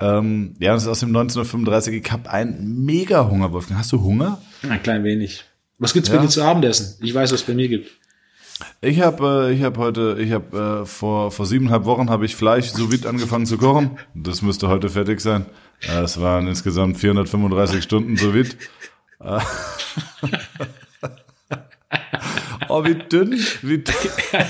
Ähm, 0.01 0.55
ja, 0.61 0.73
das 0.75 0.85
ist 0.85 0.89
aus 0.89 1.01
dem 1.01 1.11
1935. 1.11 1.95
Ich 2.05 2.13
hab 2.13 2.33
einen 2.33 2.85
mega 2.85 3.29
Hunger, 3.29 3.53
Wolfgang. 3.53 3.79
Hast 3.81 3.93
du 3.93 4.03
Hunger? 4.03 4.41
Ein 4.69 4.83
klein 4.83 5.05
wenig. 5.05 5.45
Was 5.79 5.93
gibt's 5.93 6.09
Ja. 6.09 6.17
bei 6.17 6.23
dir 6.23 6.29
zu 6.29 6.43
Abendessen? 6.43 6.97
Ich 7.05 7.15
weiß, 7.15 7.33
was 7.33 7.41
es 7.41 7.47
bei 7.47 7.55
mir 7.55 7.69
gibt. 7.69 7.91
Ich 8.81 9.01
habe 9.01 9.49
äh, 9.51 9.53
ich 9.53 9.63
hab 9.63 9.77
heute, 9.79 10.17
ich 10.21 10.31
habe 10.33 10.83
äh, 10.83 10.87
vor 10.87 11.31
vor 11.33 11.45
siebeneinhalb 11.45 11.85
Wochen 11.87 12.09
habe 12.09 12.25
ich 12.25 12.37
Fleisch 12.37 12.67
so 12.69 12.91
vide 12.93 13.09
angefangen 13.09 13.47
zu 13.47 13.59
kochen. 13.59 13.99
Das 14.15 14.43
müsste 14.43 14.69
heute 14.69 14.89
fertig 14.89 15.21
sein. 15.21 15.47
Äh, 15.83 16.03
Es 16.03 16.21
waren 16.21 16.47
insgesamt 16.47 16.97
435 16.99 17.83
Stunden 17.83 18.17
so 18.17 18.33
vide. 18.33 18.51
Äh, 22.75 22.77
oh, 22.77 22.85
wie 22.85 22.95
dünn, 22.97 23.33
wie 23.63 23.79
dünn, 23.79 23.95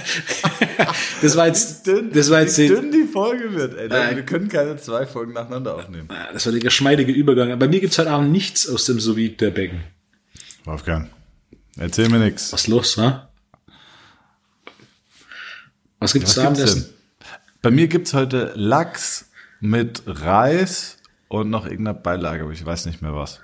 Das 1.22 1.37
war 1.37 1.46
jetzt, 1.46 1.87
dünn, 1.87 2.10
das 2.12 2.30
war 2.30 2.40
jetzt 2.40 2.56
wie 2.58 2.68
die, 2.68 2.74
dünn 2.74 2.90
die 2.90 3.04
Folge 3.04 3.52
wird. 3.54 3.76
Ey, 3.78 3.88
Nein. 3.88 4.16
wir 4.16 4.24
können 4.24 4.48
keine 4.48 4.76
zwei 4.78 5.06
Folgen 5.06 5.34
nacheinander 5.34 5.74
aufnehmen. 5.74 6.08
das 6.32 6.46
war 6.46 6.52
der 6.52 6.62
geschmeidige 6.62 7.12
Übergang. 7.12 7.58
Bei 7.58 7.68
mir 7.68 7.80
gibt's 7.80 7.98
heute 7.98 8.10
Abend 8.10 8.32
nichts 8.32 8.68
aus 8.68 8.87
dem 8.87 8.98
sous 8.98 9.16
der 9.38 9.50
Becken. 9.50 9.82
Wolfgang, 10.64 11.10
erzähl 11.76 12.08
mir 12.08 12.18
nix. 12.18 12.52
Was 12.52 12.66
los, 12.66 12.96
wa? 12.96 13.28
Was 15.98 16.12
gibt's 16.14 16.30
Was 16.30 16.34
zu 16.34 16.40
gibt's 16.40 16.60
Abendessen? 16.60 16.82
denn? 16.82 16.90
Bei 17.60 17.70
mir 17.70 17.88
gibt's 17.88 18.14
heute 18.14 18.52
Lachs 18.56 19.26
mit 19.60 20.02
Reis 20.06 20.98
und 21.28 21.50
noch 21.50 21.66
irgendeiner 21.66 21.98
Beilage, 21.98 22.44
aber 22.44 22.52
ich 22.52 22.64
weiß 22.64 22.87
nicht 22.87 23.02
mehr 23.02 23.14
was. 23.14 23.40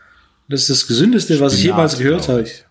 Das 0.48 0.62
ist 0.62 0.70
das 0.70 0.86
Gesündeste, 0.86 1.38
was 1.40 1.54
ich 1.54 1.64
jemals 1.64 1.98
gehört 1.98 2.28
habe. 2.28 2.42
ich. 2.42 2.64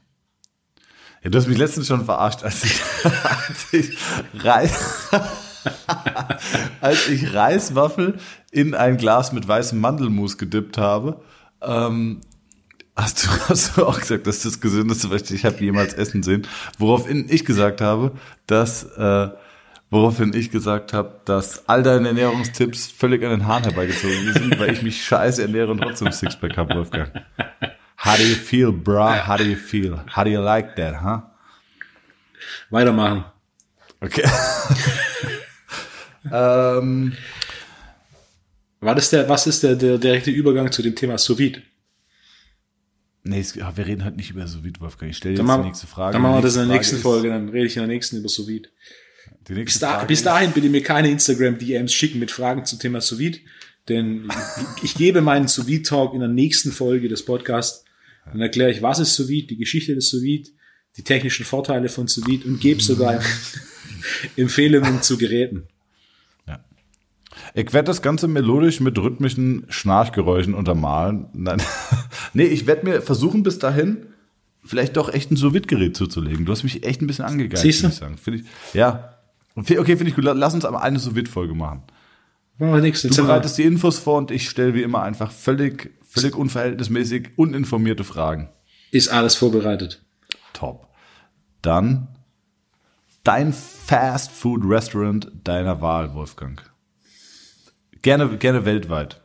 Ja, 1.24 1.30
du 1.30 1.38
hast 1.38 1.48
mich 1.48 1.58
letztens 1.58 1.88
schon 1.88 2.06
verarscht, 2.06 2.44
als 2.44 2.64
ich, 2.64 2.82
als 3.04 3.74
ich 3.74 3.98
Reis, 4.44 5.10
als 6.82 7.10
ich 7.10 7.34
Reiswaffel 7.34 8.20
in 8.52 8.74
ein 8.74 8.98
Glas 8.98 9.34
mit 9.34 9.48
weißem 9.48 9.80
Mandelmus 9.80 10.38
gedippt 10.38 10.78
habe. 10.78 11.22
Ähm, 11.62 12.22
hast, 12.96 13.26
du, 13.26 13.30
hast 13.50 13.78
du 13.78 13.86
auch 13.86 14.00
gesagt, 14.00 14.28
das 14.28 14.38
ist 14.38 14.46
das 14.46 14.62
Gesündeste, 14.62 15.12
was 15.12 15.30
ich 15.30 15.44
habe 15.46 15.60
jemals 15.60 15.94
essen 15.94 16.24
sehen. 16.24 16.48
Woraufhin 16.78 17.28
ich 17.30 17.44
gesagt 17.44 17.82
habe, 17.82 18.14
dass 18.48 18.84
äh, 18.84 19.30
woraufhin 19.90 20.34
ich 20.34 20.52
gesagt 20.52 20.94
habe, 20.94 21.20
dass 21.26 21.68
all 21.68 21.84
deine 21.84 22.10
Ernährungstipps 22.10 22.88
völlig 22.88 23.24
an 23.24 23.32
den 23.32 23.48
Haaren 23.48 23.64
herbeigezogen 23.64 24.34
sind, 24.34 24.60
weil 24.60 24.72
ich 24.72 24.84
mich 24.84 25.04
scheiße 25.04 25.42
ernähre 25.42 25.72
und 25.72 25.80
trotzdem 25.80 26.12
Sixpack 26.12 26.58
habe, 26.58 26.76
Wolfgang. 26.76 27.12
How 28.06 28.16
do 28.16 28.24
you 28.24 28.36
feel, 28.36 28.72
bruh? 28.72 29.28
How 29.28 29.38
do 29.38 29.44
you 29.44 29.58
feel? 29.58 30.00
How 30.16 30.24
do 30.24 30.30
you 30.30 30.40
like 30.42 30.76
that, 30.78 31.02
huh? 31.04 31.22
Weitermachen. 32.70 33.26
Okay. 34.02 34.24
ähm, 36.32 37.14
War 38.80 38.96
das 38.96 39.10
der, 39.10 39.28
was 39.28 39.46
ist 39.48 39.64
der, 39.64 39.76
der 39.76 39.98
direkte 39.98 40.32
Übergang 40.32 40.72
zu 40.72 40.82
dem 40.82 40.96
Thema 40.96 41.18
sous 41.18 41.38
-Vide? 41.38 41.62
nee, 43.24 43.42
es, 43.42 43.54
ja, 43.56 43.76
wir 43.76 43.86
reden 43.86 44.06
halt 44.06 44.16
nicht 44.16 44.30
über 44.32 44.48
so 44.48 44.64
wie 44.64 44.72
Wolfgang. 44.80 45.12
Ich 45.12 45.18
stelle 45.18 45.36
dir 45.36 45.44
jetzt 45.44 45.58
die 45.58 45.64
nächste 45.64 45.88
Frage. 45.88 46.14
dann 46.14 46.22
machen 46.22 46.36
wir 46.36 46.42
das 46.42 46.56
in 46.56 46.68
der 46.68 46.76
nächste 46.78 46.96
nächsten 46.96 47.10
Frage 47.10 47.22
Folge, 47.22 47.30
dann 47.30 47.50
rede 47.50 47.66
ich 47.66 47.76
in 47.76 47.82
der 47.82 47.88
nächsten 47.88 48.18
über 48.18 48.30
sous 48.30 48.48
-Vide. 48.48 48.68
Ist, 48.68 49.50
die 49.50 49.54
nächste 49.54 49.64
Bis, 49.66 49.80
da, 49.80 49.94
Frage 49.96 50.08
bis 50.08 50.20
ist- 50.20 50.26
dahin 50.26 50.52
bitte 50.52 50.70
mir 50.70 50.82
keine 50.82 51.10
Instagram-DMs 51.10 51.92
schicken 51.94 52.20
mit 52.20 52.32
Fragen 52.32 52.64
zum 52.66 52.80
Thema 52.80 53.02
sous 53.02 53.20
-Vide, 53.20 53.40
denn 53.90 54.30
ich, 54.78 54.84
ich 54.86 54.94
gebe 54.96 55.20
meinen 55.22 55.50
sous 55.50 55.66
talk 55.84 56.14
in 56.14 56.22
der 56.22 56.30
nächsten 56.30 56.72
Folge 56.72 57.10
des 57.10 57.26
Podcasts. 57.26 57.84
Dann 58.32 58.42
erkläre 58.42 58.72
ich, 58.72 58.82
was 58.82 59.00
ist 59.00 59.16
sous 59.16 59.28
-Vide, 59.30 59.48
die 59.48 59.58
Geschichte 59.58 59.96
des 59.96 60.10
sous 60.10 60.22
-Vide, 60.22 60.50
die 60.98 61.04
technischen 61.04 61.46
Vorteile 61.46 61.90
von 61.90 62.08
sous 62.08 62.26
-Vide 62.26 62.46
und 62.46 62.60
gebe 62.60 62.82
sogar 62.82 63.22
Empfehlungen 64.36 65.02
zu 65.02 65.18
Geräten. 65.18 65.68
Ja. 66.48 66.64
Ich 67.54 67.74
werde 67.74 67.88
das 67.88 68.02
Ganze 68.02 68.28
melodisch 68.28 68.80
mit 68.80 68.98
rhythmischen 68.98 69.66
Schnarchgeräuschen 69.70 70.54
untermalen. 70.54 71.28
Nein. 71.34 71.62
nee, 72.34 72.46
ich 72.46 72.68
werde 72.68 72.86
mir 72.88 73.02
versuchen, 73.02 73.44
bis 73.44 73.60
dahin 73.60 74.06
vielleicht 74.64 74.98
doch 74.98 75.14
echt 75.14 75.32
ein 75.32 75.36
sous 75.36 75.54
gerät 75.68 75.96
zuzulegen. 75.96 76.46
Du 76.46 76.52
hast 76.52 76.64
mich 76.64 76.84
echt 76.84 77.02
ein 77.02 77.08
bisschen 77.08 77.26
Siehst 77.56 77.84
du? 77.84 77.88
muss 77.88 77.96
ich 77.96 78.00
sagen. 78.00 78.18
Find 78.18 78.42
ich, 78.42 78.46
ja. 78.74 79.16
Okay, 79.56 79.98
finde 79.98 80.10
ich 80.10 80.16
gut. 80.16 80.24
Lass 80.24 80.54
uns 80.54 80.66
aber 80.66 80.82
eine 80.82 81.00
sous 81.00 81.14
folge 81.30 81.54
machen. 81.54 81.84
Machen 82.60 82.74
wir 82.74 82.82
nichts. 82.82 83.02
Du 83.02 83.16
bereitest 83.16 83.58
die 83.58 83.64
Infos 83.64 84.00
vor 84.00 84.18
und 84.18 84.32
ich 84.32 84.50
stelle 84.50 84.74
wie 84.74 84.84
immer 84.84 85.02
einfach 85.02 85.32
völlig, 85.32 85.92
völlig 86.10 86.36
unverhältnismäßig 86.36 87.30
uninformierte 87.38 88.04
Fragen. 88.04 88.50
Ist 88.92 89.10
alles 89.10 89.36
vorbereitet. 89.36 90.04
Top. 90.54 90.88
Dann 91.62 92.08
dein 93.24 93.54
Fast 93.54 94.32
Food 94.32 94.62
Restaurant 94.66 95.32
deiner 95.44 95.82
Wahl, 95.82 96.14
Wolfgang. 96.16 96.62
Gerne, 98.02 98.38
gerne 98.38 98.66
weltweit. 98.66 99.22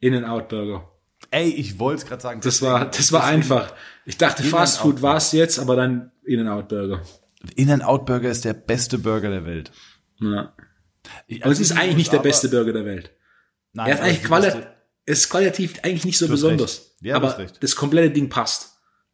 In-N-Out-Burger. 0.00 0.88
Ey, 1.30 1.48
ich 1.50 1.78
wollte 1.78 2.02
es 2.02 2.06
gerade 2.08 2.22
sagen. 2.22 2.40
Das 2.42 2.60
war, 2.62 2.90
das 2.90 3.12
war 3.12 3.24
einfach. 3.24 3.72
Ich 4.04 4.18
dachte, 4.18 4.42
In-N-Out 4.42 4.60
Fast 4.60 4.78
Food 4.78 4.96
Burger. 4.96 5.02
war 5.08 5.16
es 5.16 5.32
jetzt, 5.32 5.58
aber 5.58 5.76
dann 5.76 6.10
In-N-Out-Burger. 6.24 7.02
In-N-Out 7.56 8.06
Burger 8.06 8.28
ist 8.30 8.44
der 8.44 8.54
beste 8.54 8.98
Burger 8.98 9.30
der 9.30 9.46
Welt. 9.46 9.70
Ja. 10.20 10.52
Ich- 11.26 11.42
Aber 11.44 11.52
es 11.52 11.58
also 11.58 11.62
ist 11.62 11.70
ich 11.72 11.78
eigentlich 11.78 11.96
nicht 11.96 12.12
der 12.12 12.18
beste 12.18 12.48
Burger 12.48 12.72
der 12.72 12.84
Welt. 12.84 13.12
Nein, 13.72 13.88
Er 13.88 13.94
aber 13.96 14.04
eigentlich 14.04 14.20
die 14.20 14.26
quali 14.26 14.44
beste- 14.46 14.60
es 14.60 14.66
ist 15.06 15.28
qualitativ 15.30 15.74
eigentlich 15.82 16.04
nicht 16.04 16.18
so 16.18 16.28
besonders. 16.28 16.94
Ja, 17.00 17.16
aber 17.16 17.46
das 17.60 17.76
komplette 17.76 18.10
Ding 18.10 18.28
passt. 18.28 18.70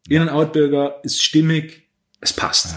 In-N-Out-Burger 0.07 0.95
ist 1.03 1.21
stimmig, 1.23 1.83
es 2.21 2.33
passt. 2.33 2.75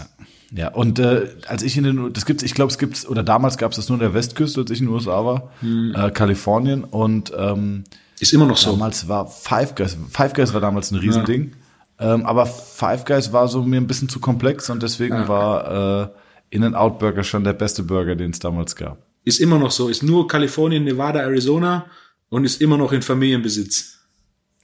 Ja, 0.51 0.69
und 0.69 0.99
äh, 0.99 1.27
als 1.47 1.63
ich 1.63 1.75
in 1.77 1.83
den, 1.83 2.13
das 2.13 2.25
gibt's, 2.25 2.43
ich 2.43 2.53
glaube, 2.53 2.71
es 2.71 2.77
gibt's, 2.77 3.07
oder 3.07 3.23
damals 3.23 3.57
gab 3.57 3.71
es 3.71 3.77
das 3.77 3.89
nur 3.89 3.95
in 3.97 4.01
der 4.01 4.13
Westküste, 4.13 4.61
als 4.61 4.71
ich 4.71 4.79
in 4.79 4.85
den 4.85 4.93
USA 4.93 5.25
war, 5.25 5.51
äh, 5.63 6.11
Kalifornien 6.11 6.83
und 6.83 7.33
ähm, 7.35 7.83
Ist 8.19 8.33
immer 8.33 8.45
noch 8.45 8.57
so. 8.57 8.71
Damals 8.71 9.07
war 9.07 9.27
Five 9.27 9.75
Guys, 9.75 9.97
Five 10.11 10.33
Guys 10.33 10.53
war 10.53 10.61
damals 10.61 10.91
ein 10.91 10.97
Riesending. 10.97 11.53
Ähm, 11.97 12.25
aber 12.25 12.45
Five 12.45 13.05
Guys 13.05 13.31
war 13.33 13.47
so 13.47 13.63
mir 13.63 13.77
ein 13.77 13.87
bisschen 13.87 14.07
zu 14.09 14.19
komplex 14.19 14.69
und 14.69 14.83
deswegen 14.83 15.15
Ja. 15.15 15.27
war 15.27 16.03
äh, 16.03 16.09
In-N-Out 16.51 16.99
Burger 16.99 17.23
schon 17.23 17.43
der 17.43 17.53
beste 17.53 17.83
Burger, 17.83 18.15
den 18.15 18.31
es 18.31 18.39
damals 18.39 18.75
gab. 18.75 18.97
Ist 19.23 19.39
immer 19.39 19.57
noch 19.57 19.71
so. 19.71 19.89
Ist 19.89 20.03
nur 20.03 20.27
Kalifornien, 20.27 20.83
Nevada, 20.83 21.21
Arizona 21.21 21.85
und 22.35 22.43
ist 22.43 22.61
immer 22.61 22.77
noch 22.77 22.91
in 22.91 23.01
Familienbesitz. 23.01 23.99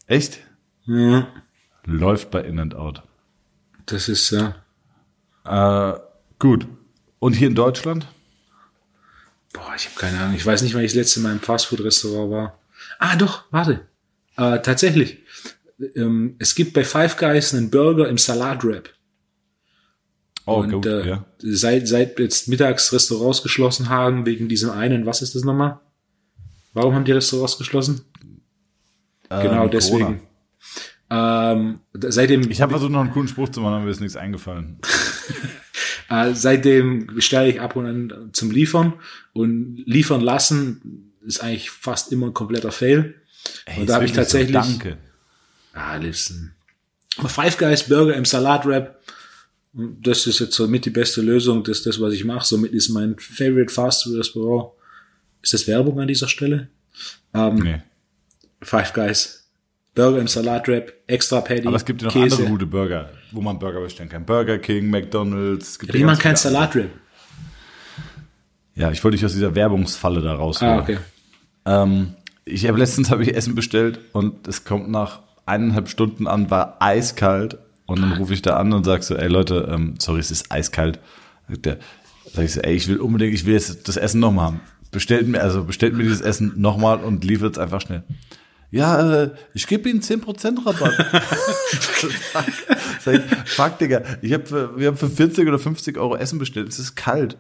Echt? 0.06 0.40
Ja. 0.88 1.30
Läuft 1.86 2.30
bei 2.30 2.42
In-N-Out. 2.42 3.02
Das 3.86 4.10
ist, 4.10 4.30
ja. 4.32 4.58
Äh, 5.46 5.98
gut. 6.38 6.68
Und 7.20 7.32
hier 7.32 7.48
in 7.48 7.56
Deutschland? 7.56 8.08
Boah, 9.54 9.74
ich 9.78 9.86
habe 9.86 9.96
keine 9.98 10.20
Ahnung. 10.20 10.36
Ich 10.36 10.46
weiß 10.46 10.64
nicht, 10.64 10.74
wann 10.74 10.84
ich 10.84 10.92
das 10.92 10.98
letzte 10.98 11.22
Mal 11.22 11.32
im 11.32 11.40
Fastfood-Restaurant 11.40 12.30
war. 12.30 12.60
Ah, 13.00 13.16
doch, 13.16 13.46
warte. 13.52 13.88
Äh, 14.36 14.60
tatsächlich. 14.60 15.20
Ähm, 15.96 16.36
es 16.40 16.56
gibt 16.56 16.74
bei 16.74 16.84
Five 16.84 17.16
Guys 17.16 17.54
einen 17.54 17.72
Burger 17.72 18.10
im 18.10 18.18
Salatwrap. 18.18 18.90
Oh, 20.46 20.56
und 20.56 20.72
gut, 20.74 20.86
äh, 20.88 21.08
ja. 21.08 21.26
seit, 21.38 21.88
seit 21.88 22.20
jetzt 22.20 22.50
mittags 22.50 22.92
Restaurants 22.92 23.42
geschlossen 23.42 23.88
haben, 23.88 24.26
wegen 24.26 24.50
diesem 24.50 24.72
einen, 24.72 25.06
was 25.06 25.22
ist 25.22 25.36
das 25.36 25.46
nochmal? 25.46 25.80
Warum 26.74 26.96
haben 26.96 27.06
die 27.06 27.12
Restaurants 27.12 27.58
geschlossen? 27.58 28.06
genau 29.30 29.66
Ähm, 29.66 29.72
deswegen. 29.72 30.22
Ähm, 31.10 31.80
seitdem, 31.94 32.50
Ich 32.50 32.62
habe 32.62 32.72
versucht, 32.72 32.92
noch 32.92 33.02
einen 33.02 33.12
coolen 33.12 33.28
Spruch 33.28 33.50
zu 33.50 33.60
machen, 33.62 33.74
aber 33.74 33.84
mir 33.84 33.92
ist 33.92 34.00
nichts 34.00 34.16
eingefallen. 34.16 34.80
äh, 36.10 36.34
seitdem 36.34 37.08
bestelle 37.08 37.50
ich 37.50 37.60
ab 37.60 37.76
und 37.76 37.86
an 37.86 38.30
zum 38.34 38.52
Liefern 38.52 38.94
und 39.34 39.84
liefern 39.86 40.22
lassen 40.22 41.12
ist 41.26 41.44
eigentlich 41.44 41.70
fast 41.70 42.12
immer 42.12 42.28
ein 42.28 42.34
kompletter 42.34 42.72
Fail. 42.72 43.16
Ey, 43.66 43.82
und 43.82 43.90
da 43.90 43.96
habe 43.96 44.06
ich 44.06 44.16
wirklich 44.16 44.30
so. 44.30 44.38
tatsächlich, 44.38 44.54
Danke. 44.54 44.98
Ah, 45.74 45.96
liebsten. 45.98 46.54
Aber 47.18 47.30
Five 47.30 47.58
Guys 47.58 47.84
Burger 47.84 48.16
im 48.16 48.26
Salatwrap, 48.26 49.00
das 49.74 50.28
ist 50.28 50.40
jetzt 50.40 50.56
somit 50.56 50.86
die 50.86 50.90
beste 50.90 51.22
Lösung. 51.22 51.64
Das 51.64 51.80
ist 51.80 51.86
das, 51.86 52.00
was 52.00 52.14
ich 52.14 52.24
mache. 52.24 52.46
Somit 52.46 52.72
ist 52.72 52.90
mein 52.90 53.18
Favorite 53.20 53.72
Fast 53.72 54.04
Food 54.04 54.18
Restaurant. 54.18 54.72
Ist 55.42 55.54
das 55.54 55.68
Werbung 55.68 56.00
an 56.00 56.08
dieser 56.08 56.28
Stelle? 56.28 56.70
Ähm, 57.34 57.56
Nee. 57.56 57.82
Five 58.62 58.94
Guys. 58.94 59.38
Burger 59.94 60.20
im 60.20 60.28
Salatwrap, 60.28 60.94
extra 61.08 61.42
Patty. 61.42 61.68
Aber 61.68 61.76
es 61.76 61.84
gibt 61.84 62.02
ja 62.02 62.08
noch 62.08 62.14
Käse. 62.14 62.36
andere 62.36 62.50
gute 62.52 62.66
Burger, 62.66 63.10
wo 63.32 63.42
man 63.42 63.60
Burger 63.60 63.82
bestellen 63.82 64.10
kann. 64.10 64.26
Burger 64.26 64.58
King, 64.58 64.90
McDonalds. 64.90 65.78
Gibt 65.80 65.90
Aber 65.92 65.98
ja 65.98 66.02
die 66.02 66.06
machen 66.06 66.22
ganz 66.22 66.44
kein 66.44 66.52
viele 66.52 66.54
Salatwrap. 66.54 66.90
Ja, 68.76 68.92
ich 68.92 69.04
wollte 69.04 69.18
dich 69.18 69.26
aus 69.26 69.34
dieser 69.34 69.54
Werbungsfalle 69.54 70.22
da 70.22 70.34
rausholen. 70.34 70.74
Ah, 70.76 70.82
okay. 70.82 70.98
Ähm, 71.66 72.16
ich 72.46 72.68
habe 72.68 72.78
letztens 72.78 73.10
habe 73.12 73.24
ich 73.24 73.36
Essen 73.36 73.54
bestellt 73.54 74.00
und 74.14 74.48
es 74.48 74.64
kommt 74.64 74.90
nach 74.90 75.20
eineinhalb 75.46 75.90
Stunden 75.90 76.26
an, 76.28 76.50
war 76.50 76.78
eiskalt 76.80 77.58
und 77.86 78.02
dann 78.02 78.14
rufe 78.14 78.34
ich 78.34 78.42
da 78.42 78.56
an 78.58 78.72
und 78.72 78.86
sag 78.86 79.04
so, 79.04 79.16
ey 79.16 79.28
Leute, 79.28 79.68
ähm, 79.70 79.96
sorry, 80.00 80.20
es 80.22 80.32
ist 80.32 80.52
eiskalt. 80.52 81.00
Sagt 81.50 81.66
Der, 81.66 81.78
sag 82.34 82.46
ich 82.46 82.54
so, 82.54 82.62
ey, 82.62 82.74
ich 82.76 82.88
will 82.88 82.98
unbedingt, 82.98 83.34
ich 83.34 83.46
will 83.46 83.54
jetzt 83.54 83.88
das 83.90 83.98
Essen 83.98 84.22
nochmal 84.22 84.46
haben. 84.46 84.60
Bestellt 84.92 85.28
mir, 85.28 85.42
also 85.42 85.64
bestellt 85.64 85.96
mir 85.96 86.04
dieses 86.04 86.22
Essen 86.22 86.54
nochmal 86.58 87.00
und 87.00 87.24
liefert 87.24 87.54
es 87.54 87.60
einfach 87.60 87.82
schnell. 87.82 88.04
Ja, 88.72 89.24
äh, 89.24 89.32
ich 89.54 89.68
gebe 89.68 89.90
Ihnen 89.90 90.02
10% 90.02 90.66
Rabatt. 90.66 90.94
Sag 93.02 93.16
ich, 93.16 93.22
fuck, 93.50 93.78
Digga, 93.80 94.02
ich 94.22 94.34
hab 94.34 94.48
für, 94.48 94.78
wir 94.78 94.88
haben 94.88 94.98
für 94.98 95.10
40 95.10 95.48
oder 95.48 95.60
50 95.60 95.98
Euro 95.98 96.16
Essen 96.16 96.40
bestellt, 96.40 96.70
es 96.70 96.80
ist 96.80 96.96
kalt. 96.96 97.38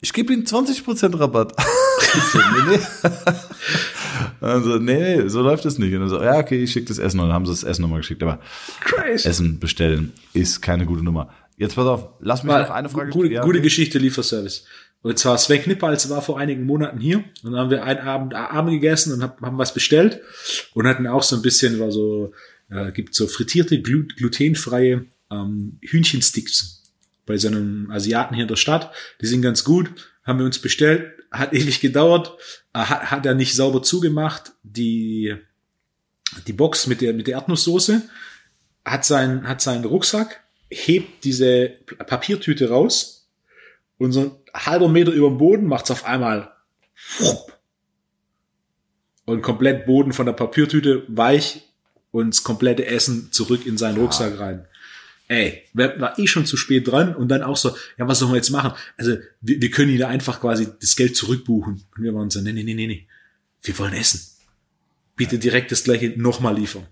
Ich 0.00 0.12
gebe 0.12 0.32
Ihnen 0.32 0.44
20% 0.44 1.18
Rabatt. 1.18 1.54
Ich 2.14 2.22
so, 2.22 2.38
nee, 2.38 2.76
nee. 2.76 3.10
Also, 4.40 4.78
nee, 4.78 5.16
nee, 5.16 5.28
so 5.28 5.42
läuft 5.42 5.64
es 5.64 5.78
nicht. 5.78 5.92
Und 5.92 6.00
dann 6.00 6.08
so, 6.08 6.22
ja, 6.22 6.38
okay, 6.38 6.62
ich 6.62 6.72
schicke 6.72 6.86
das 6.86 6.98
Essen 6.98 7.18
und 7.20 7.26
dann 7.26 7.34
haben 7.34 7.46
sie 7.46 7.52
das 7.52 7.64
Essen 7.64 7.82
nochmal 7.82 8.00
geschickt. 8.00 8.22
Aber 8.22 8.38
Crazy. 8.80 9.28
Essen 9.28 9.58
bestellen 9.58 10.12
ist 10.32 10.62
keine 10.62 10.86
gute 10.86 11.02
Nummer. 11.02 11.30
Jetzt 11.56 11.74
pass 11.74 11.86
auf, 11.86 12.08
lass 12.20 12.44
mich 12.44 12.52
noch 12.52 12.70
eine 12.70 12.88
Frage 12.88 13.10
Gute, 13.10 13.32
ja, 13.32 13.42
gute 13.42 13.58
okay. 13.58 13.64
Geschichte, 13.64 13.98
Lieferservice. 13.98 14.64
Und 15.06 15.20
zwar 15.20 15.38
Sven 15.38 15.62
Knippals 15.62 16.10
war 16.10 16.20
vor 16.20 16.36
einigen 16.36 16.66
Monaten 16.66 16.98
hier 16.98 17.18
und 17.44 17.52
dann 17.52 17.56
haben 17.60 17.70
wir 17.70 17.84
einen 17.84 18.00
Abend 18.00 18.34
Abend 18.34 18.72
gegessen 18.72 19.12
und 19.12 19.22
hab, 19.22 19.40
haben 19.40 19.56
was 19.56 19.72
bestellt 19.72 20.20
und 20.74 20.88
hatten 20.88 21.06
auch 21.06 21.22
so 21.22 21.36
ein 21.36 21.42
bisschen, 21.42 21.78
war 21.78 21.92
so, 21.92 22.32
äh, 22.70 22.90
gibt 22.90 23.14
so 23.14 23.28
frittierte, 23.28 23.80
glu 23.80 24.08
glutenfreie 24.16 25.06
ähm, 25.30 25.78
Hühnchensticks 25.80 26.90
bei 27.24 27.36
so 27.36 27.46
einem 27.46 27.88
Asiaten 27.88 28.34
hier 28.34 28.42
in 28.42 28.48
der 28.48 28.56
Stadt. 28.56 28.92
Die 29.20 29.26
sind 29.26 29.42
ganz 29.42 29.62
gut, 29.62 29.92
haben 30.24 30.40
wir 30.40 30.46
uns 30.46 30.58
bestellt, 30.58 31.12
hat 31.30 31.52
ewig 31.52 31.80
gedauert, 31.80 32.36
äh, 32.72 32.80
hat, 32.80 33.12
hat 33.12 33.26
er 33.26 33.34
nicht 33.36 33.54
sauber 33.54 33.84
zugemacht, 33.84 34.54
die, 34.64 35.36
die 36.48 36.52
Box 36.52 36.88
mit 36.88 37.00
der, 37.00 37.12
mit 37.12 37.28
der 37.28 37.34
Erdnusssoße, 37.34 38.02
hat 38.84 39.04
seinen, 39.04 39.46
hat 39.46 39.60
seinen 39.60 39.84
Rucksack, 39.84 40.42
hebt 40.68 41.22
diese 41.22 41.74
Papiertüte 42.08 42.70
raus 42.70 43.28
und 43.98 44.10
so 44.10 44.42
halber 44.64 44.88
Meter 44.88 45.12
über 45.12 45.28
dem 45.28 45.38
Boden 45.38 45.66
macht's 45.66 45.90
auf 45.90 46.04
einmal 46.04 46.52
und 49.26 49.42
komplett 49.42 49.84
Boden 49.86 50.12
von 50.12 50.24
der 50.24 50.32
Papiertüte 50.32 51.02
weich 51.08 51.62
und 52.10 52.34
das 52.34 52.44
komplette 52.44 52.86
Essen 52.86 53.30
zurück 53.32 53.66
in 53.66 53.76
seinen 53.76 53.98
Rucksack 53.98 54.38
rein. 54.38 54.66
Ey, 55.28 55.64
war 55.74 56.00
war 56.00 56.18
eh 56.18 56.28
schon 56.28 56.46
zu 56.46 56.56
spät 56.56 56.86
dran 56.86 57.14
und 57.14 57.28
dann 57.28 57.42
auch 57.42 57.56
so, 57.56 57.76
ja, 57.98 58.06
was 58.06 58.20
sollen 58.20 58.30
wir 58.30 58.36
jetzt 58.36 58.50
machen? 58.50 58.72
Also, 58.96 59.16
wir, 59.40 59.60
wir 59.60 59.70
können 59.70 59.90
ihn 59.90 59.98
da 59.98 60.06
einfach 60.08 60.40
quasi 60.40 60.68
das 60.80 60.94
Geld 60.94 61.16
zurückbuchen. 61.16 61.82
Und 61.96 62.02
wir 62.02 62.14
waren 62.14 62.30
so, 62.30 62.40
nee, 62.40 62.52
nee, 62.52 62.62
nee, 62.62 62.74
nee, 62.74 62.86
nee. 62.86 63.08
Wir 63.60 63.76
wollen 63.80 63.92
essen. 63.92 64.20
Bitte 65.16 65.38
direkt 65.38 65.72
das 65.72 65.82
gleiche 65.82 66.10
nochmal 66.16 66.56
liefern. 66.56 66.86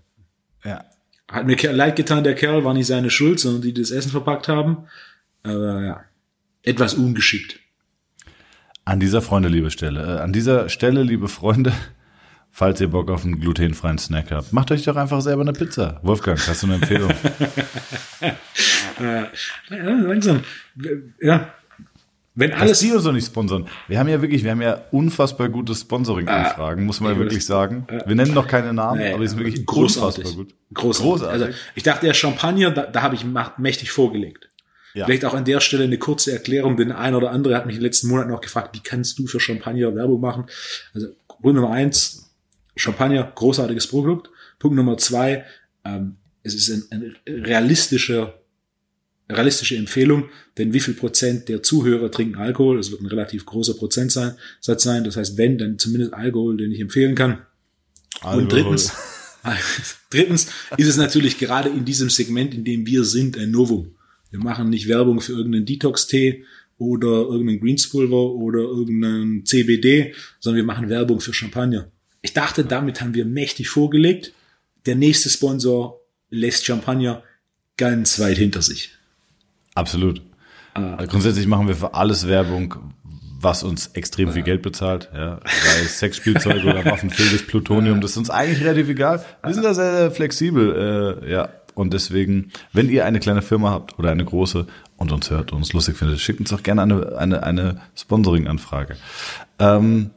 Ja. 0.65 0.83
Hat 1.29 1.47
mir 1.47 1.55
leid 1.71 1.95
getan, 1.95 2.25
der 2.25 2.35
Kerl 2.35 2.65
war 2.65 2.73
nicht 2.73 2.87
seine 2.87 3.09
Schuld, 3.09 3.39
sondern 3.39 3.61
die, 3.61 3.73
die 3.73 3.81
das 3.81 3.91
Essen 3.91 4.11
verpackt 4.11 4.49
haben. 4.49 4.87
Aber 5.43 5.81
ja, 5.81 6.03
etwas 6.65 6.93
ungeschickt. 6.93 7.59
An 8.83 8.99
dieser 8.99 9.21
Freunde, 9.21 9.49
liebe 9.49 9.71
Stelle, 9.71 10.17
äh, 10.17 10.21
an 10.21 10.33
dieser 10.33 10.69
Stelle, 10.69 11.03
liebe 11.03 11.27
Freunde, 11.27 11.73
falls 12.51 12.79
ihr 12.81 12.89
Bock 12.89 13.09
auf 13.09 13.25
einen 13.25 13.39
glutenfreien 13.39 13.97
Snack 13.97 14.31
habt, 14.31 14.53
macht 14.53 14.71
euch 14.71 14.83
doch 14.83 14.95
einfach 14.95 15.21
selber 15.21 15.41
eine 15.41 15.53
Pizza. 15.53 15.99
Wolfgang, 16.03 16.39
hast 16.47 16.63
du 16.63 16.67
eine 16.67 16.75
Empfehlung? 16.75 17.11
Ja, 18.99 19.27
langsam. 19.69 20.43
Ja, 21.21 21.53
wenn 22.37 22.51
alles 22.51 22.79
die 22.79 22.91
uns 22.91 23.05
doch 23.05 23.13
nicht 23.13 23.25
sponsern. 23.25 23.65
Wir 23.87 23.97
haben 23.97 24.09
ja 24.09 24.21
wirklich, 24.21 24.43
wir 24.43 24.51
haben 24.51 24.61
ja 24.61 24.81
unfassbar 24.91 25.47
gute 25.47 25.73
Sponsoring-Anfragen, 25.73 26.85
muss 26.85 26.99
man 26.99 27.13
ja 27.13 27.17
ich 27.17 27.23
wirklich 27.23 27.45
sagen. 27.45 27.87
Wir 28.05 28.13
nennen 28.15 28.33
noch 28.33 28.47
keine 28.47 28.73
Namen, 28.73 28.99
Nee, 28.99 29.13
aber 29.13 29.21
die 29.21 29.29
sind 29.29 29.39
wirklich 29.39 29.65
großartig. 29.65 30.25
unfassbar 30.25 30.43
gut. 30.43 30.53
Großartig. 30.73 31.11
Großartig. 31.11 31.45
Also 31.47 31.57
ich 31.75 31.83
dachte, 31.83 32.05
der 32.05 32.13
Champagner, 32.13 32.71
da, 32.71 32.87
da 32.87 33.01
habe 33.01 33.15
ich 33.15 33.25
mächtig 33.57 33.91
vorgelegt. 33.91 34.49
Ja. 34.95 35.05
Vielleicht 35.05 35.25
auch 35.25 35.33
an 35.33 35.43
der 35.43 35.59
Stelle 35.59 35.83
eine 35.83 35.97
kurze 35.97 36.31
Erklärung, 36.31 36.77
denn 36.77 36.93
ein 36.93 37.15
oder 37.15 37.31
andere 37.31 37.55
hat 37.55 37.65
mich 37.65 37.75
in 37.75 37.81
den 37.81 37.85
letzten 37.85 38.07
Monaten 38.07 38.31
auch 38.31 38.39
gefragt, 38.39 38.75
wie 38.75 38.81
kannst 38.81 39.19
du 39.19 39.27
für 39.27 39.41
Champagner 39.41 39.93
Werbung 39.93 40.21
machen? 40.21 40.45
Also 40.93 41.09
Punkt 41.27 41.55
Nummer 41.57 41.71
eins, 41.71 42.31
Champagner, 42.77 43.31
großartiges 43.35 43.87
Produkt. 43.87 44.29
Punkt 44.57 44.77
Nummer 44.77 44.97
zwei, 44.97 45.43
ähm, 45.83 46.15
es 46.43 46.55
ist 46.55 46.69
ein, 46.69 46.83
ein 46.91 47.15
realistischer, 47.27 48.39
realistische 49.29 49.75
Empfehlung, 49.75 50.29
denn 50.57 50.71
wie 50.71 50.79
viel 50.79 50.93
Prozent 50.93 51.49
der 51.49 51.61
Zuhörer 51.61 52.09
trinken 52.09 52.35
Alkohol? 52.35 52.79
Es 52.79 52.91
wird 52.91 53.01
ein 53.01 53.07
relativ 53.07 53.45
großer 53.45 53.73
Prozentsatz 53.73 54.83
sein. 54.83 55.03
Das 55.03 55.17
heißt, 55.17 55.37
wenn, 55.37 55.57
dann 55.57 55.77
zumindest 55.77 56.13
Alkohol, 56.13 56.55
den 56.55 56.71
ich 56.71 56.79
empfehlen 56.79 57.15
kann. 57.15 57.39
Und 58.23 58.51
drittens, 58.51 58.93
drittens 60.09 60.47
ist 60.77 60.87
es 60.87 60.95
natürlich 60.95 61.37
gerade 61.37 61.69
in 61.69 61.83
diesem 61.83 62.09
Segment, 62.09 62.53
in 62.53 62.63
dem 62.63 62.85
wir 62.85 63.03
sind, 63.03 63.37
ein 63.37 63.51
Novum. 63.51 63.94
Wir 64.35 64.43
machen 64.43 64.69
nicht 64.69 64.89
Werbung 64.89 65.21
für 65.21 65.31
irgendeinen 65.31 65.65
Detox-Tee 65.65 66.43
oder 66.77 67.07
irgendeinen 67.07 67.61
Greenspulver 67.61 68.31
oder 68.31 68.59
irgendeinen 68.59 69.45
CBD, 69.45 70.13
sondern 70.39 70.57
wir 70.57 70.65
machen 70.65 70.89
Werbung 70.89 71.21
für 71.21 71.33
Champagner. 71.33 71.89
Ich 72.21 72.33
dachte, 72.33 72.65
damit 72.65 72.99
haben 72.99 73.13
wir 73.13 73.23
mächtig 73.23 73.69
vorgelegt. 73.69 74.33
Der 74.85 74.95
nächste 74.95 75.29
Sponsor 75.29 76.01
lässt 76.29 76.65
Champagner 76.65 77.23
ganz 77.77 78.19
weit 78.19 78.37
hinter 78.37 78.61
sich. 78.61 78.91
Absolut. 79.73 80.21
Also 80.73 81.07
Grundsätzlich 81.07 81.47
machen 81.47 81.67
wir 81.67 81.75
für 81.75 81.93
alles 81.93 82.27
Werbung, 82.27 82.93
was 83.39 83.63
uns 83.63 83.87
extrem 83.93 84.33
viel 84.33 84.43
Geld 84.43 84.61
bezahlt, 84.61 85.09
ja, 85.13 85.39
sei 85.45 85.81
es 85.83 85.99
Sexspielzeuge 85.99 86.67
oder 86.67 86.83
Waffenfildes 86.83 87.47
Plutonium, 87.47 88.01
das 88.01 88.11
ist 88.11 88.17
uns 88.17 88.29
eigentlich 88.29 88.63
relativ 88.63 88.89
egal. 88.89 89.23
Wir 89.43 89.53
sind 89.53 89.63
da 89.63 89.73
sehr, 89.73 89.95
sehr 89.95 90.11
flexibel, 90.11 91.21
äh, 91.23 91.31
ja. 91.31 91.49
Und 91.75 91.93
deswegen, 91.93 92.51
wenn 92.73 92.89
ihr 92.89 93.05
eine 93.05 93.19
kleine 93.19 93.41
Firma 93.41 93.69
habt 93.69 93.99
oder 93.99 94.09
eine 94.09 94.23
große 94.25 94.65
und 94.97 95.11
uns 95.11 95.29
hört 95.29 95.51
und 95.51 95.59
uns 95.59 95.73
lustig 95.73 95.97
findet, 95.97 96.19
schickt 96.21 96.39
uns 96.39 96.49
doch 96.49 96.63
gerne 96.63 96.81
eine, 96.81 97.17
eine, 97.17 97.43
eine 97.43 97.81
Sponsoring-Anfrage. 97.95 98.95
Ähm, 99.59 100.11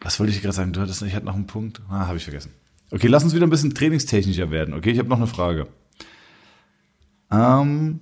was 0.00 0.20
wollte 0.20 0.32
ich 0.32 0.40
gerade 0.40 0.54
sagen? 0.54 0.72
Du 0.72 0.80
hattest, 0.80 1.02
ich 1.02 1.14
hatte 1.14 1.26
noch 1.26 1.34
einen 1.34 1.48
Punkt. 1.48 1.82
Ah, 1.90 2.06
habe 2.06 2.16
ich 2.16 2.22
vergessen. 2.22 2.52
Okay, 2.92 3.08
lass 3.08 3.24
uns 3.24 3.34
wieder 3.34 3.46
ein 3.46 3.50
bisschen 3.50 3.74
trainingstechnischer 3.74 4.50
werden. 4.50 4.72
Okay, 4.72 4.92
ich 4.92 4.98
habe 5.00 5.08
noch 5.08 5.18
eine 5.18 5.26
Frage. 5.26 5.66
Ähm, 7.30 8.00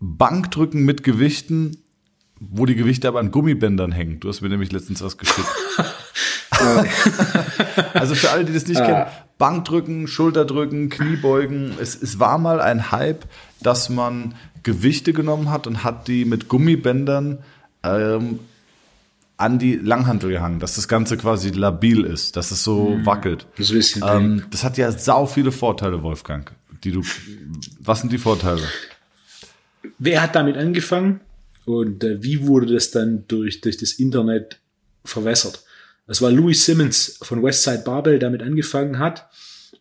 Bankdrücken 0.00 0.84
mit 0.84 1.02
Gewichten, 1.02 1.78
wo 2.38 2.66
die 2.66 2.76
Gewichte 2.76 3.08
aber 3.08 3.18
an 3.18 3.32
Gummibändern 3.32 3.90
hängen. 3.90 4.20
Du 4.20 4.28
hast 4.28 4.42
mir 4.42 4.48
nämlich 4.48 4.70
letztens 4.70 5.02
was 5.02 5.18
geschickt. 5.18 5.48
also 7.94 8.14
für 8.14 8.30
alle, 8.30 8.44
die 8.44 8.52
das 8.52 8.66
nicht 8.66 8.82
kennen, 8.82 9.06
Bankdrücken, 9.38 10.08
Schulterdrücken, 10.08 10.88
Kniebeugen. 10.88 11.74
Es, 11.80 12.00
es 12.00 12.18
war 12.18 12.38
mal 12.38 12.60
ein 12.60 12.90
Hype, 12.90 13.24
dass 13.60 13.88
man 13.88 14.34
Gewichte 14.62 15.12
genommen 15.12 15.50
hat 15.50 15.66
und 15.66 15.84
hat 15.84 16.08
die 16.08 16.24
mit 16.24 16.48
Gummibändern 16.48 17.38
ähm, 17.82 18.40
an 19.36 19.58
die 19.58 19.76
Langhantel 19.76 20.30
gehangen, 20.30 20.60
dass 20.60 20.76
das 20.76 20.88
Ganze 20.88 21.16
quasi 21.16 21.50
labil 21.50 22.04
ist, 22.04 22.36
dass 22.36 22.50
es 22.50 22.64
so 22.64 22.98
wackelt. 23.04 23.46
Das. 23.58 23.70
Ähm, 24.02 24.44
das 24.50 24.64
hat 24.64 24.78
ja 24.78 24.90
sau 24.92 25.26
viele 25.26 25.52
Vorteile, 25.52 26.02
Wolfgang. 26.02 26.50
Die 26.84 26.92
du, 26.92 27.02
was 27.80 28.00
sind 28.00 28.12
die 28.12 28.18
Vorteile? 28.18 28.62
Wer 29.98 30.22
hat 30.22 30.34
damit 30.34 30.56
angefangen 30.56 31.20
und 31.64 32.02
äh, 32.02 32.22
wie 32.22 32.46
wurde 32.46 32.66
das 32.72 32.90
dann 32.90 33.24
durch, 33.28 33.60
durch 33.60 33.76
das 33.76 33.92
Internet 33.92 34.58
verwässert? 35.04 35.65
Das 36.06 36.22
war 36.22 36.30
Louis 36.30 36.64
Simmons 36.64 37.18
von 37.22 37.42
Westside 37.42 37.82
Barbell, 37.84 38.18
damit 38.18 38.42
angefangen 38.42 38.98
hat. 38.98 39.28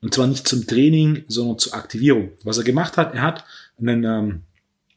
Und 0.02 0.14
zwar 0.14 0.28
nicht 0.28 0.48
zum 0.48 0.68
Training, 0.68 1.24
sondern 1.28 1.60
zur 1.60 1.74
Aktivierung. 1.74 2.32
Was 2.44 2.58
er 2.58 2.64
gemacht 2.64 2.98
hat, 2.98 3.14
er 3.14 3.22
hat 3.22 3.46
einen, 3.80 4.04
ähm, 4.04 4.42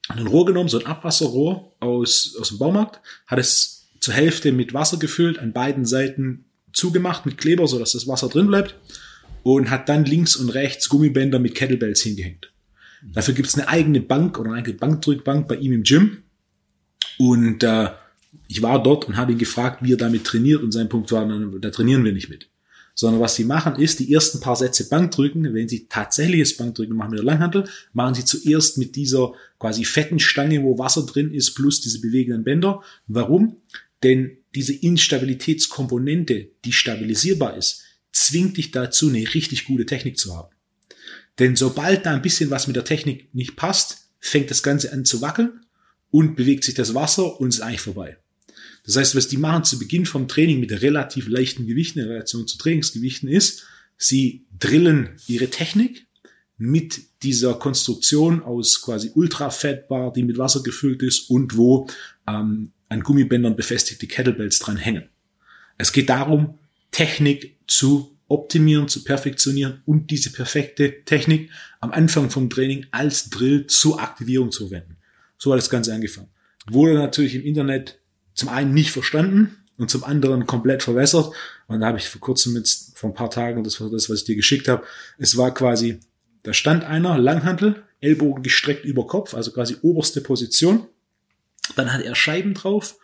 ein 0.09 0.27
Rohr 0.27 0.47
genommen, 0.47 0.69
so 0.69 0.79
ein 0.79 0.87
Abwasserrohr 0.87 1.73
aus, 1.81 2.37
aus 2.41 2.49
dem 2.49 2.59
Baumarkt, 2.59 3.01
hat 3.27 3.39
es 3.39 3.89
zur 4.01 4.15
Hälfte 4.15 4.53
mit 4.53 4.75
Wasser 4.75 4.99
gefüllt, 4.99 5.39
an 5.39 5.53
beiden 5.53 5.85
Seiten 5.85 6.45
zugemacht 6.73 7.27
mit 7.27 7.39
Kleber, 7.39 7.67
sodass 7.67 7.93
das 7.93 8.07
Wasser 8.07 8.29
drin 8.29 8.47
bleibt 8.47 8.75
und 9.43 9.71
hat 9.71 9.89
dann 9.89 10.05
links 10.05 10.37
und 10.37 10.51
rechts 10.51 10.89
Gummibänder 10.89 11.39
mit 11.39 11.55
Kettlebells 11.55 12.03
hingehängt. 12.03 12.53
Dafür 13.13 13.35
gibt 13.35 13.49
es 13.49 13.55
eine 13.55 13.69
eigene 13.69 14.01
Bank 14.01 14.39
oder 14.39 14.51
eine 14.51 14.59
eigene 14.59 14.77
Bankdrückbank 14.77 15.49
bei 15.49 15.57
ihm 15.57 15.73
im 15.73 15.83
Gym. 15.85 16.23
Und 17.19 17.63
äh, 17.63 17.89
ich 18.49 18.63
war 18.63 18.83
dort 18.83 19.07
und 19.07 19.17
habe 19.17 19.33
ihn 19.33 19.39
gefragt, 19.39 19.83
wie 19.83 19.93
er 19.93 19.97
damit 19.97 20.25
trainiert 20.25 20.63
und 20.63 20.73
sein 20.73 20.89
Punkt 20.89 21.13
war, 21.13 21.27
da 21.61 21.71
trainieren 21.71 22.05
wir 22.05 22.13
nicht 22.13 22.29
mit. 22.29 22.49
sondern 22.95 23.21
was 23.21 23.37
sie 23.37 23.45
machen 23.45 23.77
ist, 23.77 24.01
die 24.01 24.13
ersten 24.13 24.41
paar 24.41 24.57
Sätze 24.57 24.89
Bankdrücken, 24.89 25.55
wenn 25.55 25.69
sie 25.69 25.87
tatsächliches 25.87 26.57
Bankdrücken 26.57 26.97
machen 26.97 27.13
mit 27.13 27.21
der 27.21 27.27
Langhantel, 27.27 27.69
machen 27.93 28.17
sie 28.17 28.25
zuerst 28.25 28.77
mit 28.77 28.97
dieser 28.97 29.35
quasi 29.61 29.85
fetten 29.85 30.19
Stange, 30.19 30.65
wo 30.65 30.79
Wasser 30.79 31.07
drin 31.07 31.33
ist, 31.33 31.55
plus 31.55 31.81
diese 31.81 32.01
bewegenden 32.01 32.43
Bänder. 32.43 32.83
Warum? 33.07 33.57
Denn 34.03 34.39
diese 34.55 34.73
Instabilitätskomponente, 34.73 36.51
die 36.65 36.73
stabilisierbar 36.73 37.57
ist, 37.57 37.85
zwingt 38.11 38.57
dich 38.57 38.73
dazu, 38.73 39.09
eine 39.09 39.33
richtig 39.33 39.67
gute 39.67 39.87
Technik 39.87 40.19
zu 40.19 40.37
haben. 40.37 40.53
Denn 41.39 41.55
sobald 41.55 42.05
da 42.05 42.15
ein 42.15 42.23
bisschen 42.23 42.51
was 42.51 42.67
mit 42.67 42.75
der 42.75 42.85
Technik 42.85 43.33
nicht 43.33 43.55
passt, 43.55 44.09
fängt 44.19 44.51
das 44.51 44.65
Ganze 44.65 44.93
an 44.93 45.05
zu 45.05 45.21
wackeln 45.21 45.61
und 46.11 46.37
bewegt 46.37 46.65
sich 46.65 46.75
das 46.75 46.95
Wasser 46.95 47.41
und 47.41 47.49
ist 47.49 47.61
eigentlich 47.61 47.81
vorbei. 47.81 48.17
Das 48.85 48.97
heißt, 48.97 49.17
was 49.17 49.29
die 49.29 49.37
machen 49.37 49.65
zu 49.65 49.79
Beginn 49.79 50.07
vom 50.07 50.29
Training 50.29 50.61
mit 50.61 50.83
relativ 50.83 51.29
leichten 51.29 51.67
Gewichten 51.67 51.99
in 52.01 52.07
Relation 52.07 52.47
zu 52.47 52.57
Trainingsgewichten 52.57 53.29
ist, 53.29 53.67
sie 53.97 54.47
drillen 54.59 55.11
ihre 55.27 55.49
Technik 55.49 56.07
mit 56.57 57.01
dieser 57.23 57.55
Konstruktion 57.55 58.43
aus 58.43 58.83
quasi 58.83 59.11
Ultra-Fettbar, 59.15 60.13
die 60.13 60.23
mit 60.23 60.39
Wasser 60.39 60.63
gefüllt 60.63 61.03
ist 61.03 61.31
und 61.31 61.57
wo 61.57 61.87
ähm, 62.27 62.73
an 62.89 63.03
Gummibändern 63.03 63.57
befestigte 63.57 64.07
Kettlebells 64.07 64.59
dran 64.59 64.77
hängen. 64.77 65.09
Es 65.77 65.93
geht 65.93 66.09
darum, 66.09 66.59
Technik 66.91 67.57
zu 67.67 68.17
optimieren, 68.29 68.89
zu 68.89 69.05
perfektionieren 69.05 69.83
und 69.87 70.11
diese 70.11 70.31
perfekte 70.31 71.05
Technik 71.05 71.51
am 71.81 71.93
Anfang 71.93 72.31
vom 72.31 72.51
Training 72.51 72.87
als 72.91 73.31
Drill 73.31 73.67
zur 73.67 74.01
Aktivierung 74.01 74.51
zu 74.51 74.69
verwenden. 74.69 74.98
So 75.39 75.53
hat 75.53 75.59
das 75.59 75.71
Ganze 75.71 75.95
angefangen. 75.95 76.29
Wurde 76.71 76.95
natürlich 76.95 77.35
im 77.35 77.43
Internet 77.43 78.01
zum 78.35 78.49
einen 78.49 78.75
nicht 78.75 78.91
verstanden 78.91 79.57
und 79.79 79.91
zum 79.91 80.05
anderen 80.05 80.47
komplett 80.47 80.83
verwässert. 80.83 81.33
Und 81.69 81.81
da 81.81 81.87
habe 81.87 81.99
ich 81.99 82.09
vor 82.09 82.21
kurzem 82.21 82.57
jetzt, 82.57 82.99
vor 82.99 83.11
ein 83.11 83.15
paar 83.15 83.31
Tagen, 83.31 83.65
das 83.65 83.81
war 83.81 83.91
das, 83.91 84.11
was 84.11 84.21
ich 84.21 84.25
dir 84.25 84.37
geschickt 84.37 84.69
habe, 84.69 84.85
es 85.17 85.37
war 85.37 85.55
quasi, 85.55 86.01
da 86.43 86.53
stand 86.53 86.85
einer, 86.85 87.17
Langhantel, 87.17 87.85
Ellbogen 88.01 88.43
gestreckt 88.43 88.85
über 88.85 89.07
Kopf, 89.07 89.35
also 89.35 89.53
quasi 89.53 89.77
oberste 89.83 90.21
Position. 90.21 90.87
Dann 91.77 91.93
hat 91.93 92.03
er 92.03 92.15
Scheiben 92.15 92.55
drauf, 92.55 92.97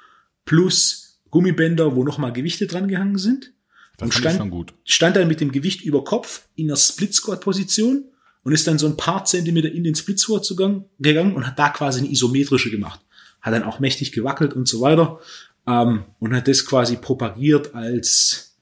plus 0.44 1.20
Gummibänder, 1.30 1.96
wo 1.96 2.04
nochmal 2.04 2.32
Gewichte 2.32 2.66
dran 2.66 2.88
gehangen 2.88 3.18
sind. 3.18 3.52
Das 3.96 4.06
und 4.06 4.14
stand, 4.14 4.74
stand 4.84 5.16
dann 5.16 5.28
mit 5.28 5.40
dem 5.40 5.52
Gewicht 5.52 5.82
über 5.82 6.04
Kopf 6.04 6.48
in 6.56 6.68
der 6.68 6.76
Split-Squat-Position 6.76 8.04
und 8.44 8.52
ist 8.52 8.66
dann 8.66 8.78
so 8.78 8.86
ein 8.86 8.96
paar 8.96 9.24
Zentimeter 9.24 9.72
in 9.72 9.84
den 9.84 9.94
zugang- 9.94 10.84
gegangen 11.00 11.34
und 11.34 11.46
hat 11.46 11.58
da 11.58 11.70
quasi 11.70 12.00
eine 12.00 12.10
isometrische 12.10 12.70
gemacht. 12.70 13.00
Hat 13.40 13.54
dann 13.54 13.64
auch 13.64 13.80
mächtig 13.80 14.12
gewackelt 14.12 14.52
und 14.52 14.68
so 14.68 14.80
weiter 14.80 15.18
ähm, 15.66 16.04
und 16.20 16.34
hat 16.34 16.46
das 16.46 16.64
quasi 16.64 16.96
propagiert 16.96 17.74
als, 17.74 18.56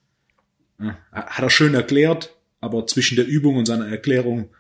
äh, 0.79 0.93
hat 1.13 1.43
er 1.43 1.51
schön 1.51 1.75
erklärt, 1.75 2.35
aber 2.61 2.87
zwischen 2.87 3.17
der 3.17 3.27
Übung 3.27 3.57
und 3.57 3.67
seiner 3.67 3.89
Erklärung 3.89 4.51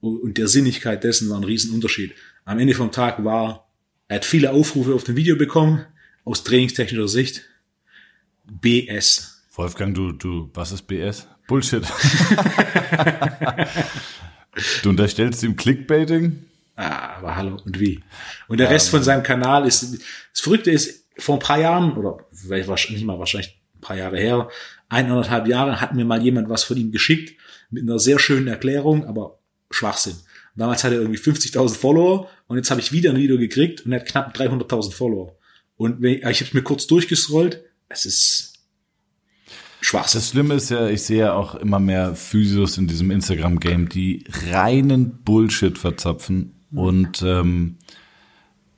und 0.00 0.38
der 0.38 0.48
Sinnigkeit 0.48 1.04
dessen 1.04 1.28
war 1.28 1.36
ein 1.36 1.44
Riesenunterschied. 1.44 2.14
Am 2.46 2.58
Ende 2.58 2.72
vom 2.72 2.90
Tag 2.90 3.22
war, 3.22 3.70
er 4.08 4.16
hat 4.16 4.24
viele 4.24 4.50
Aufrufe 4.50 4.94
auf 4.94 5.04
dem 5.04 5.14
Video 5.14 5.36
bekommen, 5.36 5.84
aus 6.24 6.42
trainingstechnischer 6.42 7.06
Sicht, 7.06 7.42
BS. 8.44 9.44
Wolfgang, 9.52 9.94
du, 9.94 10.12
du, 10.12 10.48
was 10.54 10.72
ist 10.72 10.86
BS? 10.86 11.28
Bullshit. 11.46 11.84
du 14.82 14.88
unterstellst 14.90 15.42
ihm 15.42 15.56
Clickbaiting? 15.56 16.44
Ah, 16.76 17.16
aber 17.18 17.36
hallo, 17.36 17.60
und 17.64 17.78
wie? 17.78 18.00
Und 18.48 18.58
der 18.58 18.70
Rest 18.70 18.88
von 18.88 19.02
seinem 19.02 19.22
Kanal 19.22 19.66
ist, 19.66 19.82
das 20.32 20.40
Verrückte 20.40 20.70
ist, 20.70 21.04
vor 21.18 21.36
ein 21.36 21.40
paar 21.40 21.60
Jahren, 21.60 21.92
oder 21.92 22.24
nicht 22.32 23.04
mal, 23.04 23.18
wahrscheinlich 23.18 23.60
ein 23.76 23.80
paar 23.80 23.96
Jahre 23.96 24.18
her, 24.18 24.48
eineinhalb 24.88 25.46
Jahre, 25.46 25.80
hat 25.80 25.94
mir 25.94 26.04
mal 26.04 26.22
jemand 26.22 26.48
was 26.48 26.64
von 26.64 26.76
ihm 26.76 26.90
geschickt, 26.90 27.38
mit 27.70 27.82
einer 27.82 27.98
sehr 27.98 28.18
schönen 28.18 28.48
Erklärung, 28.48 29.04
aber 29.06 29.38
Schwachsinn. 29.70 30.16
Damals 30.56 30.82
hatte 30.82 30.96
er 30.96 31.02
irgendwie 31.02 31.20
50.000 31.20 31.74
Follower 31.74 32.28
und 32.46 32.56
jetzt 32.56 32.70
habe 32.70 32.80
ich 32.80 32.92
wieder 32.92 33.10
ein 33.10 33.16
Video 33.16 33.38
gekriegt 33.38 33.86
und 33.86 33.92
er 33.92 34.00
hat 34.00 34.08
knapp 34.08 34.36
300.000 34.36 34.92
Follower. 34.92 35.36
Und 35.76 36.04
ich 36.04 36.40
habe 36.40 36.50
mir 36.52 36.62
kurz 36.62 36.86
durchgescrollt, 36.86 37.62
es 37.88 38.04
ist 38.04 38.49
Schwachsinn. 39.80 40.20
Das 40.20 40.30
Schlimme 40.30 40.54
ist 40.54 40.70
ja, 40.70 40.88
ich 40.88 41.02
sehe 41.02 41.20
ja 41.20 41.34
auch 41.34 41.54
immer 41.54 41.80
mehr 41.80 42.14
Physios 42.14 42.78
in 42.78 42.86
diesem 42.86 43.10
Instagram-Game, 43.10 43.88
die 43.88 44.24
reinen 44.50 45.22
Bullshit 45.24 45.78
verzapfen 45.78 46.52
und, 46.72 47.22
ähm, 47.22 47.76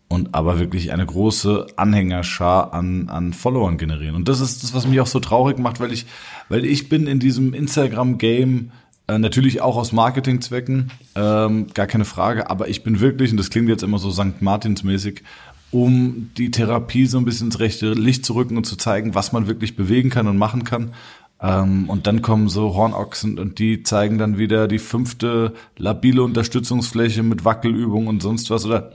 und 0.08 0.34
aber 0.34 0.58
wirklich 0.58 0.92
eine 0.92 1.06
große 1.06 1.66
Anhängerschar 1.76 2.72
an, 2.72 3.08
an 3.08 3.32
Followern 3.32 3.78
generieren. 3.78 4.14
Und 4.14 4.28
das 4.28 4.40
ist 4.40 4.62
das, 4.62 4.74
was 4.74 4.86
mich 4.86 5.00
auch 5.00 5.06
so 5.06 5.20
traurig 5.20 5.58
macht, 5.58 5.80
weil 5.80 5.92
ich, 5.92 6.06
weil 6.48 6.64
ich 6.64 6.88
bin 6.88 7.06
in 7.06 7.18
diesem 7.18 7.54
Instagram-Game 7.54 8.70
äh, 9.08 9.18
natürlich 9.18 9.60
auch 9.60 9.76
aus 9.76 9.92
Marketingzwecken, 9.92 10.92
ähm, 11.16 11.66
gar 11.74 11.86
keine 11.86 12.04
Frage, 12.04 12.48
aber 12.50 12.68
ich 12.68 12.84
bin 12.84 13.00
wirklich, 13.00 13.32
und 13.32 13.36
das 13.36 13.50
klingt 13.50 13.68
jetzt 13.68 13.82
immer 13.82 13.98
so 13.98 14.10
St. 14.10 14.40
Martins-mäßig, 14.40 15.22
um 15.72 16.30
die 16.36 16.50
Therapie 16.50 17.06
so 17.06 17.18
ein 17.18 17.24
bisschen 17.24 17.48
ins 17.48 17.58
rechte 17.58 17.92
Licht 17.94 18.24
zu 18.24 18.34
rücken 18.34 18.56
und 18.56 18.64
zu 18.64 18.76
zeigen, 18.76 19.14
was 19.14 19.32
man 19.32 19.48
wirklich 19.48 19.74
bewegen 19.74 20.10
kann 20.10 20.28
und 20.28 20.36
machen 20.36 20.64
kann. 20.64 20.92
Ähm, 21.40 21.88
und 21.88 22.06
dann 22.06 22.22
kommen 22.22 22.48
so 22.48 22.74
Hornochsen 22.74 23.38
und 23.38 23.58
die 23.58 23.82
zeigen 23.82 24.18
dann 24.18 24.38
wieder 24.38 24.68
die 24.68 24.78
fünfte 24.78 25.54
labile 25.76 26.22
Unterstützungsfläche 26.22 27.22
mit 27.22 27.44
Wackelübungen 27.44 28.08
und 28.08 28.22
sonst 28.22 28.50
was. 28.50 28.64
Oder 28.66 28.92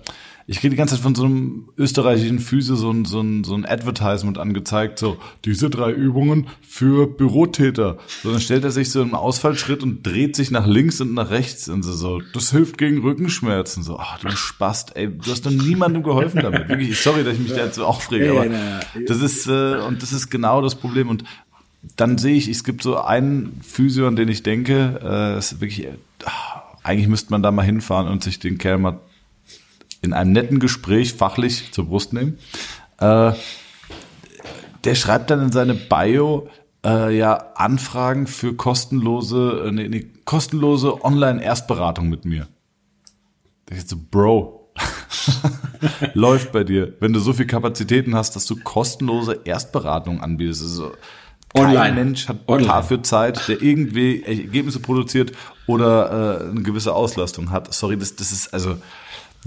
ich 0.49 0.61
kriege 0.61 0.71
die 0.71 0.77
ganze 0.77 0.95
Zeit 0.95 1.03
von 1.03 1.13
so 1.13 1.25
einem 1.25 1.67
österreichischen 1.77 2.39
Physio 2.39 2.77
so 2.77 2.89
ein, 2.89 3.03
so 3.03 3.19
ein, 3.19 3.43
so 3.43 3.53
ein 3.53 3.65
Advertisement 3.65 4.37
angezeigt, 4.37 4.97
so 4.97 5.17
diese 5.43 5.69
drei 5.69 5.91
Übungen 5.91 6.47
für 6.61 7.05
Bürotäter. 7.05 7.97
So, 8.23 8.31
dann 8.31 8.39
stellt 8.39 8.63
er 8.63 8.71
sich 8.71 8.89
so 8.89 9.01
im 9.01 9.13
Ausfallschritt 9.13 9.83
und 9.83 10.07
dreht 10.07 10.37
sich 10.37 10.49
nach 10.49 10.65
links 10.65 11.01
und 11.01 11.13
nach 11.13 11.31
rechts 11.31 11.67
und 11.67 11.83
so, 11.83 11.91
so 11.91 12.21
das 12.33 12.51
hilft 12.51 12.77
gegen 12.77 12.99
Rückenschmerzen. 12.99 13.83
So, 13.83 13.99
ach 13.99 14.19
du 14.19 14.31
Spast, 14.31 14.95
ey, 14.95 15.09
du 15.09 15.29
hast 15.29 15.45
doch 15.45 15.51
niemandem 15.51 16.01
geholfen 16.01 16.39
damit. 16.41 16.69
Wirklich, 16.69 16.97
sorry, 16.97 17.25
dass 17.25 17.33
ich 17.33 17.41
mich 17.41 17.51
da 17.51 17.65
jetzt 17.65 17.75
so 17.75 17.85
aufrege, 17.85 18.31
aber 18.31 18.45
das 19.05 19.21
ist, 19.21 19.47
äh, 19.47 19.79
und 19.85 20.01
das 20.01 20.13
ist 20.13 20.29
genau 20.29 20.61
das 20.61 20.75
Problem. 20.75 21.09
Und 21.09 21.25
dann 21.97 22.17
sehe 22.17 22.35
ich, 22.35 22.47
es 22.47 22.63
gibt 22.63 22.83
so 22.83 22.97
einen 22.97 23.59
Physio, 23.61 24.07
an 24.07 24.15
den 24.15 24.29
ich 24.29 24.43
denke, 24.43 25.01
äh, 25.03 25.37
ist 25.37 25.59
wirklich, 25.59 25.87
äh, 25.87 25.91
eigentlich 26.83 27.09
müsste 27.09 27.31
man 27.31 27.43
da 27.43 27.51
mal 27.51 27.63
hinfahren 27.63 28.07
und 28.07 28.23
sich 28.23 28.39
den 28.39 28.57
Kerl 28.57 28.77
mal 28.77 29.01
in 30.07 30.13
einem 30.13 30.31
netten 30.31 30.59
Gespräch 30.59 31.13
fachlich 31.13 31.71
zur 31.71 31.85
Brust 31.85 32.13
nehmen. 32.13 32.37
Äh, 32.99 33.33
der 34.83 34.95
schreibt 34.95 35.29
dann 35.29 35.41
in 35.41 35.51
seine 35.51 35.73
Bio 35.75 36.49
äh, 36.85 37.15
ja 37.15 37.33
Anfragen 37.55 38.25
für 38.25 38.55
kostenlose, 38.55 39.65
äh, 39.67 39.71
nee, 39.71 39.89
nee, 39.89 40.07
kostenlose 40.25 41.03
Online-Erstberatung 41.03 42.09
mit 42.09 42.25
mir. 42.25 42.47
Da 43.65 43.75
ich 43.75 43.85
so, 43.85 43.97
Bro, 44.09 44.71
läuft 46.13 46.53
bei 46.53 46.63
dir, 46.63 46.93
wenn 47.01 47.11
du 47.11 47.19
so 47.19 47.33
viel 47.33 47.47
Kapazitäten 47.47 48.15
hast, 48.15 48.35
dass 48.35 48.45
du 48.45 48.55
kostenlose 48.55 49.41
Erstberatung 49.43 50.21
anbietest. 50.21 50.63
Also, 50.63 50.93
kein 51.53 51.65
Online. 51.65 51.95
Mensch 51.95 52.27
hat 52.27 52.39
Online. 52.47 52.67
dafür 52.67 53.03
Zeit, 53.03 53.47
der 53.47 53.61
irgendwie 53.61 54.23
Ergebnisse 54.23 54.79
produziert 54.79 55.31
oder 55.65 56.41
äh, 56.41 56.49
eine 56.49 56.61
gewisse 56.61 56.93
Auslastung 56.93 57.51
hat. 57.51 57.73
Sorry, 57.73 57.97
das, 57.97 58.15
das 58.15 58.31
ist 58.31 58.53
also 58.53 58.77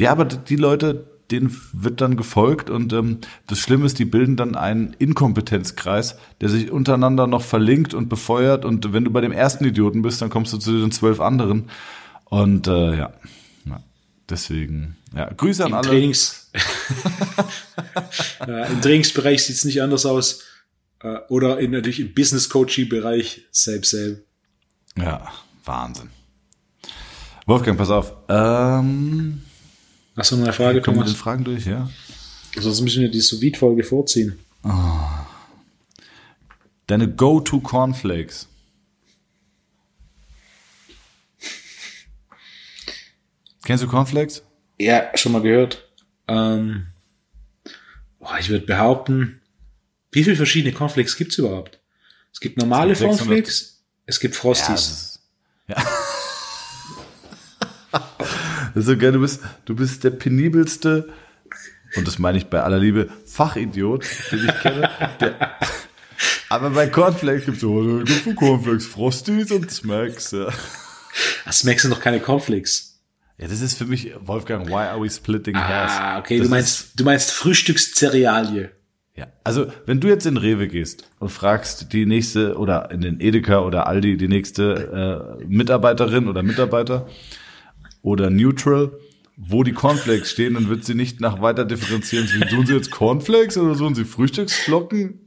ja, 0.01 0.13
aber 0.13 0.25
die 0.25 0.57
Leute, 0.57 1.07
denen 1.31 1.57
wird 1.73 2.01
dann 2.01 2.17
gefolgt 2.17 2.71
und 2.71 2.93
ähm, 2.93 3.19
das 3.47 3.59
Schlimme 3.59 3.87
ist, 3.87 3.99
die 3.99 4.05
bilden 4.05 4.37
dann 4.37 4.57
einen 4.57 4.95
Inkompetenzkreis, 4.99 6.17
der 6.41 6.49
sich 6.49 6.71
untereinander 6.71 7.27
noch 7.27 7.43
verlinkt 7.43 7.95
und 7.95 8.09
befeuert 8.09 8.65
und 8.65 8.93
wenn 8.93 9.05
du 9.05 9.11
bei 9.11 9.21
dem 9.21 9.33
ersten 9.33 9.65
Idioten 9.65 10.03
bist, 10.03 10.21
dann 10.23 10.31
kommst 10.31 10.53
du 10.53 10.59
zu 10.59 10.73
den 10.81 10.91
zwölf 10.91 11.21
anderen 11.21 11.71
und 12.25 12.67
äh, 12.67 12.97
ja, 12.97 13.13
ja, 13.67 13.81
deswegen, 14.29 14.97
ja, 15.15 15.31
Grüße 15.33 15.65
an 15.65 15.71
Im 15.71 15.77
alle. 15.77 15.89
Trainings 15.89 16.51
ja, 18.47 18.65
Im 18.65 18.81
Trainingsbereich 18.81 19.45
sieht's 19.45 19.65
nicht 19.65 19.83
anders 19.83 20.07
aus. 20.07 20.43
Äh, 21.03 21.19
Oder 21.29 21.59
in, 21.61 21.71
natürlich 21.71 22.01
im 22.01 22.15
Business-Coaching-Bereich, 22.15 23.47
selbst 23.51 23.91
selbst. 23.91 24.25
Ja, 24.97 25.29
Wahnsinn. 25.65 26.11
Wolfgang, 27.47 27.79
pass 27.79 27.91
auf. 27.91 28.13
Ähm, 28.29 29.43
Hast 30.17 30.33
du 30.33 30.37
noch 30.37 30.45
eine 30.45 30.53
Frage, 30.53 30.81
kommen 30.83 30.99
wir 30.99 31.05
den 31.05 31.09
Thomas? 31.09 31.21
Fragen 31.21 31.45
durch, 31.45 31.67
ja? 31.67 31.89
Sonst 32.59 32.81
müssen 32.81 33.03
wir 33.03 33.11
die 33.11 33.21
Sous-Vide-Folge 33.21 33.85
vorziehen. 33.85 34.39
Deine 36.87 37.09
Go-To 37.09 37.61
Cornflakes. 37.61 38.49
Kennst 43.65 43.85
du 43.85 43.89
Cornflakes? 43.89 44.43
Ja, 44.79 45.11
schon 45.17 45.33
mal 45.33 45.43
gehört. 45.43 45.89
Ähm, 46.27 46.87
boah, 48.19 48.39
ich 48.39 48.49
würde 48.49 48.67
behaupten, 48.67 49.41
wie 50.11 50.25
viele 50.25 50.37
verschiedene 50.37 50.75
Cornflakes 50.75 51.17
gibt's 51.17 51.39
überhaupt? 51.39 51.79
Es 52.33 52.41
gibt 52.41 52.57
normale 52.59 52.93
Es 52.93 52.99
gibt 52.99 53.13
600. 53.13 53.29
Cornflakes, 53.29 53.83
es 54.07 54.19
gibt 54.21 54.35
Frosties. 54.35 55.21
ja. 55.69 55.77
Das 58.75 58.85
ist 58.85 58.87
so 58.87 58.97
geil, 58.97 59.13
du 59.13 59.21
bist, 59.21 59.41
du 59.65 59.75
bist 59.75 60.05
der 60.05 60.11
penibelste, 60.11 61.09
und 61.97 62.07
das 62.07 62.19
meine 62.19 62.39
ich 62.39 62.47
bei 62.47 62.63
aller 62.63 62.79
Liebe, 62.79 63.09
Fachidiot, 63.27 64.05
den 64.31 64.45
ich 64.47 64.61
kenne, 64.61 64.91
der, 65.21 65.57
Aber 66.51 66.71
bei 66.71 66.89
Cornflakes 66.89 67.47
gibt's 67.47 67.61
so, 67.61 67.99
da 67.99 68.03
gibt's 68.03 68.37
Cornflakes, 68.37 68.87
Frosties 68.87 69.53
und 69.53 69.71
Smacks. 69.71 70.33
Ja. 70.33 70.49
Ah, 71.45 71.53
Smacks 71.53 71.83
sind 71.83 71.93
doch 71.93 72.01
keine 72.01 72.21
Cornflakes. 72.21 73.01
ja, 73.39 73.47
das 73.47 73.61
ist 73.61 73.79
für 73.79 73.87
mich, 73.87 74.13
Wolfgang, 74.21 74.69
why 74.69 74.87
are 74.89 75.01
we 75.01 75.09
splitting 75.09 75.57
hairs? 75.57 75.93
Ah, 75.93 76.19
okay, 76.19 76.39
das 76.39 76.47
du 76.47 76.51
meinst, 76.51 76.89
du 76.97 77.05
meinst 77.05 77.31
Frühstückszerealie. 77.31 78.71
Ja, 79.17 79.27
also 79.45 79.67
wenn 79.87 80.01
du 80.01 80.09
jetzt 80.09 80.27
in 80.27 80.37
Rewe 80.37 80.67
gehst 80.67 81.05
und 81.19 81.31
fragst 81.31 81.93
die 81.93 82.07
nächste 82.07 82.57
oder 82.57 82.91
in 82.91 83.01
den 83.01 83.21
Edeka 83.21 83.61
oder 83.61 83.87
Aldi 83.87 84.17
die 84.17 84.29
nächste 84.29 85.39
äh, 85.41 85.45
Mitarbeiterin 85.45 86.29
oder 86.29 86.43
Mitarbeiter 86.43 87.09
oder 88.03 88.31
Neutral, 88.31 88.93
wo 89.37 89.63
die 89.63 89.73
Cornflakes 89.73 90.31
stehen, 90.31 90.55
dann 90.55 90.69
wird 90.69 90.85
sie 90.85 90.95
nicht 90.95 91.21
nach 91.21 91.41
weiter 91.41 91.65
differenzieren. 91.65 92.29
Wie, 92.29 92.49
Suchen 92.49 92.67
sie 92.67 92.75
jetzt 92.75 92.91
Cornflakes 92.91 93.57
oder 93.57 93.75
suchen 93.75 93.95
sie 93.95 94.05
Frühstücksflocken? 94.05 95.21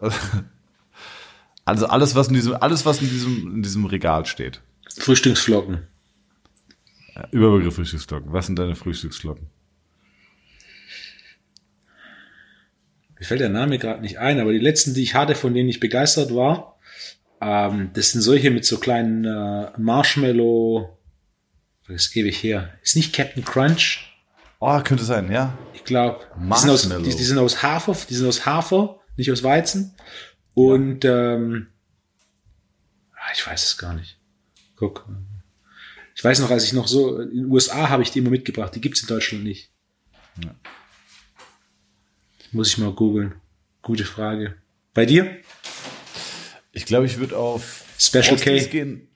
Also 1.64 1.86
alles, 1.86 2.16
was 2.16 2.26
in 2.26 2.34
diesem, 2.34 2.54
alles, 2.54 2.84
was 2.86 3.00
in 3.00 3.08
diesem, 3.08 3.54
in 3.54 3.62
diesem 3.62 3.84
Regal 3.84 4.26
steht. 4.26 4.60
Frühstücksflocken. 4.98 5.86
Ja, 7.14 7.28
Überbegriff 7.30 7.76
Frühstücksflocken. 7.76 8.32
Was 8.32 8.46
sind 8.46 8.58
deine 8.58 8.74
Frühstücksflocken? 8.74 9.46
Mir 13.18 13.24
fällt 13.24 13.40
der 13.40 13.48
Name 13.48 13.78
gerade 13.78 14.00
nicht 14.00 14.18
ein, 14.18 14.40
aber 14.40 14.52
die 14.52 14.58
letzten, 14.58 14.94
die 14.94 15.02
ich 15.04 15.14
hatte, 15.14 15.36
von 15.36 15.54
denen 15.54 15.68
ich 15.68 15.78
begeistert 15.78 16.34
war, 16.34 16.80
ähm, 17.40 17.90
das 17.94 18.10
sind 18.10 18.22
solche 18.22 18.50
mit 18.50 18.64
so 18.64 18.78
kleinen 18.78 19.24
äh, 19.24 19.70
Marshmallow. 19.78 20.98
Das 21.92 22.06
ist 22.06 22.16
ewig 22.16 22.42
her. 22.42 22.72
Ist 22.82 22.96
nicht 22.96 23.12
Captain 23.12 23.44
Crunch. 23.44 24.08
Oh, 24.60 24.80
könnte 24.80 25.04
sein, 25.04 25.30
ja. 25.30 25.56
Ich 25.74 25.84
glaube, 25.84 26.20
die, 26.36 26.40
sind 26.58 26.70
aus- 26.70 26.84
Marshmallow. 26.86 27.02
die, 27.04 27.16
die 27.16 27.22
sind 27.24 27.38
aus 27.38 27.62
Hafer, 27.62 27.96
die 28.08 28.14
sind 28.14 28.26
aus 28.28 28.46
Hafer, 28.46 29.00
nicht 29.16 29.30
aus 29.30 29.42
Weizen. 29.42 29.94
Und 30.54 31.04
ähm, 31.04 31.68
ah, 33.14 33.30
ich 33.34 33.46
weiß 33.46 33.64
es 33.64 33.78
gar 33.78 33.94
nicht. 33.94 34.18
Guck. 34.76 35.06
Ich 36.14 36.22
weiß 36.22 36.38
noch, 36.40 36.50
als 36.50 36.64
ich 36.64 36.72
noch 36.72 36.86
so, 36.88 37.18
in 37.20 37.30
den 37.30 37.46
USA 37.50 37.88
habe 37.88 38.02
ich 38.02 38.10
die 38.10 38.20
immer 38.20 38.30
mitgebracht, 38.30 38.74
die 38.74 38.80
gibt's 38.80 39.00
in 39.02 39.08
Deutschland 39.08 39.44
nicht. 39.44 39.70
Muss 42.52 42.68
ich 42.68 42.78
mal 42.78 42.92
googeln. 42.92 43.34
Gute 43.80 44.04
Frage. 44.04 44.56
Bei 44.94 45.06
dir? 45.06 45.38
Ich 46.72 46.86
glaube, 46.86 47.06
ich 47.06 47.18
würde 47.18 47.36
auf 47.36 47.84
Special 47.98 48.36
Frosties 48.38 48.64
K. 48.66 48.70
gehen. 48.70 49.08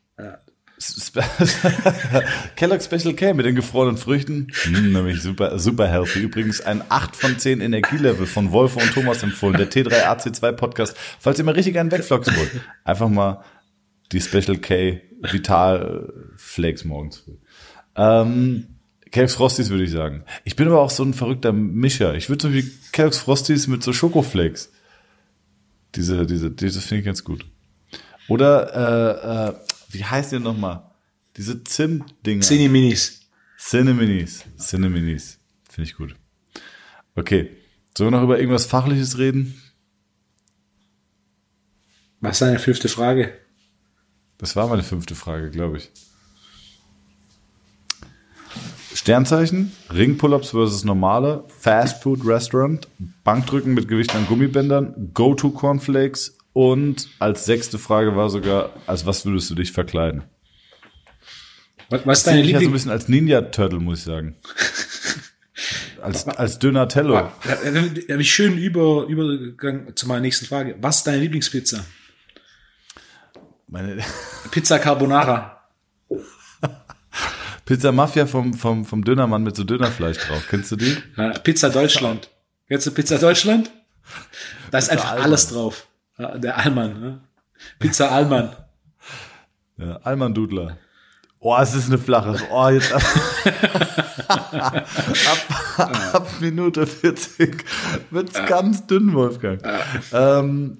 Kellogg 2.57 2.83
Special 2.83 3.15
K 3.15 3.35
mit 3.35 3.47
den 3.47 3.55
gefrorenen 3.55 3.97
Früchten. 3.97 4.49
Hm, 4.63 4.93
nämlich 4.93 5.23
super, 5.23 5.59
super 5.59 5.89
healthy. 5.89 6.21
Übrigens 6.21 6.61
ein 6.61 6.83
8 6.89 7.17
von 7.17 7.39
10 7.39 7.61
Energielevel 7.61 8.27
von 8.27 8.53
Wolf 8.53 8.77
und 8.77 8.93
Thomas 8.93 9.23
empfohlen. 9.23 9.57
Der 9.57 9.71
T3AC2 9.71 10.53
Podcast. 10.53 10.97
Falls 11.19 11.39
ihr 11.39 11.45
mal 11.45 11.55
richtig 11.55 11.79
einen 11.79 11.91
wegfloxen 11.91 12.37
wollt. 12.37 12.51
Einfach 12.85 13.09
mal 13.09 13.43
die 14.13 14.21
Special 14.21 14.59
K 14.59 15.03
Vital 15.21 16.13
Flakes 16.37 16.85
morgens 16.85 17.19
früh. 17.19 17.37
Ähm, 17.97 18.67
Kellogg's 19.11 19.35
Frosties 19.35 19.71
würde 19.71 19.85
ich 19.85 19.91
sagen. 19.91 20.25
Ich 20.45 20.57
bin 20.57 20.69
aber 20.69 20.81
auch 20.81 20.91
so 20.91 21.03
ein 21.03 21.15
verrückter 21.15 21.53
Mischer. 21.53 22.15
Ich 22.15 22.29
würde 22.29 22.43
so 22.43 22.53
wie 22.53 22.71
Kellogg's 22.93 23.19
Frosties 23.19 23.67
mit 23.67 23.83
so 23.83 23.93
Schokoflakes. 23.93 24.71
Diese, 25.95 26.27
diese, 26.27 26.51
diese 26.51 26.81
finde 26.81 27.01
ich 27.01 27.07
ganz 27.07 27.25
gut. 27.25 27.45
Oder, 28.29 28.75
äh, 28.75 29.49
äh, 29.49 29.55
wie 29.91 30.05
heißt 30.05 30.33
der 30.33 30.41
nochmal? 30.41 30.91
Diese 31.37 31.63
Zimt-Dinger. 31.63 32.43
Cine 32.43 32.69
Minis. 32.69 33.21
Cineminis. 33.59 34.45
Cineminis. 34.59 35.39
Finde 35.69 35.91
ich 35.91 35.97
gut. 35.97 36.15
Okay. 37.15 37.51
Sollen 37.97 38.13
wir 38.13 38.19
noch 38.19 38.25
über 38.25 38.39
irgendwas 38.39 38.67
Fachliches 38.67 39.19
reden? 39.19 39.61
Was 42.21 42.37
ist 42.37 42.43
deine 42.43 42.59
fünfte 42.59 42.89
Frage? 42.89 43.33
Das 44.39 44.57
war 44.57 44.69
meine 44.69 44.83
fünfte 44.83 45.15
Frage, 45.15 45.51
glaube 45.51 45.79
ich. 45.79 45.91
Sternzeichen, 48.95 49.73
Ring-Pull-Ups 49.91 50.51
versus 50.51 50.85
normale, 50.85 51.45
Fast 51.49 52.03
Food 52.03 52.27
Restaurant, 52.27 52.89
Bankdrücken 53.25 53.75
mit 53.75 53.89
Gewicht 53.89 54.15
an 54.15 54.27
Gummibändern, 54.27 55.11
Go-To 55.15 55.51
Cornflakes 55.51 56.36
und 56.57 57.11
als 57.19 57.45
sechste 57.45 57.79
Frage 57.79 58.17
war 58.17 58.31
sogar, 58.31 58.71
als 58.87 59.05
was 59.05 59.27
würdest 59.27 59.51
du 59.51 59.55
dich 59.55 59.73
verkleiden? 59.73 60.23
Was, 61.91 62.07
was 62.07 62.19
ist 62.19 62.27
deine 62.29 62.41
ich 62.41 62.49
ja 62.49 62.61
so 62.61 62.65
ein 62.65 62.73
bisschen 62.73 62.91
als 62.91 63.09
Ninja-Turtle, 63.09 63.79
muss 63.79 63.99
ich 63.99 64.05
sagen. 64.07 64.37
Als, 66.03 66.29
als 66.29 66.61
Donatello. 66.61 67.15
Da 67.15 67.31
da 67.43 67.81
habe 67.81 68.23
ich 68.23 68.33
schön 68.33 68.57
über, 68.59 69.07
übergegangen 69.07 69.97
zu 69.97 70.07
meiner 70.07 70.21
nächsten 70.21 70.47
Frage. 70.47 70.77
Was 70.81 70.99
ist 70.99 71.07
deine 71.07 71.19
Lieblingspizza? 71.19 71.85
Meine 73.67 74.05
Pizza 74.53 74.79
Carbonara. 74.79 75.69
Pizza 77.65 77.91
Mafia 77.91 78.27
vom, 78.27 78.55
vom, 78.55 78.85
vom 78.85 79.03
Dönermann 79.03 79.43
mit 79.43 79.57
so 79.57 79.65
Dönerfleisch 79.65 80.19
drauf. 80.19 80.45
Kennst 80.49 80.71
du 80.71 80.77
die? 80.77 80.97
Pizza 81.43 81.71
Deutschland. 81.71 82.31
Kennst 82.69 82.87
du 82.87 82.93
Pizza 82.93 83.19
Deutschland? 83.19 83.73
Da 84.71 84.79
ist 84.79 84.91
einfach 84.91 85.13
alles 85.13 85.49
drauf. 85.49 85.89
Ja, 86.19 86.39
der 86.39 86.59
Allmann. 86.59 87.01
Ne? 87.01 87.21
Pizza 87.79 88.11
Allmann. 88.11 88.51
Ja, 89.79 90.01
Alman 90.05 90.33
Dudler. 90.33 90.79
Oh, 91.39 91.55
es 91.61 91.75
ist 91.75 91.89
eine 91.89 91.99
flache. 91.99 92.35
Oh, 92.51 92.69
jetzt 92.71 92.95
ab, 92.95 93.03
ab, 94.27 96.15
ab 96.15 96.29
Minute 96.41 96.87
40 96.87 97.63
wird's 98.11 98.41
ganz 98.47 98.87
dünn, 98.87 99.13
Wolfgang. 99.13 99.61
Ähm, 100.15 100.79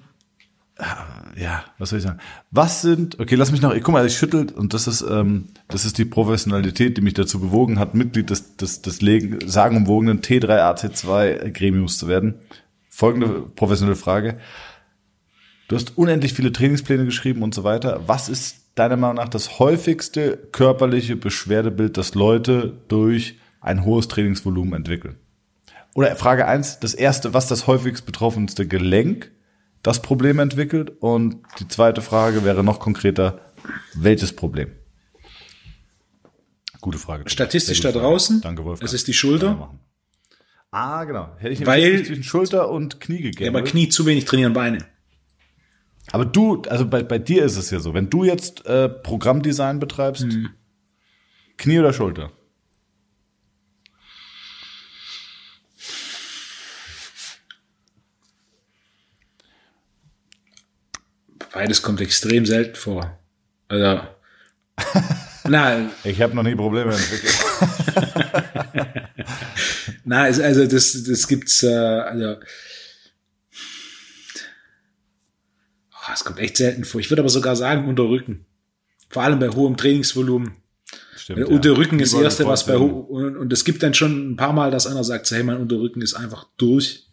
ja, 1.35 1.63
was 1.77 1.89
soll 1.89 1.99
ich 1.99 2.05
sagen? 2.05 2.19
Was 2.51 2.81
sind, 2.81 3.19
okay, 3.19 3.35
lass 3.35 3.51
mich 3.51 3.61
noch, 3.61 3.73
guck 3.75 3.93
mal, 3.93 4.05
ich 4.05 4.17
schüttelt 4.17 4.51
und 4.51 4.73
das 4.73 4.87
ist, 4.87 5.01
ähm, 5.01 5.49
das 5.67 5.85
ist 5.85 5.97
die 5.99 6.05
Professionalität, 6.05 6.97
die 6.97 7.01
mich 7.01 7.13
dazu 7.13 7.39
bewogen 7.39 7.79
hat, 7.79 7.93
Mitglied 7.93 8.29
des, 8.29 8.57
des, 8.57 8.81
des 8.81 9.01
Legen, 9.01 9.37
sagenumwogenen 9.47 10.21
T3AC2 10.21 11.51
Gremiums 11.51 11.97
zu 11.97 12.07
werden. 12.07 12.35
Folgende 12.89 13.41
professionelle 13.55 13.95
Frage. 13.95 14.39
Du 15.67 15.75
hast 15.75 15.97
unendlich 15.97 16.33
viele 16.33 16.51
Trainingspläne 16.53 17.05
geschrieben 17.05 17.43
und 17.43 17.53
so 17.53 17.63
weiter. 17.63 18.03
Was 18.07 18.29
ist 18.29 18.71
deiner 18.75 18.95
Meinung 18.95 19.17
nach 19.17 19.27
das 19.29 19.59
häufigste 19.59 20.37
körperliche 20.51 21.15
Beschwerdebild, 21.15 21.97
das 21.97 22.15
Leute 22.15 22.81
durch 22.87 23.37
ein 23.59 23.83
hohes 23.83 24.07
Trainingsvolumen 24.07 24.73
entwickeln? 24.73 25.17
Oder 25.93 26.15
Frage 26.15 26.47
eins: 26.47 26.79
das 26.79 26.93
erste, 26.93 27.33
was 27.33 27.47
das 27.47 27.67
häufigst 27.67 28.05
betroffenste 28.05 28.67
Gelenk 28.67 29.31
das 29.83 30.01
Problem 30.01 30.39
entwickelt? 30.39 30.91
Und 31.01 31.37
die 31.59 31.67
zweite 31.67 32.01
Frage 32.01 32.45
wäre 32.45 32.63
noch 32.63 32.79
konkreter, 32.79 33.41
welches 33.93 34.33
Problem? 34.33 34.71
Gute 36.79 36.97
Frage. 36.99 37.29
Statistisch 37.29 37.81
da 37.81 37.91
Frage. 37.91 38.05
draußen. 38.05 38.39
Danke, 38.41 38.63
Wolfgang. 38.63 38.87
Es 38.87 38.93
ist 38.93 39.07
die 39.07 39.13
Schulter. 39.13 39.73
Ah, 40.71 41.03
genau. 41.05 41.35
Hätte 41.39 41.53
ich 41.53 41.65
Weil- 41.65 42.05
zwischen 42.05 42.23
Schulter 42.23 42.69
und 42.69 43.01
Knie 43.01 43.17
Ja, 43.17 43.21
gegeben. 43.31 43.55
aber 43.55 43.65
Knie 43.65 43.89
zu 43.89 44.05
wenig 44.05 44.25
trainieren 44.25 44.53
Beine. 44.53 44.77
Aber 46.11 46.25
du, 46.25 46.61
also 46.69 46.85
bei, 46.87 47.03
bei 47.03 47.19
dir 47.19 47.43
ist 47.43 47.57
es 47.57 47.69
ja 47.69 47.79
so, 47.79 47.93
wenn 47.93 48.09
du 48.09 48.23
jetzt 48.23 48.65
äh, 48.65 48.87
Programmdesign 48.89 49.79
betreibst, 49.79 50.25
Knie 51.57 51.79
oder 51.79 51.91
Schulter? 51.93 52.31
Beides 61.53 61.81
kommt 61.81 62.01
extrem 62.01 62.45
selten 62.45 62.75
vor. 62.75 63.17
Also, 63.67 64.01
na, 65.45 65.89
Ich 66.03 66.21
habe 66.21 66.35
noch 66.35 66.43
nie 66.43 66.55
Probleme 66.55 66.93
entwickelt. 66.93 67.35
es- 70.27 70.39
also 70.39 70.65
das, 70.67 71.03
das 71.03 71.27
gibt's, 71.27 71.63
äh, 71.63 71.67
also, 71.73 72.37
oh, 75.91 75.96
es 76.13 76.23
kommt 76.23 76.39
echt 76.39 76.57
selten 76.57 76.83
vor. 76.85 76.99
Ich 77.01 77.09
würde 77.09 77.21
aber 77.21 77.29
sogar 77.29 77.55
sagen 77.55 77.87
unter 77.87 78.03
Rücken. 78.03 78.45
Vor 79.09 79.23
allem 79.23 79.39
bei 79.39 79.49
hohem 79.49 79.77
Trainingsvolumen. 79.77 80.55
Stimmt, 81.15 81.39
Der 81.39 81.49
Unterrücken 81.49 81.99
ist 81.99 82.13
das 82.13 82.21
erste, 82.21 82.45
was 82.45 82.65
bei 82.65 82.77
und, 82.77 83.35
und 83.37 83.53
es 83.53 83.65
gibt 83.65 83.83
dann 83.83 83.93
schon 83.93 84.31
ein 84.31 84.35
paar 84.35 84.53
Mal, 84.53 84.71
dass 84.71 84.87
einer 84.87 85.03
sagt, 85.03 85.29
hey, 85.31 85.43
mein 85.43 85.57
Unterrücken 85.57 86.01
ist 86.01 86.13
einfach 86.13 86.47
durch 86.57 87.07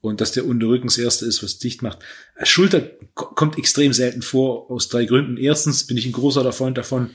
und 0.00 0.20
dass 0.20 0.32
der 0.32 0.46
Unterrücken 0.46 0.86
das 0.86 0.98
erste 0.98 1.26
ist, 1.26 1.42
was 1.42 1.58
dicht 1.58 1.82
macht. 1.82 1.98
Äh, 2.36 2.46
Schulter 2.46 2.80
ko- 3.14 3.34
kommt 3.34 3.58
extrem 3.58 3.92
selten 3.92 4.22
vor 4.22 4.70
aus 4.70 4.88
drei 4.88 5.04
Gründen. 5.06 5.36
Erstens 5.36 5.86
bin 5.86 5.96
ich 5.96 6.06
ein 6.06 6.12
großer 6.12 6.50
Freund 6.52 6.78
davon, 6.78 7.10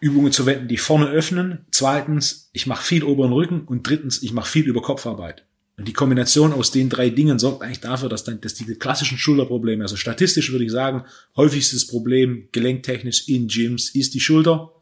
Übungen 0.00 0.32
zu 0.32 0.46
wenden, 0.46 0.68
die 0.68 0.76
vorne 0.76 1.08
öffnen. 1.08 1.66
Zweitens, 1.72 2.50
ich 2.52 2.66
mache 2.66 2.84
viel 2.84 3.02
oberen 3.04 3.32
Rücken 3.32 3.62
und 3.62 3.86
drittens, 3.88 4.22
ich 4.22 4.32
mache 4.32 4.48
viel 4.50 4.66
über 4.66 4.80
Kopfarbeit. 4.80 5.44
Und 5.78 5.86
die 5.86 5.92
Kombination 5.92 6.52
aus 6.52 6.72
den 6.72 6.88
drei 6.88 7.08
Dingen 7.08 7.38
sorgt 7.38 7.62
eigentlich 7.62 7.80
dafür, 7.80 8.08
dass 8.08 8.24
dann 8.24 8.40
dass 8.40 8.54
die 8.54 8.64
klassischen 8.74 9.16
Schulterprobleme, 9.16 9.82
also 9.82 9.96
statistisch 9.96 10.50
würde 10.50 10.64
ich 10.64 10.72
sagen, 10.72 11.04
häufigstes 11.36 11.86
Problem 11.86 12.48
gelenktechnisch 12.50 13.28
in 13.28 13.46
Gyms 13.46 13.90
ist 13.90 14.14
die 14.14 14.20
Schulter 14.20 14.72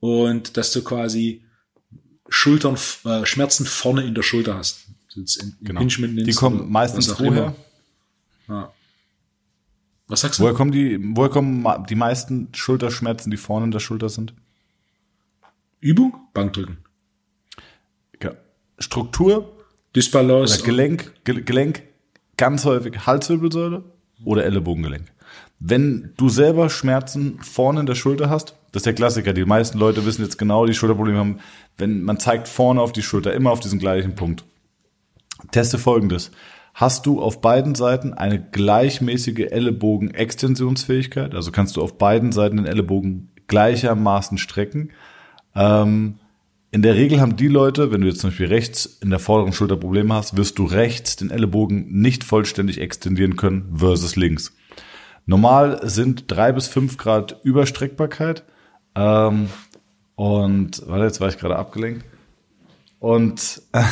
und 0.00 0.56
dass 0.58 0.70
du 0.72 0.82
quasi 0.82 1.44
Schultern, 2.28 2.76
äh, 3.04 3.24
Schmerzen 3.24 3.64
vorne 3.64 4.04
in 4.04 4.14
der 4.14 4.22
Schulter 4.22 4.56
hast. 4.56 4.86
Genau. 5.62 5.82
Die 5.82 6.32
kommen 6.32 6.70
meistens 6.70 7.06
vorher. 7.08 7.28
immer. 7.28 7.56
Ja. 8.48 8.72
Was 10.08 10.20
sagst 10.20 10.38
du? 10.38 10.42
Woher 10.42 10.54
kommen 10.54 10.72
die, 10.72 10.98
woher 11.16 11.30
kommen 11.30 11.66
die 11.88 11.94
meisten 11.94 12.48
Schulterschmerzen, 12.54 13.30
die 13.30 13.36
vorne 13.36 13.64
in 13.66 13.70
der 13.70 13.80
Schulter 13.80 14.08
sind? 14.08 14.34
Übung? 15.80 16.14
Bankdrücken. 16.34 16.78
Struktur, 18.78 19.61
Dysbalance. 19.94 20.58
oder 20.58 20.66
Gelenk, 20.66 21.12
Ge 21.24 21.42
Gelenk, 21.42 21.82
ganz 22.36 22.64
häufig 22.64 23.06
Halswirbelsäule 23.06 23.84
oder 24.24 24.44
Ellenbogengelenk. 24.44 25.06
Wenn 25.58 26.12
du 26.16 26.28
selber 26.28 26.70
Schmerzen 26.70 27.38
vorne 27.40 27.80
in 27.80 27.86
der 27.86 27.94
Schulter 27.94 28.28
hast, 28.28 28.56
das 28.72 28.80
ist 28.80 28.86
der 28.86 28.94
Klassiker, 28.94 29.32
die 29.32 29.44
meisten 29.44 29.78
Leute 29.78 30.04
wissen 30.06 30.22
jetzt 30.22 30.38
genau, 30.38 30.66
die 30.66 30.74
Schulterprobleme 30.74 31.18
haben, 31.18 31.38
wenn 31.76 32.02
man 32.02 32.18
zeigt 32.18 32.48
vorne 32.48 32.80
auf 32.80 32.92
die 32.92 33.02
Schulter, 33.02 33.32
immer 33.32 33.50
auf 33.50 33.60
diesen 33.60 33.78
gleichen 33.78 34.14
Punkt. 34.14 34.44
Teste 35.50 35.78
folgendes. 35.78 36.30
Hast 36.74 37.04
du 37.04 37.20
auf 37.20 37.40
beiden 37.42 37.74
Seiten 37.74 38.14
eine 38.14 38.40
gleichmäßige 38.40 39.50
Ellenbogen-Extensionsfähigkeit? 39.50 41.34
Also 41.34 41.52
kannst 41.52 41.76
du 41.76 41.82
auf 41.82 41.98
beiden 41.98 42.32
Seiten 42.32 42.56
den 42.56 42.66
Ellenbogen 42.66 43.30
gleichermaßen 43.46 44.38
strecken? 44.38 44.90
Ähm, 45.54 46.14
in 46.72 46.80
der 46.80 46.94
Regel 46.94 47.20
haben 47.20 47.36
die 47.36 47.48
Leute, 47.48 47.92
wenn 47.92 48.00
du 48.00 48.06
jetzt 48.06 48.20
zum 48.20 48.30
Beispiel 48.30 48.46
rechts 48.46 48.86
in 48.86 49.10
der 49.10 49.18
vorderen 49.18 49.52
Schulter 49.52 49.76
Probleme 49.76 50.14
hast, 50.14 50.38
wirst 50.38 50.58
du 50.58 50.64
rechts 50.64 51.16
den 51.16 51.30
Ellenbogen 51.30 51.86
nicht 52.00 52.24
vollständig 52.24 52.80
extendieren 52.80 53.36
können 53.36 53.76
versus 53.76 54.16
links. 54.16 54.56
Normal 55.26 55.80
sind 55.82 56.24
drei 56.30 56.50
bis 56.50 56.68
fünf 56.68 56.96
Grad 56.96 57.40
Überstreckbarkeit. 57.44 58.44
Ähm, 58.94 59.50
und, 60.14 60.82
warte, 60.86 61.04
jetzt 61.04 61.20
war 61.20 61.28
ich 61.28 61.36
gerade 61.36 61.56
abgelenkt. 61.56 62.06
Und 62.98 63.60
äh, 63.72 63.82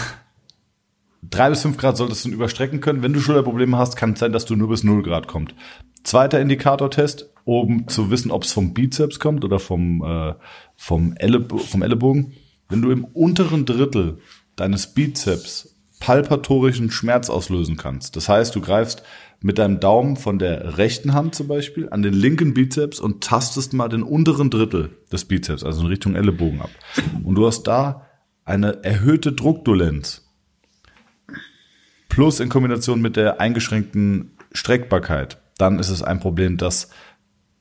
drei 1.23 1.51
bis 1.51 1.61
fünf 1.61 1.77
Grad 1.77 1.99
solltest 1.99 2.25
du 2.25 2.31
überstrecken 2.31 2.81
können. 2.81 3.03
Wenn 3.03 3.13
du 3.13 3.21
Schulterprobleme 3.21 3.77
hast, 3.77 3.97
kann 3.97 4.15
es 4.15 4.21
sein, 4.21 4.33
dass 4.33 4.47
du 4.47 4.57
nur 4.57 4.71
bis 4.71 4.85
null 4.85 5.03
Grad 5.03 5.29
kommt. 5.29 5.55
Zweiter 6.03 6.41
Indikatortest, 6.41 7.29
um 7.45 7.89
zu 7.89 8.11
wissen, 8.11 8.31
ob 8.31 8.45
es 8.45 8.53
vom 8.53 8.73
Bizeps 8.73 9.21
kommt 9.21 9.45
oder 9.45 9.59
vom, 9.59 10.03
äh, 10.03 10.35
vom, 10.77 11.15
Ellebo 11.19 11.59
vom 11.59 11.83
Ellenbogen. 11.83 12.33
Wenn 12.71 12.83
du 12.83 12.91
im 12.91 13.05
unteren 13.05 13.67
Drittel 13.67 14.19
deines 14.57 14.95
Bizeps 14.95 15.75
palpatorischen 15.99 16.91
Schmerz 16.91 17.29
auslösen 17.29 17.77
kannst, 17.77 18.17
das 18.17 18.29
heißt, 18.29 18.55
du 18.55 18.61
greifst 18.61 19.03
mit 19.43 19.59
deinem 19.59 19.81
Daumen 19.81 20.17
von 20.17 20.39
der 20.39 20.79
rechten 20.79 21.13
Hand 21.13 21.35
zum 21.35 21.49
Beispiel 21.49 21.89
an 21.91 22.03
den 22.03 22.15
linken 22.15 22.55
Bizeps 22.55 23.01
und 23.01 23.23
tastest 23.23 23.73
mal 23.73 23.89
den 23.89 24.03
unteren 24.03 24.51
Drittel 24.51 24.97
des 25.13 25.25
Bizeps, 25.25 25.65
also 25.65 25.83
in 25.83 25.87
Richtung 25.89 26.15
Ellenbogen 26.15 26.63
ab. 26.63 26.71
Und 27.25 27.35
du 27.35 27.47
hast 27.47 27.65
da 27.65 28.07
eine 28.45 28.85
erhöhte 28.85 29.33
Druckdolenz 29.33 30.27
plus 32.09 32.41
in 32.41 32.49
Kombination 32.49 33.01
mit 33.01 33.17
der 33.17 33.41
eingeschränkten 33.41 34.33
Streckbarkeit, 34.53 35.39
dann 35.59 35.79
ist 35.79 35.91
es 35.91 36.03
ein 36.03 36.21
Problem, 36.21 36.57
das 36.57 36.91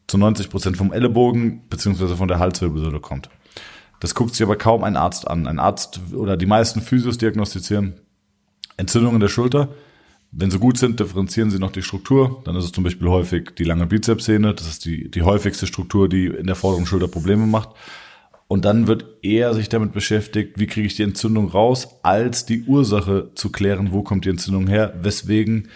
zu 0.07 0.17
90 0.17 0.49
Prozent 0.49 0.77
vom 0.77 0.91
Ellenbogen 0.91 1.67
beziehungsweise 1.69 2.17
von 2.17 2.27
der 2.27 2.39
Halswirbelsäule 2.39 2.99
kommt. 2.99 3.29
Das 3.99 4.15
guckt 4.15 4.33
sich 4.33 4.43
aber 4.43 4.55
kaum 4.55 4.83
ein 4.83 4.95
Arzt 4.95 5.27
an. 5.27 5.47
Ein 5.47 5.59
Arzt 5.59 5.99
oder 6.13 6.37
die 6.37 6.45
meisten 6.45 6.81
Physios 6.81 7.17
diagnostizieren 7.17 7.99
Entzündungen 8.77 9.19
der 9.19 9.27
Schulter. 9.27 9.69
Wenn 10.31 10.51
sie 10.51 10.59
gut 10.59 10.77
sind, 10.77 10.99
differenzieren 10.99 11.49
sie 11.49 11.59
noch 11.59 11.71
die 11.71 11.81
Struktur. 11.81 12.41
Dann 12.45 12.55
ist 12.55 12.65
es 12.65 12.71
zum 12.71 12.83
Beispiel 12.83 13.09
häufig 13.09 13.55
die 13.57 13.63
lange 13.63 13.87
Bizepssehne. 13.87 14.53
Das 14.53 14.67
ist 14.67 14.85
die, 14.85 15.09
die 15.09 15.23
häufigste 15.23 15.67
Struktur, 15.67 16.07
die 16.07 16.27
in 16.27 16.45
der 16.45 16.55
vorderen 16.55 16.85
Schulter 16.85 17.07
Probleme 17.07 17.45
macht. 17.45 17.69
Und 18.47 18.65
dann 18.65 18.87
wird 18.87 19.05
eher 19.21 19.53
sich 19.53 19.69
damit 19.69 19.91
beschäftigt, 19.93 20.59
wie 20.59 20.65
kriege 20.65 20.87
ich 20.87 20.95
die 20.95 21.03
Entzündung 21.03 21.49
raus, 21.49 21.99
als 22.01 22.45
die 22.45 22.63
Ursache 22.63 23.29
zu 23.35 23.51
klären, 23.51 23.91
wo 23.91 24.01
kommt 24.01 24.25
die 24.25 24.29
Entzündung 24.29 24.67
her, 24.67 24.95
weswegen 25.01 25.69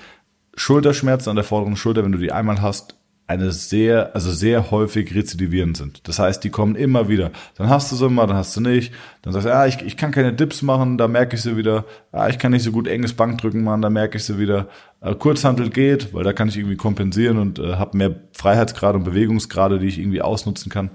Schulterschmerzen 0.56 1.30
an 1.30 1.36
der 1.36 1.46
vorderen 1.46 1.76
Schulter, 1.76 2.04
wenn 2.04 2.12
du 2.12 2.18
die 2.18 2.32
einmal 2.32 2.62
hast, 2.62 2.96
eine 3.34 3.52
sehr, 3.52 4.16
also 4.16 4.32
sehr 4.32 4.72
häufig 4.72 5.14
rezidivierend 5.16 5.76
sind. 5.78 6.08
Das 6.08 6.20
heißt, 6.20 6.44
die 6.44 6.50
kommen 6.50 6.76
immer 6.76 7.10
wieder. 7.10 7.32
Dann 7.56 7.70
hast 7.70 7.92
du 7.92 7.96
sie 7.96 8.10
mal, 8.10 8.28
dann 8.28 8.38
hast 8.38 8.56
du 8.56 8.62
nicht. 8.62 8.94
Dann 9.22 9.34
sagst 9.34 9.46
du, 9.46 9.50
ja, 9.50 9.66
ich, 9.66 9.82
ich 9.82 9.98
kann 9.98 10.12
keine 10.12 10.34
Dips 10.34 10.62
machen, 10.62 10.98
da 10.98 11.08
merke 11.08 11.36
ich 11.36 11.42
sie 11.42 11.58
wieder. 11.58 11.86
Ja, 12.14 12.30
ich 12.30 12.38
kann 12.38 12.52
nicht 12.52 12.64
so 12.64 12.72
gut 12.72 12.88
enges 12.88 13.14
Bankdrücken 13.14 13.64
machen, 13.64 13.82
da 13.82 13.90
merke 13.90 14.18
ich 14.18 14.24
sie 14.24 14.38
wieder. 14.38 14.68
Äh, 15.02 15.16
Kurzhandel 15.16 15.70
geht, 15.70 16.14
weil 16.14 16.24
da 16.24 16.34
kann 16.34 16.48
ich 16.48 16.58
irgendwie 16.58 16.78
kompensieren 16.78 17.38
und 17.38 17.60
äh, 17.60 17.76
habe 17.76 17.98
mehr 17.98 18.16
Freiheitsgrade 18.34 18.98
und 18.98 19.04
Bewegungsgrade, 19.04 19.80
die 19.80 19.88
ich 19.88 20.00
irgendwie 20.00 20.22
ausnutzen 20.22 20.72
kann. 20.72 20.92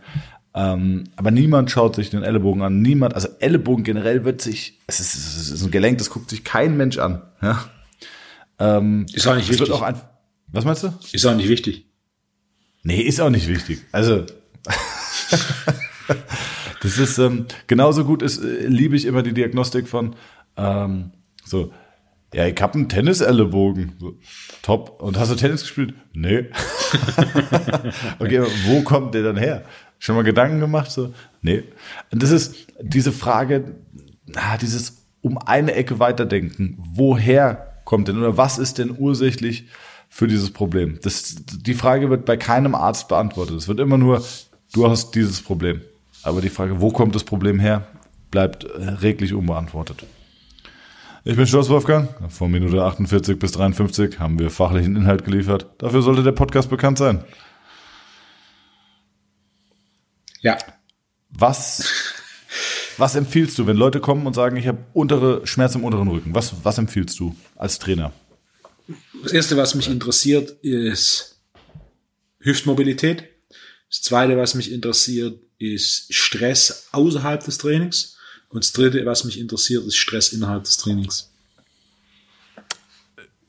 Ähm, 0.55 1.05
aber 1.17 1.31
niemand 1.31 1.71
schaut 1.71 1.95
sich 1.97 2.11
den 2.11 2.23
Ellenbogen 2.23 2.63
an. 2.63 2.81
Niemand, 2.81 3.15
also 3.15 3.29
Ellenbogen 3.39 3.85
generell 3.85 4.25
wird 4.25 4.41
sich, 4.41 4.81
es 4.87 5.01
ist, 5.01 5.15
es 5.15 5.51
ist 5.51 5.63
ein 5.63 5.71
Gelenk, 5.71 5.99
das 5.99 6.11
guckt 6.11 6.31
sich 6.31 6.45
kein 6.45 6.77
Mensch 6.77 6.99
an. 6.99 7.23
Ja? 7.43 7.65
Ähm, 8.59 9.07
Ist 9.13 9.27
auch 9.27 9.37
nicht 9.37 9.49
wichtig. 9.49 9.71
auch 9.71 9.83
ein, 9.83 10.01
was 10.49 10.65
meinst 10.65 10.83
du? 10.83 10.93
Ist 11.13 11.27
auch 11.27 11.35
nicht 11.35 11.49
wichtig. 11.49 11.88
Nee, 12.89 13.03
ist 13.03 13.21
auch 13.21 13.29
nicht 13.29 13.49
wichtig. 13.49 13.81
Also 13.93 14.25
das 16.81 16.97
ist 16.97 17.19
ähm, 17.19 17.45
genauso 17.67 18.07
gut 18.07 18.23
ist, 18.23 18.43
äh, 18.43 18.67
liebe 18.67 18.97
ich 18.97 19.05
immer 19.05 19.23
die 19.23 19.35
Diagnostik 19.35 19.87
von 19.87 20.17
ähm, 20.57 21.11
so, 21.45 21.71
ja, 22.33 22.47
ich 22.47 22.59
hab 22.63 22.75
einen 22.75 22.89
Tennis-Ellenbogen. 22.89 23.97
So, 24.01 24.17
top. 24.63 25.03
Und 25.03 25.19
hast 25.19 25.31
du 25.31 25.35
Tennis 25.35 25.61
gespielt? 25.61 25.93
Nee. 26.15 26.47
okay, 28.21 28.47
wo 28.65 28.81
kommt 28.81 29.13
der 29.13 29.23
dann 29.23 29.37
her? 29.37 29.65
Schon 29.99 30.17
mal 30.17 30.25
Gedanken 30.25 30.59
gemacht? 30.59 30.91
So? 30.91 31.13
Nee. 31.43 31.65
Und 32.11 32.23
das 32.23 32.31
ist 32.31 32.69
diese 32.81 33.13
Frage, 33.13 33.75
ah, 34.35 34.57
dieses 34.57 35.07
um 35.21 35.37
eine 35.37 35.75
Ecke 35.75 35.99
weiterdenken. 35.99 36.79
Woher 36.79 37.83
kommt 37.85 38.09
denn 38.09 38.17
oder 38.17 38.39
was 38.39 38.57
ist 38.57 38.79
denn 38.79 38.95
ursächlich 38.97 39.67
für 40.09 40.27
dieses 40.27 40.51
Problem? 40.51 40.99
Das, 41.03 41.37
die 41.39 41.75
Frage 41.75 42.11
wird 42.11 42.25
bei 42.25 42.37
keinem 42.37 42.75
Arzt 42.75 43.09
beantwortet. 43.09 43.57
Es 43.57 43.69
wird 43.69 43.81
immer 43.81 43.99
nur, 43.99 44.23
du 44.73 44.89
hast 44.89 45.15
dieses 45.15 45.43
Problem. 45.43 45.83
Aber 46.23 46.41
die 46.41 46.49
Frage, 46.49 46.81
wo 46.81 46.91
kommt 46.91 47.15
das 47.15 47.25
Problem 47.25 47.59
her, 47.59 47.87
bleibt 48.31 48.65
äh, 48.65 48.69
reglich 48.69 49.33
unbeantwortet. 49.35 50.05
Ich 51.25 51.37
bin 51.37 51.47
Schloss 51.47 51.69
Wolfgang. 51.69 52.09
Von 52.31 52.51
Minute 52.51 52.83
48 52.83 53.39
bis 53.39 53.53
53 53.53 54.19
haben 54.19 54.39
wir 54.39 54.51
fachlichen 54.51 54.97
Inhalt 54.97 55.25
geliefert. 55.25 55.67
Dafür 55.79 56.03
sollte 56.03 56.23
der 56.23 56.33
Podcast 56.33 56.71
bekannt 56.71 56.99
sein. 56.99 57.25
Ja. 60.41 60.57
Was, 61.31 61.85
was 62.97 63.15
empfiehlst 63.15 63.59
du, 63.59 63.67
wenn 63.67 63.77
Leute 63.77 64.01
kommen 64.01 64.27
und 64.27 64.35
sagen, 64.35 64.57
ich 64.57 64.67
habe 64.67 64.79
untere 64.95 65.47
Schmerz 65.47 65.75
im 65.75 65.85
unteren 65.85 66.09
Rücken? 66.09 66.35
Was, 66.35 66.65
was 66.65 66.79
empfiehlst 66.79 67.19
du 67.19 67.37
als 67.57 67.79
Trainer? 67.79 68.13
Das 69.23 69.33
erste, 69.33 69.57
was 69.57 69.75
mich 69.75 69.89
interessiert, 69.89 70.51
ist 70.63 71.41
Hüftmobilität. 72.41 73.25
Das 73.91 74.03
zweite, 74.03 74.37
was 74.37 74.55
mich 74.55 74.73
interessiert, 74.73 75.39
ist 75.59 76.13
Stress 76.15 76.89
außerhalb 76.93 77.45
des 77.45 77.59
Trainings. 77.59 78.17
Und 78.49 78.65
das 78.65 78.73
dritte, 78.73 79.05
was 79.05 79.25
mich 79.25 79.39
interessiert, 79.39 79.85
ist 79.87 79.97
Stress 79.97 80.33
innerhalb 80.33 80.65
des 80.65 80.77
Trainings. 80.77 81.31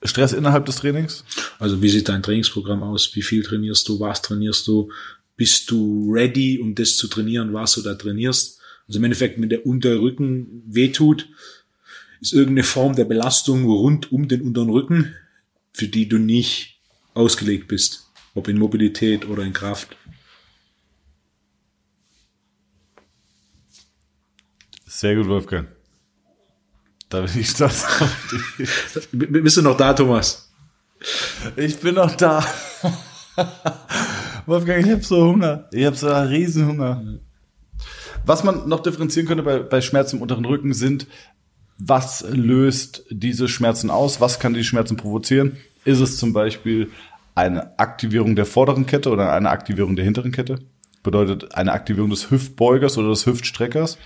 Stress 0.04 0.34
innerhalb 0.34 0.66
des 0.66 0.78
Trainings? 0.78 1.24
Also 1.60 1.82
wie 1.82 1.90
sieht 1.90 2.10
dein 2.10 2.24
Trainingsprogramm 2.24 2.84
aus? 2.84 3.16
Wie 3.16 3.22
viel 3.22 3.44
trainierst 3.44 3.88
du? 3.88 4.00
Was 4.00 4.22
trainierst 4.22 4.68
du? 4.68 4.92
Bist 5.36 5.72
du 5.72 6.12
ready, 6.12 6.60
um 6.60 6.76
das 6.76 6.98
zu 6.98 7.08
trainieren, 7.08 7.54
was 7.54 7.74
du 7.74 7.82
da 7.82 7.96
trainierst? 7.96 8.60
Also 8.88 9.00
im 9.00 9.06
Endeffekt, 9.06 9.40
wenn 9.40 9.50
der 9.50 9.66
Unterrücken 9.66 10.64
wehtut, 10.66 11.28
ist 12.22 12.34
irgendeine 12.34 12.64
Form 12.64 12.96
der 12.96 13.06
Belastung 13.06 13.66
rund 13.66 14.12
um 14.12 14.28
den 14.28 14.42
unteren 14.42 14.70
Rücken, 14.70 15.16
für 15.74 15.88
die 15.88 16.08
du 16.08 16.18
nicht 16.18 16.82
ausgelegt 17.14 17.68
bist. 17.68 18.12
Ob 18.36 18.48
in 18.48 18.58
Mobilität 18.58 19.28
oder 19.28 19.44
in 19.44 19.54
Kraft. 19.54 19.96
Sehr 24.86 25.16
gut, 25.16 25.28
Wolfgang. 25.28 25.68
Da 27.10 27.22
bin 27.22 27.40
ich 27.40 27.50
stolz 27.50 27.86
auf 27.86 28.28
dich. 28.60 29.08
Bist 29.12 29.58
du 29.58 29.62
noch 29.62 29.78
da, 29.78 29.94
Thomas? 29.94 30.52
Ich 31.56 31.78
bin 31.80 31.96
noch 31.96 32.16
da. 32.16 32.46
Wolfgang, 34.46 34.86
ich 34.86 34.92
habe 34.92 35.04
so 35.04 35.26
Hunger. 35.26 35.68
Ich 35.72 35.86
habe 35.86 35.96
so 35.96 36.08
einen 36.08 36.28
Riesenhunger. 36.28 37.20
Was 38.26 38.44
man 38.44 38.68
noch 38.68 38.82
differenzieren 38.82 39.28
könnte 39.28 39.44
bei, 39.44 39.60
bei 39.60 39.82
Schmerzen 39.82 40.18
im 40.18 40.22
unteren 40.22 40.46
Rücken 40.46 40.74
sind, 40.74 41.08
was 41.80 42.26
löst 42.30 43.06
diese 43.10 43.48
Schmerzen 43.48 43.90
aus? 43.90 44.20
Was 44.20 44.40
kann 44.40 44.54
die 44.54 44.64
Schmerzen 44.64 44.98
provozieren? 44.98 45.58
Ist 45.86 46.02
es 46.02 46.18
zum 46.18 46.34
Beispiel 46.34 46.92
eine 47.36 47.80
Aktivierung 47.80 48.36
der 48.36 48.46
vorderen 48.46 48.86
Kette 48.86 49.10
oder 49.10 49.32
eine 49.32 49.50
Aktivierung 49.50 49.96
der 49.96 50.06
hinteren 50.06 50.34
Kette? 50.34 50.60
Bedeutet 51.04 51.56
eine 51.56 51.72
Aktivierung 51.72 52.10
des 52.10 52.30
Hüftbeugers 52.30 52.98
oder 52.98 53.10
des 53.10 53.26
Hüftstreckers? 53.26 53.98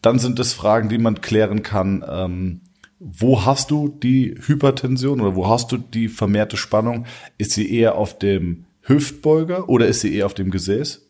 Dann 0.00 0.18
sind 0.18 0.38
es 0.38 0.54
Fragen, 0.54 0.88
die 0.88 0.98
man 0.98 1.20
klären 1.20 1.62
kann. 1.62 2.02
Ähm, 2.08 2.60
wo 2.98 3.44
hast 3.44 3.70
du 3.70 3.88
die 3.88 4.34
Hypertension 4.46 5.20
oder 5.20 5.36
wo 5.36 5.48
hast 5.48 5.70
du 5.72 5.76
die 5.76 6.08
vermehrte 6.08 6.56
Spannung? 6.56 7.04
Ist 7.36 7.52
sie 7.52 7.70
eher 7.70 7.96
auf 7.96 8.18
dem 8.18 8.64
Hüftbeuger 8.80 9.68
oder 9.68 9.86
ist 9.86 10.00
sie 10.00 10.14
eher 10.14 10.24
auf 10.24 10.34
dem 10.34 10.50
Gesäß? 10.50 11.05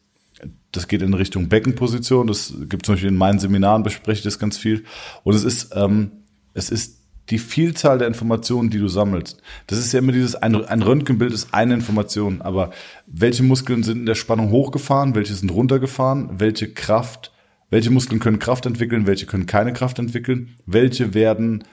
Das 0.76 0.88
geht 0.88 1.02
in 1.02 1.14
Richtung 1.14 1.48
Beckenposition. 1.48 2.26
Das 2.26 2.54
gibt 2.68 2.86
zum 2.86 2.94
Beispiel 2.94 3.10
in 3.10 3.16
meinen 3.16 3.38
Seminaren 3.38 3.82
bespreche 3.82 4.18
ich 4.18 4.24
das 4.24 4.38
ganz 4.38 4.58
viel. 4.58 4.84
Und 5.24 5.34
es 5.34 5.44
ist, 5.44 5.74
ähm, 5.74 6.12
es 6.54 6.70
ist 6.70 6.96
die 7.30 7.38
Vielzahl 7.38 7.98
der 7.98 8.08
Informationen, 8.08 8.70
die 8.70 8.78
du 8.78 8.88
sammelst. 8.88 9.40
Das 9.66 9.78
ist 9.78 9.92
ja 9.92 9.98
immer 9.98 10.12
dieses, 10.12 10.36
ein, 10.36 10.64
ein 10.64 10.82
Röntgenbild 10.82 11.32
ist 11.32 11.52
eine 11.52 11.74
Information, 11.74 12.40
aber 12.40 12.70
welche 13.06 13.42
Muskeln 13.42 13.82
sind 13.82 14.00
in 14.00 14.06
der 14.06 14.14
Spannung 14.14 14.50
hochgefahren, 14.50 15.14
welche 15.14 15.34
sind 15.34 15.50
runtergefahren, 15.50 16.38
welche 16.38 16.72
Kraft, 16.72 17.32
welche 17.70 17.90
Muskeln 17.90 18.20
können 18.20 18.38
Kraft 18.38 18.66
entwickeln, 18.66 19.06
welche 19.06 19.26
können 19.26 19.46
keine 19.46 19.72
Kraft 19.72 19.98
entwickeln, 19.98 20.54
welche 20.66 21.14
werden 21.14 21.64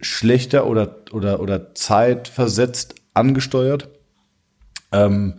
schlechter 0.00 0.66
oder, 0.66 0.96
oder, 1.12 1.40
oder 1.40 1.74
zeitversetzt 1.74 2.96
angesteuert. 3.14 3.88
Ähm, 4.90 5.34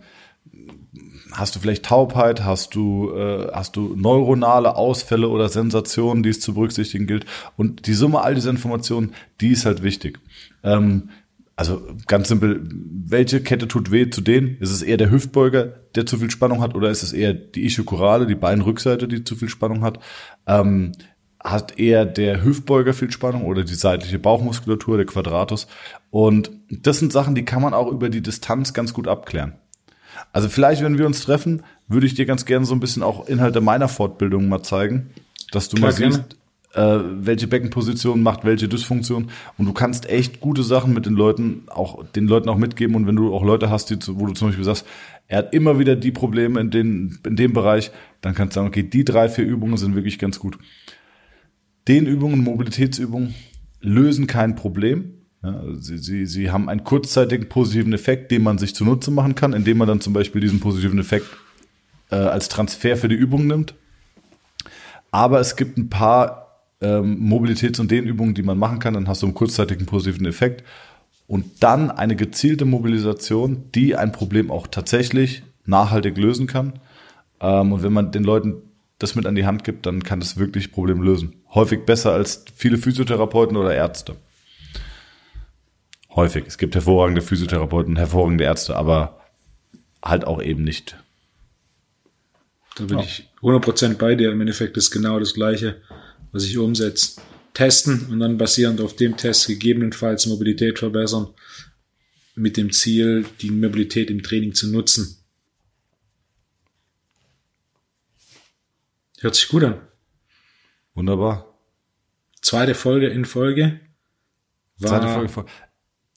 hast 1.34 1.54
du 1.54 1.60
vielleicht 1.60 1.84
Taubheit, 1.84 2.44
hast 2.44 2.74
du, 2.74 3.12
äh, 3.12 3.48
hast 3.52 3.76
du 3.76 3.94
neuronale 3.96 4.76
Ausfälle 4.76 5.28
oder 5.28 5.48
Sensationen, 5.48 6.22
die 6.22 6.30
es 6.30 6.40
zu 6.40 6.54
berücksichtigen 6.54 7.06
gilt. 7.06 7.26
Und 7.56 7.86
die 7.86 7.94
Summe 7.94 8.22
all 8.22 8.34
dieser 8.34 8.50
Informationen, 8.50 9.12
die 9.40 9.48
ist 9.48 9.66
halt 9.66 9.82
wichtig. 9.82 10.20
Ähm, 10.62 11.10
also 11.56 11.82
ganz 12.06 12.28
simpel, 12.28 12.62
welche 12.70 13.40
Kette 13.40 13.68
tut 13.68 13.90
weh 13.90 14.10
zu 14.10 14.20
denen? 14.20 14.56
Ist 14.58 14.72
es 14.72 14.82
eher 14.82 14.96
der 14.96 15.10
Hüftbeuger, 15.10 15.74
der 15.94 16.06
zu 16.06 16.18
viel 16.18 16.30
Spannung 16.30 16.60
hat, 16.60 16.74
oder 16.74 16.90
ist 16.90 17.02
es 17.02 17.12
eher 17.12 17.32
die 17.32 17.64
Ischiokorale, 17.64 18.26
die 18.26 18.34
Beinrückseite, 18.34 19.06
die 19.06 19.24
zu 19.24 19.36
viel 19.36 19.48
Spannung 19.48 19.82
hat? 19.82 20.00
Ähm, 20.46 20.92
hat 21.38 21.78
eher 21.78 22.06
der 22.06 22.42
Hüftbeuger 22.42 22.94
viel 22.94 23.10
Spannung 23.10 23.44
oder 23.44 23.64
die 23.64 23.74
seitliche 23.74 24.18
Bauchmuskulatur, 24.18 24.96
der 24.96 25.06
Quadratus? 25.06 25.66
Und 26.10 26.50
das 26.70 26.98
sind 26.98 27.12
Sachen, 27.12 27.34
die 27.34 27.44
kann 27.44 27.62
man 27.62 27.74
auch 27.74 27.92
über 27.92 28.08
die 28.08 28.22
Distanz 28.22 28.72
ganz 28.72 28.94
gut 28.94 29.06
abklären. 29.06 29.54
Also 30.32 30.48
vielleicht, 30.48 30.82
wenn 30.82 30.98
wir 30.98 31.06
uns 31.06 31.22
treffen, 31.22 31.62
würde 31.88 32.06
ich 32.06 32.14
dir 32.14 32.26
ganz 32.26 32.44
gerne 32.44 32.66
so 32.66 32.74
ein 32.74 32.80
bisschen 32.80 33.02
auch 33.02 33.26
Inhalte 33.28 33.60
meiner 33.60 33.88
Fortbildung 33.88 34.48
mal 34.48 34.62
zeigen, 34.62 35.10
dass 35.52 35.68
du 35.68 35.76
Klar, 35.76 35.90
mal 35.90 35.96
siehst, 35.96 36.36
äh, 36.74 36.98
welche 37.02 37.46
Beckenposition 37.46 38.22
macht 38.22 38.44
welche 38.44 38.68
Dysfunktion. 38.68 39.30
Und 39.58 39.66
du 39.66 39.72
kannst 39.72 40.08
echt 40.08 40.40
gute 40.40 40.62
Sachen 40.62 40.92
mit 40.92 41.06
den 41.06 41.14
Leuten, 41.14 41.64
auch 41.68 42.04
den 42.04 42.26
Leuten 42.26 42.48
auch 42.48 42.58
mitgeben. 42.58 42.96
Und 42.96 43.06
wenn 43.06 43.16
du 43.16 43.34
auch 43.34 43.44
Leute 43.44 43.70
hast, 43.70 43.90
die, 43.90 43.98
wo 44.08 44.26
du 44.26 44.32
zum 44.32 44.48
Beispiel 44.48 44.64
sagst, 44.64 44.86
er 45.26 45.38
hat 45.38 45.54
immer 45.54 45.78
wieder 45.78 45.96
die 45.96 46.10
Probleme 46.10 46.60
in, 46.60 46.70
den, 46.70 47.18
in 47.24 47.36
dem 47.36 47.52
Bereich, 47.52 47.90
dann 48.20 48.34
kannst 48.34 48.54
du 48.54 48.60
sagen, 48.60 48.68
okay, 48.68 48.82
die 48.82 49.04
drei, 49.04 49.28
vier 49.28 49.44
Übungen 49.44 49.76
sind 49.76 49.94
wirklich 49.94 50.18
ganz 50.18 50.38
gut. 50.38 50.58
Den 51.88 52.06
Übungen, 52.06 52.42
Mobilitätsübungen 52.42 53.34
lösen 53.80 54.26
kein 54.26 54.54
Problem, 54.54 55.23
sie, 55.78 55.98
sie, 55.98 56.26
sie 56.26 56.50
haben 56.50 56.68
einen 56.68 56.84
kurzzeitigen 56.84 57.48
positiven 57.48 57.92
Effekt, 57.92 58.30
den 58.30 58.42
man 58.42 58.58
sich 58.58 58.74
zunutze 58.74 59.10
machen 59.10 59.34
kann, 59.34 59.52
indem 59.52 59.78
man 59.78 59.88
dann 59.88 60.00
zum 60.00 60.12
Beispiel 60.12 60.40
diesen 60.40 60.60
positiven 60.60 60.98
Effekt 60.98 61.26
äh, 62.10 62.16
als 62.16 62.48
Transfer 62.48 62.96
für 62.96 63.08
die 63.08 63.14
Übung 63.14 63.46
nimmt. 63.46 63.74
Aber 65.10 65.40
es 65.40 65.56
gibt 65.56 65.78
ein 65.78 65.90
paar 65.90 66.44
ähm, 66.80 67.18
Mobilitäts- 67.28 67.80
und 67.80 67.90
Dehnübungen, 67.90 68.34
die 68.34 68.42
man 68.42 68.58
machen 68.58 68.78
kann, 68.78 68.94
dann 68.94 69.08
hast 69.08 69.22
du 69.22 69.26
einen 69.26 69.34
kurzzeitigen 69.34 69.86
positiven 69.86 70.26
Effekt 70.26 70.64
und 71.26 71.62
dann 71.62 71.90
eine 71.90 72.16
gezielte 72.16 72.64
Mobilisation, 72.64 73.70
die 73.74 73.96
ein 73.96 74.12
Problem 74.12 74.50
auch 74.50 74.66
tatsächlich 74.66 75.42
nachhaltig 75.66 76.16
lösen 76.16 76.46
kann. 76.46 76.74
Ähm, 77.40 77.72
und 77.72 77.82
wenn 77.82 77.92
man 77.92 78.12
den 78.12 78.24
Leuten 78.24 78.56
das 78.98 79.14
mit 79.14 79.26
an 79.26 79.34
die 79.34 79.46
Hand 79.46 79.64
gibt, 79.64 79.86
dann 79.86 80.02
kann 80.02 80.20
das 80.20 80.36
wirklich 80.36 80.72
Problem 80.72 81.02
lösen. 81.02 81.34
Häufig 81.52 81.84
besser 81.84 82.12
als 82.12 82.44
viele 82.54 82.78
Physiotherapeuten 82.78 83.56
oder 83.56 83.74
Ärzte. 83.74 84.16
Häufig. 86.14 86.44
Es 86.46 86.58
gibt 86.58 86.74
hervorragende 86.74 87.22
Physiotherapeuten, 87.22 87.96
hervorragende 87.96 88.44
Ärzte, 88.44 88.76
aber 88.76 89.20
halt 90.02 90.26
auch 90.26 90.42
eben 90.42 90.62
nicht. 90.62 90.96
Da 92.76 92.84
bin 92.84 92.98
ja. 92.98 93.04
ich 93.04 93.28
100% 93.40 93.94
bei 93.94 94.14
dir. 94.14 94.30
Im 94.30 94.40
Endeffekt 94.40 94.76
ist 94.76 94.90
genau 94.90 95.18
das 95.18 95.34
Gleiche, 95.34 95.80
was 96.32 96.44
ich 96.44 96.58
umsetze. 96.58 97.20
Testen 97.52 98.08
und 98.10 98.18
dann 98.18 98.36
basierend 98.36 98.80
auf 98.80 98.96
dem 98.96 99.16
Test 99.16 99.46
gegebenenfalls 99.46 100.26
Mobilität 100.26 100.80
verbessern, 100.80 101.28
mit 102.34 102.56
dem 102.56 102.72
Ziel, 102.72 103.24
die 103.40 103.50
Mobilität 103.50 104.10
im 104.10 104.24
Training 104.24 104.54
zu 104.54 104.70
nutzen. 104.70 105.18
Hört 109.20 109.36
sich 109.36 109.48
gut 109.48 109.62
an. 109.64 109.80
Wunderbar. 110.94 111.54
Zweite 112.42 112.74
Folge 112.74 113.06
in 113.06 113.24
Folge. 113.24 113.80
War 114.78 115.00
Zweite 115.00 115.28
Folge. 115.28 115.50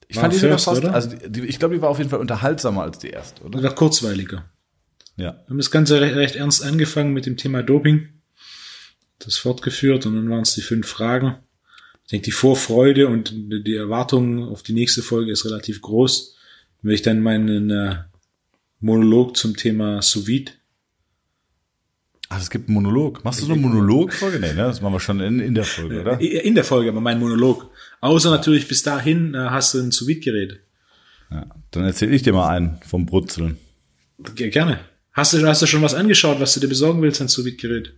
Ich 0.07 0.15
war 0.15 0.23
fand 0.23 0.33
die 0.33 0.37
sogar 0.39 0.59
fast, 0.59 0.83
oder? 0.83 0.93
also 0.93 1.15
die, 1.15 1.41
ich 1.45 1.59
glaube, 1.59 1.75
die 1.75 1.81
war 1.81 1.89
auf 1.89 1.97
jeden 1.97 2.09
Fall 2.09 2.19
unterhaltsamer 2.19 2.83
als 2.83 2.99
die 2.99 3.09
erste, 3.09 3.43
oder? 3.43 3.59
Oder 3.59 3.71
kurzweiliger. 3.71 4.45
Ja. 5.17 5.33
Wir 5.33 5.49
haben 5.49 5.57
das 5.57 5.71
Ganze 5.71 5.99
recht, 5.99 6.15
recht 6.15 6.35
ernst 6.35 6.63
angefangen 6.63 7.13
mit 7.13 7.25
dem 7.25 7.37
Thema 7.37 7.63
Doping. 7.63 8.09
Das 9.19 9.37
fortgeführt 9.37 10.05
und 10.05 10.15
dann 10.15 10.29
waren 10.29 10.43
es 10.43 10.53
die 10.53 10.61
fünf 10.61 10.87
Fragen. 10.87 11.37
Ich 12.03 12.11
denke, 12.11 12.25
die 12.25 12.31
Vorfreude 12.31 13.07
und 13.07 13.33
die 13.33 13.75
Erwartung 13.75 14.47
auf 14.47 14.63
die 14.63 14.73
nächste 14.73 15.01
Folge 15.01 15.31
ist 15.31 15.43
relativ 15.43 15.81
groß. 15.81 16.35
Wenn 16.81 16.93
ich 16.93 17.01
dann 17.01 17.19
meinen 17.19 17.69
äh, 17.69 17.95
Monolog 18.79 19.35
zum 19.35 19.57
Thema 19.57 20.01
Sous 20.01 20.27
Vide 20.27 20.51
Ach, 22.29 22.41
es 22.41 22.49
gibt 22.49 22.67
einen 22.67 22.75
Monolog. 22.75 23.23
Machst 23.23 23.41
du 23.41 23.45
so 23.45 23.53
eine 23.53 23.61
Monolog-Folge? 23.61 24.39
Nee, 24.39 24.53
ne? 24.53 24.63
Das 24.63 24.81
machen 24.81 24.93
wir 24.93 24.99
schon 24.99 25.21
in, 25.21 25.39
in 25.39 25.55
der 25.55 25.63
Folge, 25.63 26.01
oder? 26.01 26.19
In 26.19 26.55
der 26.55 26.65
Folge, 26.65 26.89
aber 26.89 26.99
mein 26.99 27.19
Monolog. 27.19 27.69
Außer 28.01 28.29
natürlich 28.29 28.67
bis 28.67 28.83
dahin 28.83 29.33
äh, 29.33 29.37
hast 29.49 29.73
du 29.73 29.79
ein 29.79 29.91
sous 29.91 30.07
gerät 30.07 30.59
Ja, 31.31 31.45
dann 31.71 31.83
erzähle 31.83 32.15
ich 32.15 32.23
dir 32.23 32.33
mal 32.33 32.49
einen 32.49 32.79
vom 32.87 33.05
Brutzeln. 33.05 33.57
Gerne. 34.35 34.79
Hast 35.13 35.33
du, 35.33 35.45
hast 35.47 35.61
du 35.61 35.65
schon 35.65 35.81
was 35.81 35.95
angeschaut, 35.95 36.39
was 36.39 36.53
du 36.53 36.59
dir 36.59 36.67
besorgen 36.67 37.01
willst 37.01 37.21
an 37.21 37.27
sous 37.27 37.45
gerät 37.57 37.93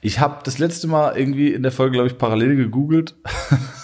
Ich 0.00 0.18
habe 0.20 0.40
das 0.44 0.58
letzte 0.58 0.86
Mal 0.86 1.16
irgendwie 1.16 1.52
in 1.52 1.62
der 1.62 1.72
Folge, 1.72 1.92
glaube 1.92 2.08
ich, 2.08 2.18
parallel 2.18 2.56
gegoogelt. 2.56 3.14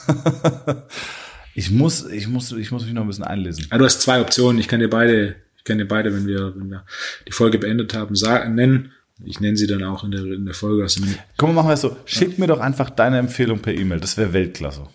ich 1.54 1.70
muss, 1.70 2.06
ich 2.06 2.26
muss, 2.26 2.52
ich 2.52 2.70
muss 2.70 2.84
mich 2.84 2.94
noch 2.94 3.02
ein 3.02 3.08
bisschen 3.08 3.24
einlesen. 3.24 3.66
Ja, 3.70 3.78
du 3.78 3.84
hast 3.84 4.00
zwei 4.00 4.20
Optionen. 4.20 4.58
Ich 4.60 4.68
kann 4.68 4.80
dir 4.80 4.88
beide, 4.88 5.36
ich 5.58 5.64
kann 5.64 5.76
dir 5.76 5.86
beide, 5.86 6.14
wenn 6.14 6.26
wir, 6.26 6.54
wenn 6.56 6.70
wir 6.70 6.86
die 7.28 7.32
Folge 7.32 7.58
beendet 7.58 7.92
haben, 7.92 8.14
sagen, 8.16 8.54
nennen. 8.54 8.92
Ich 9.22 9.38
nenne 9.38 9.58
sie 9.58 9.66
dann 9.66 9.82
auch 9.84 10.02
in 10.02 10.12
der, 10.12 10.24
in 10.24 10.46
der 10.46 10.54
Folge. 10.54 10.82
Also 10.82 11.02
Komm, 11.36 11.54
machen 11.54 11.68
wir 11.68 11.74
es 11.74 11.82
so. 11.82 11.94
Schick 12.06 12.38
mir 12.38 12.46
doch 12.46 12.60
einfach 12.60 12.88
deine 12.88 13.18
Empfehlung 13.18 13.58
per 13.58 13.74
E-Mail. 13.74 14.00
Das 14.00 14.16
wäre 14.16 14.32
Weltklasse. 14.32 14.86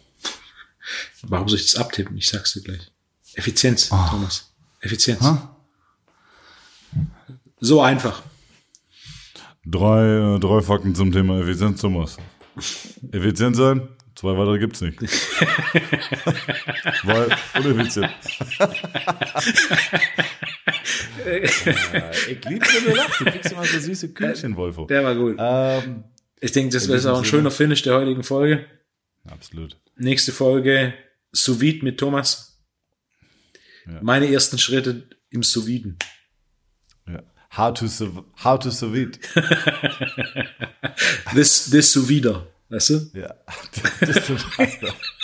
Warum 1.24 1.48
soll 1.48 1.60
ich 1.60 1.72
das 1.72 1.80
abtippen? 1.80 2.18
Ich 2.18 2.28
sag's 2.28 2.54
dir 2.54 2.62
gleich. 2.62 2.92
Effizienz, 3.36 3.90
oh. 3.92 4.08
Thomas. 4.10 4.54
Effizienz. 4.82 5.22
Huh? 5.22 5.38
So 7.60 7.82
einfach. 7.82 8.22
Drei, 9.66 10.36
äh, 10.36 10.40
drei 10.40 10.62
Fakten 10.62 10.94
zum 10.94 11.12
Thema 11.12 11.40
Effizienz, 11.42 11.82
Thomas. 11.82 12.18
Effizient 13.12 13.56
sein, 13.56 13.90
zwei 14.16 14.38
weitere 14.38 14.60
gibt's 14.60 14.82
nicht. 14.82 15.02
Weil 17.04 17.36
uneffizient. 17.56 18.12
ich 21.26 22.46
liebe, 22.46 22.66
wenn 22.66 22.84
du 22.86 22.96
lachst. 22.96 23.20
Du 23.20 23.26
kriegst 23.26 23.52
immer 23.52 23.66
so 23.66 23.80
süße 23.80 24.14
Kühlchen, 24.14 24.56
Wolfo. 24.56 24.86
Der 24.86 25.04
war 25.04 25.16
gut. 25.16 25.36
Ähm, 25.40 26.04
ich 26.40 26.52
denke, 26.52 26.74
das 26.74 26.88
wäre 26.88 27.12
auch 27.12 27.18
ein 27.18 27.26
schöner 27.26 27.52
Finish 27.52 27.82
der 27.82 27.96
heutigen 27.96 28.24
Folge. 28.24 28.66
Absolut. 29.26 29.78
Nächste 29.98 30.32
Folge 30.32 30.94
Sous 31.32 31.60
mit 31.60 32.00
Thomas. 32.00 32.62
Ja. 33.88 34.02
Meine 34.02 34.32
ersten 34.32 34.58
Schritte 34.58 35.10
im 35.30 35.44
Sous 35.44 35.68
Ja. 35.68 37.24
How 37.56 37.74
to, 37.74 37.86
how 38.44 38.60
to 38.60 38.72
sous 38.72 38.92
this, 41.34 41.66
this 41.70 41.92
sous 41.92 42.08
weißt 42.70 42.90
du? 42.90 43.12
Ja. 43.14 43.36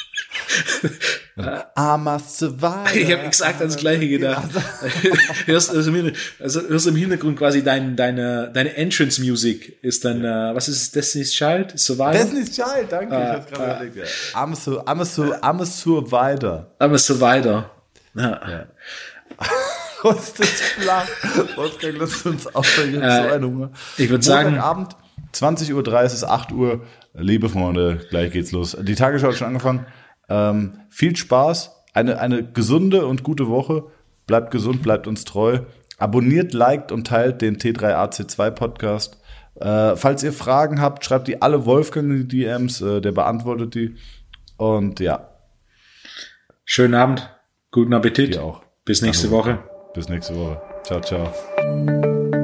Das 1.36 1.64
Armer 1.76 2.20
Survivor. 2.20 2.86
Ich 2.94 3.12
habe 3.12 3.24
exakt 3.24 3.60
ans 3.62 3.78
Gleiche 3.78 4.08
gedacht. 4.08 4.50
hörst, 5.46 5.72
also, 5.72 5.92
also 6.40 6.62
hörst 6.68 6.88
im 6.88 6.96
Hintergrund 6.96 7.38
quasi 7.38 7.64
dein, 7.64 7.96
deine, 7.96 8.52
deine 8.54 8.76
Entrance 8.76 9.22
Music 9.22 9.82
ist 9.82 10.04
dann, 10.06 10.24
ja. 10.24 10.52
äh, 10.52 10.56
was 10.56 10.68
ist 10.68 10.82
es, 10.82 10.92
Destiny's 10.92 11.32
Child? 11.32 11.80
Survivor? 11.80 12.12
Destiny's 12.12 12.52
Child, 12.52 12.92
danke. 12.92 13.16
Ah, 13.16 13.22
ich 13.22 13.30
hab's 13.30 13.52
gerade 13.52 13.76
ah. 13.78 13.84
überlegt. 13.84 14.08
I'm 14.34 14.54
a, 14.54 14.92
I'm, 14.92 15.02
a, 15.02 15.50
I'm 15.50 15.62
a 15.62 15.66
Survivor. 15.66 16.68
I'm 16.80 16.94
a 16.94 16.98
Survivor. 16.98 17.72
Ja. 18.14 18.42
ja. 18.50 18.66
ist 20.12 20.40
das 20.40 20.50
flach? 20.50 21.08
Wolfgang, 21.56 21.96
lass 21.98 22.26
uns 22.26 22.54
aufsteigen. 22.54 23.02
Äh, 23.02 23.24
so 23.24 23.36
ein 23.36 23.44
Hunger. 23.44 23.72
Ich 23.98 24.10
würde 24.10 24.24
sagen. 24.24 24.58
Abend, 24.58 24.96
20.30 25.34 26.24
Uhr, 26.24 26.30
8 26.30 26.52
Uhr. 26.52 26.82
Liebe 27.14 27.50
Freunde, 27.50 28.06
gleich 28.10 28.32
geht's 28.32 28.52
los. 28.52 28.78
Die 28.80 28.96
Tagesschau 28.96 29.30
hat 29.30 29.36
schon 29.36 29.48
angefangen. 29.48 29.86
Ähm, 30.32 30.80
viel 30.90 31.16
Spaß, 31.16 31.84
eine, 31.94 32.20
eine 32.20 32.44
gesunde 32.44 33.06
und 33.06 33.24
gute 33.24 33.50
Woche. 33.50 33.84
Bleibt 34.28 34.52
gesund, 34.52 34.82
bleibt 34.82 35.08
uns 35.08 35.26
treu. 35.26 35.60
Abonniert, 35.98 36.54
liked 36.54 36.92
und 36.94 37.06
teilt 37.06 37.42
den 37.42 37.58
T3AC2 37.58 38.52
Podcast. 38.52 39.20
Äh, 39.56 39.98
falls 39.98 40.24
ihr 40.24 40.32
Fragen 40.32 40.82
habt, 40.82 41.04
schreibt 41.04 41.28
die 41.28 41.42
alle 41.42 41.66
Wolfgang 41.66 42.10
in 42.10 42.28
die 42.28 42.44
DMs, 42.44 42.82
äh, 42.82 43.02
der 43.02 43.12
beantwortet 43.12 43.76
die. 43.76 43.96
Und 44.58 45.02
ja. 45.02 45.30
Schönen 46.64 46.96
Abend, 46.96 47.30
guten 47.72 47.94
Appetit. 47.94 48.36
Dir 48.36 48.44
auch. 48.44 48.64
Bis 48.86 49.02
nächste 49.02 49.30
Woche. 49.32 49.60
Bis 49.94 50.08
nächste 50.08 50.36
Woche. 50.36 50.62
Ciao, 50.84 51.02
ciao. 51.02 52.41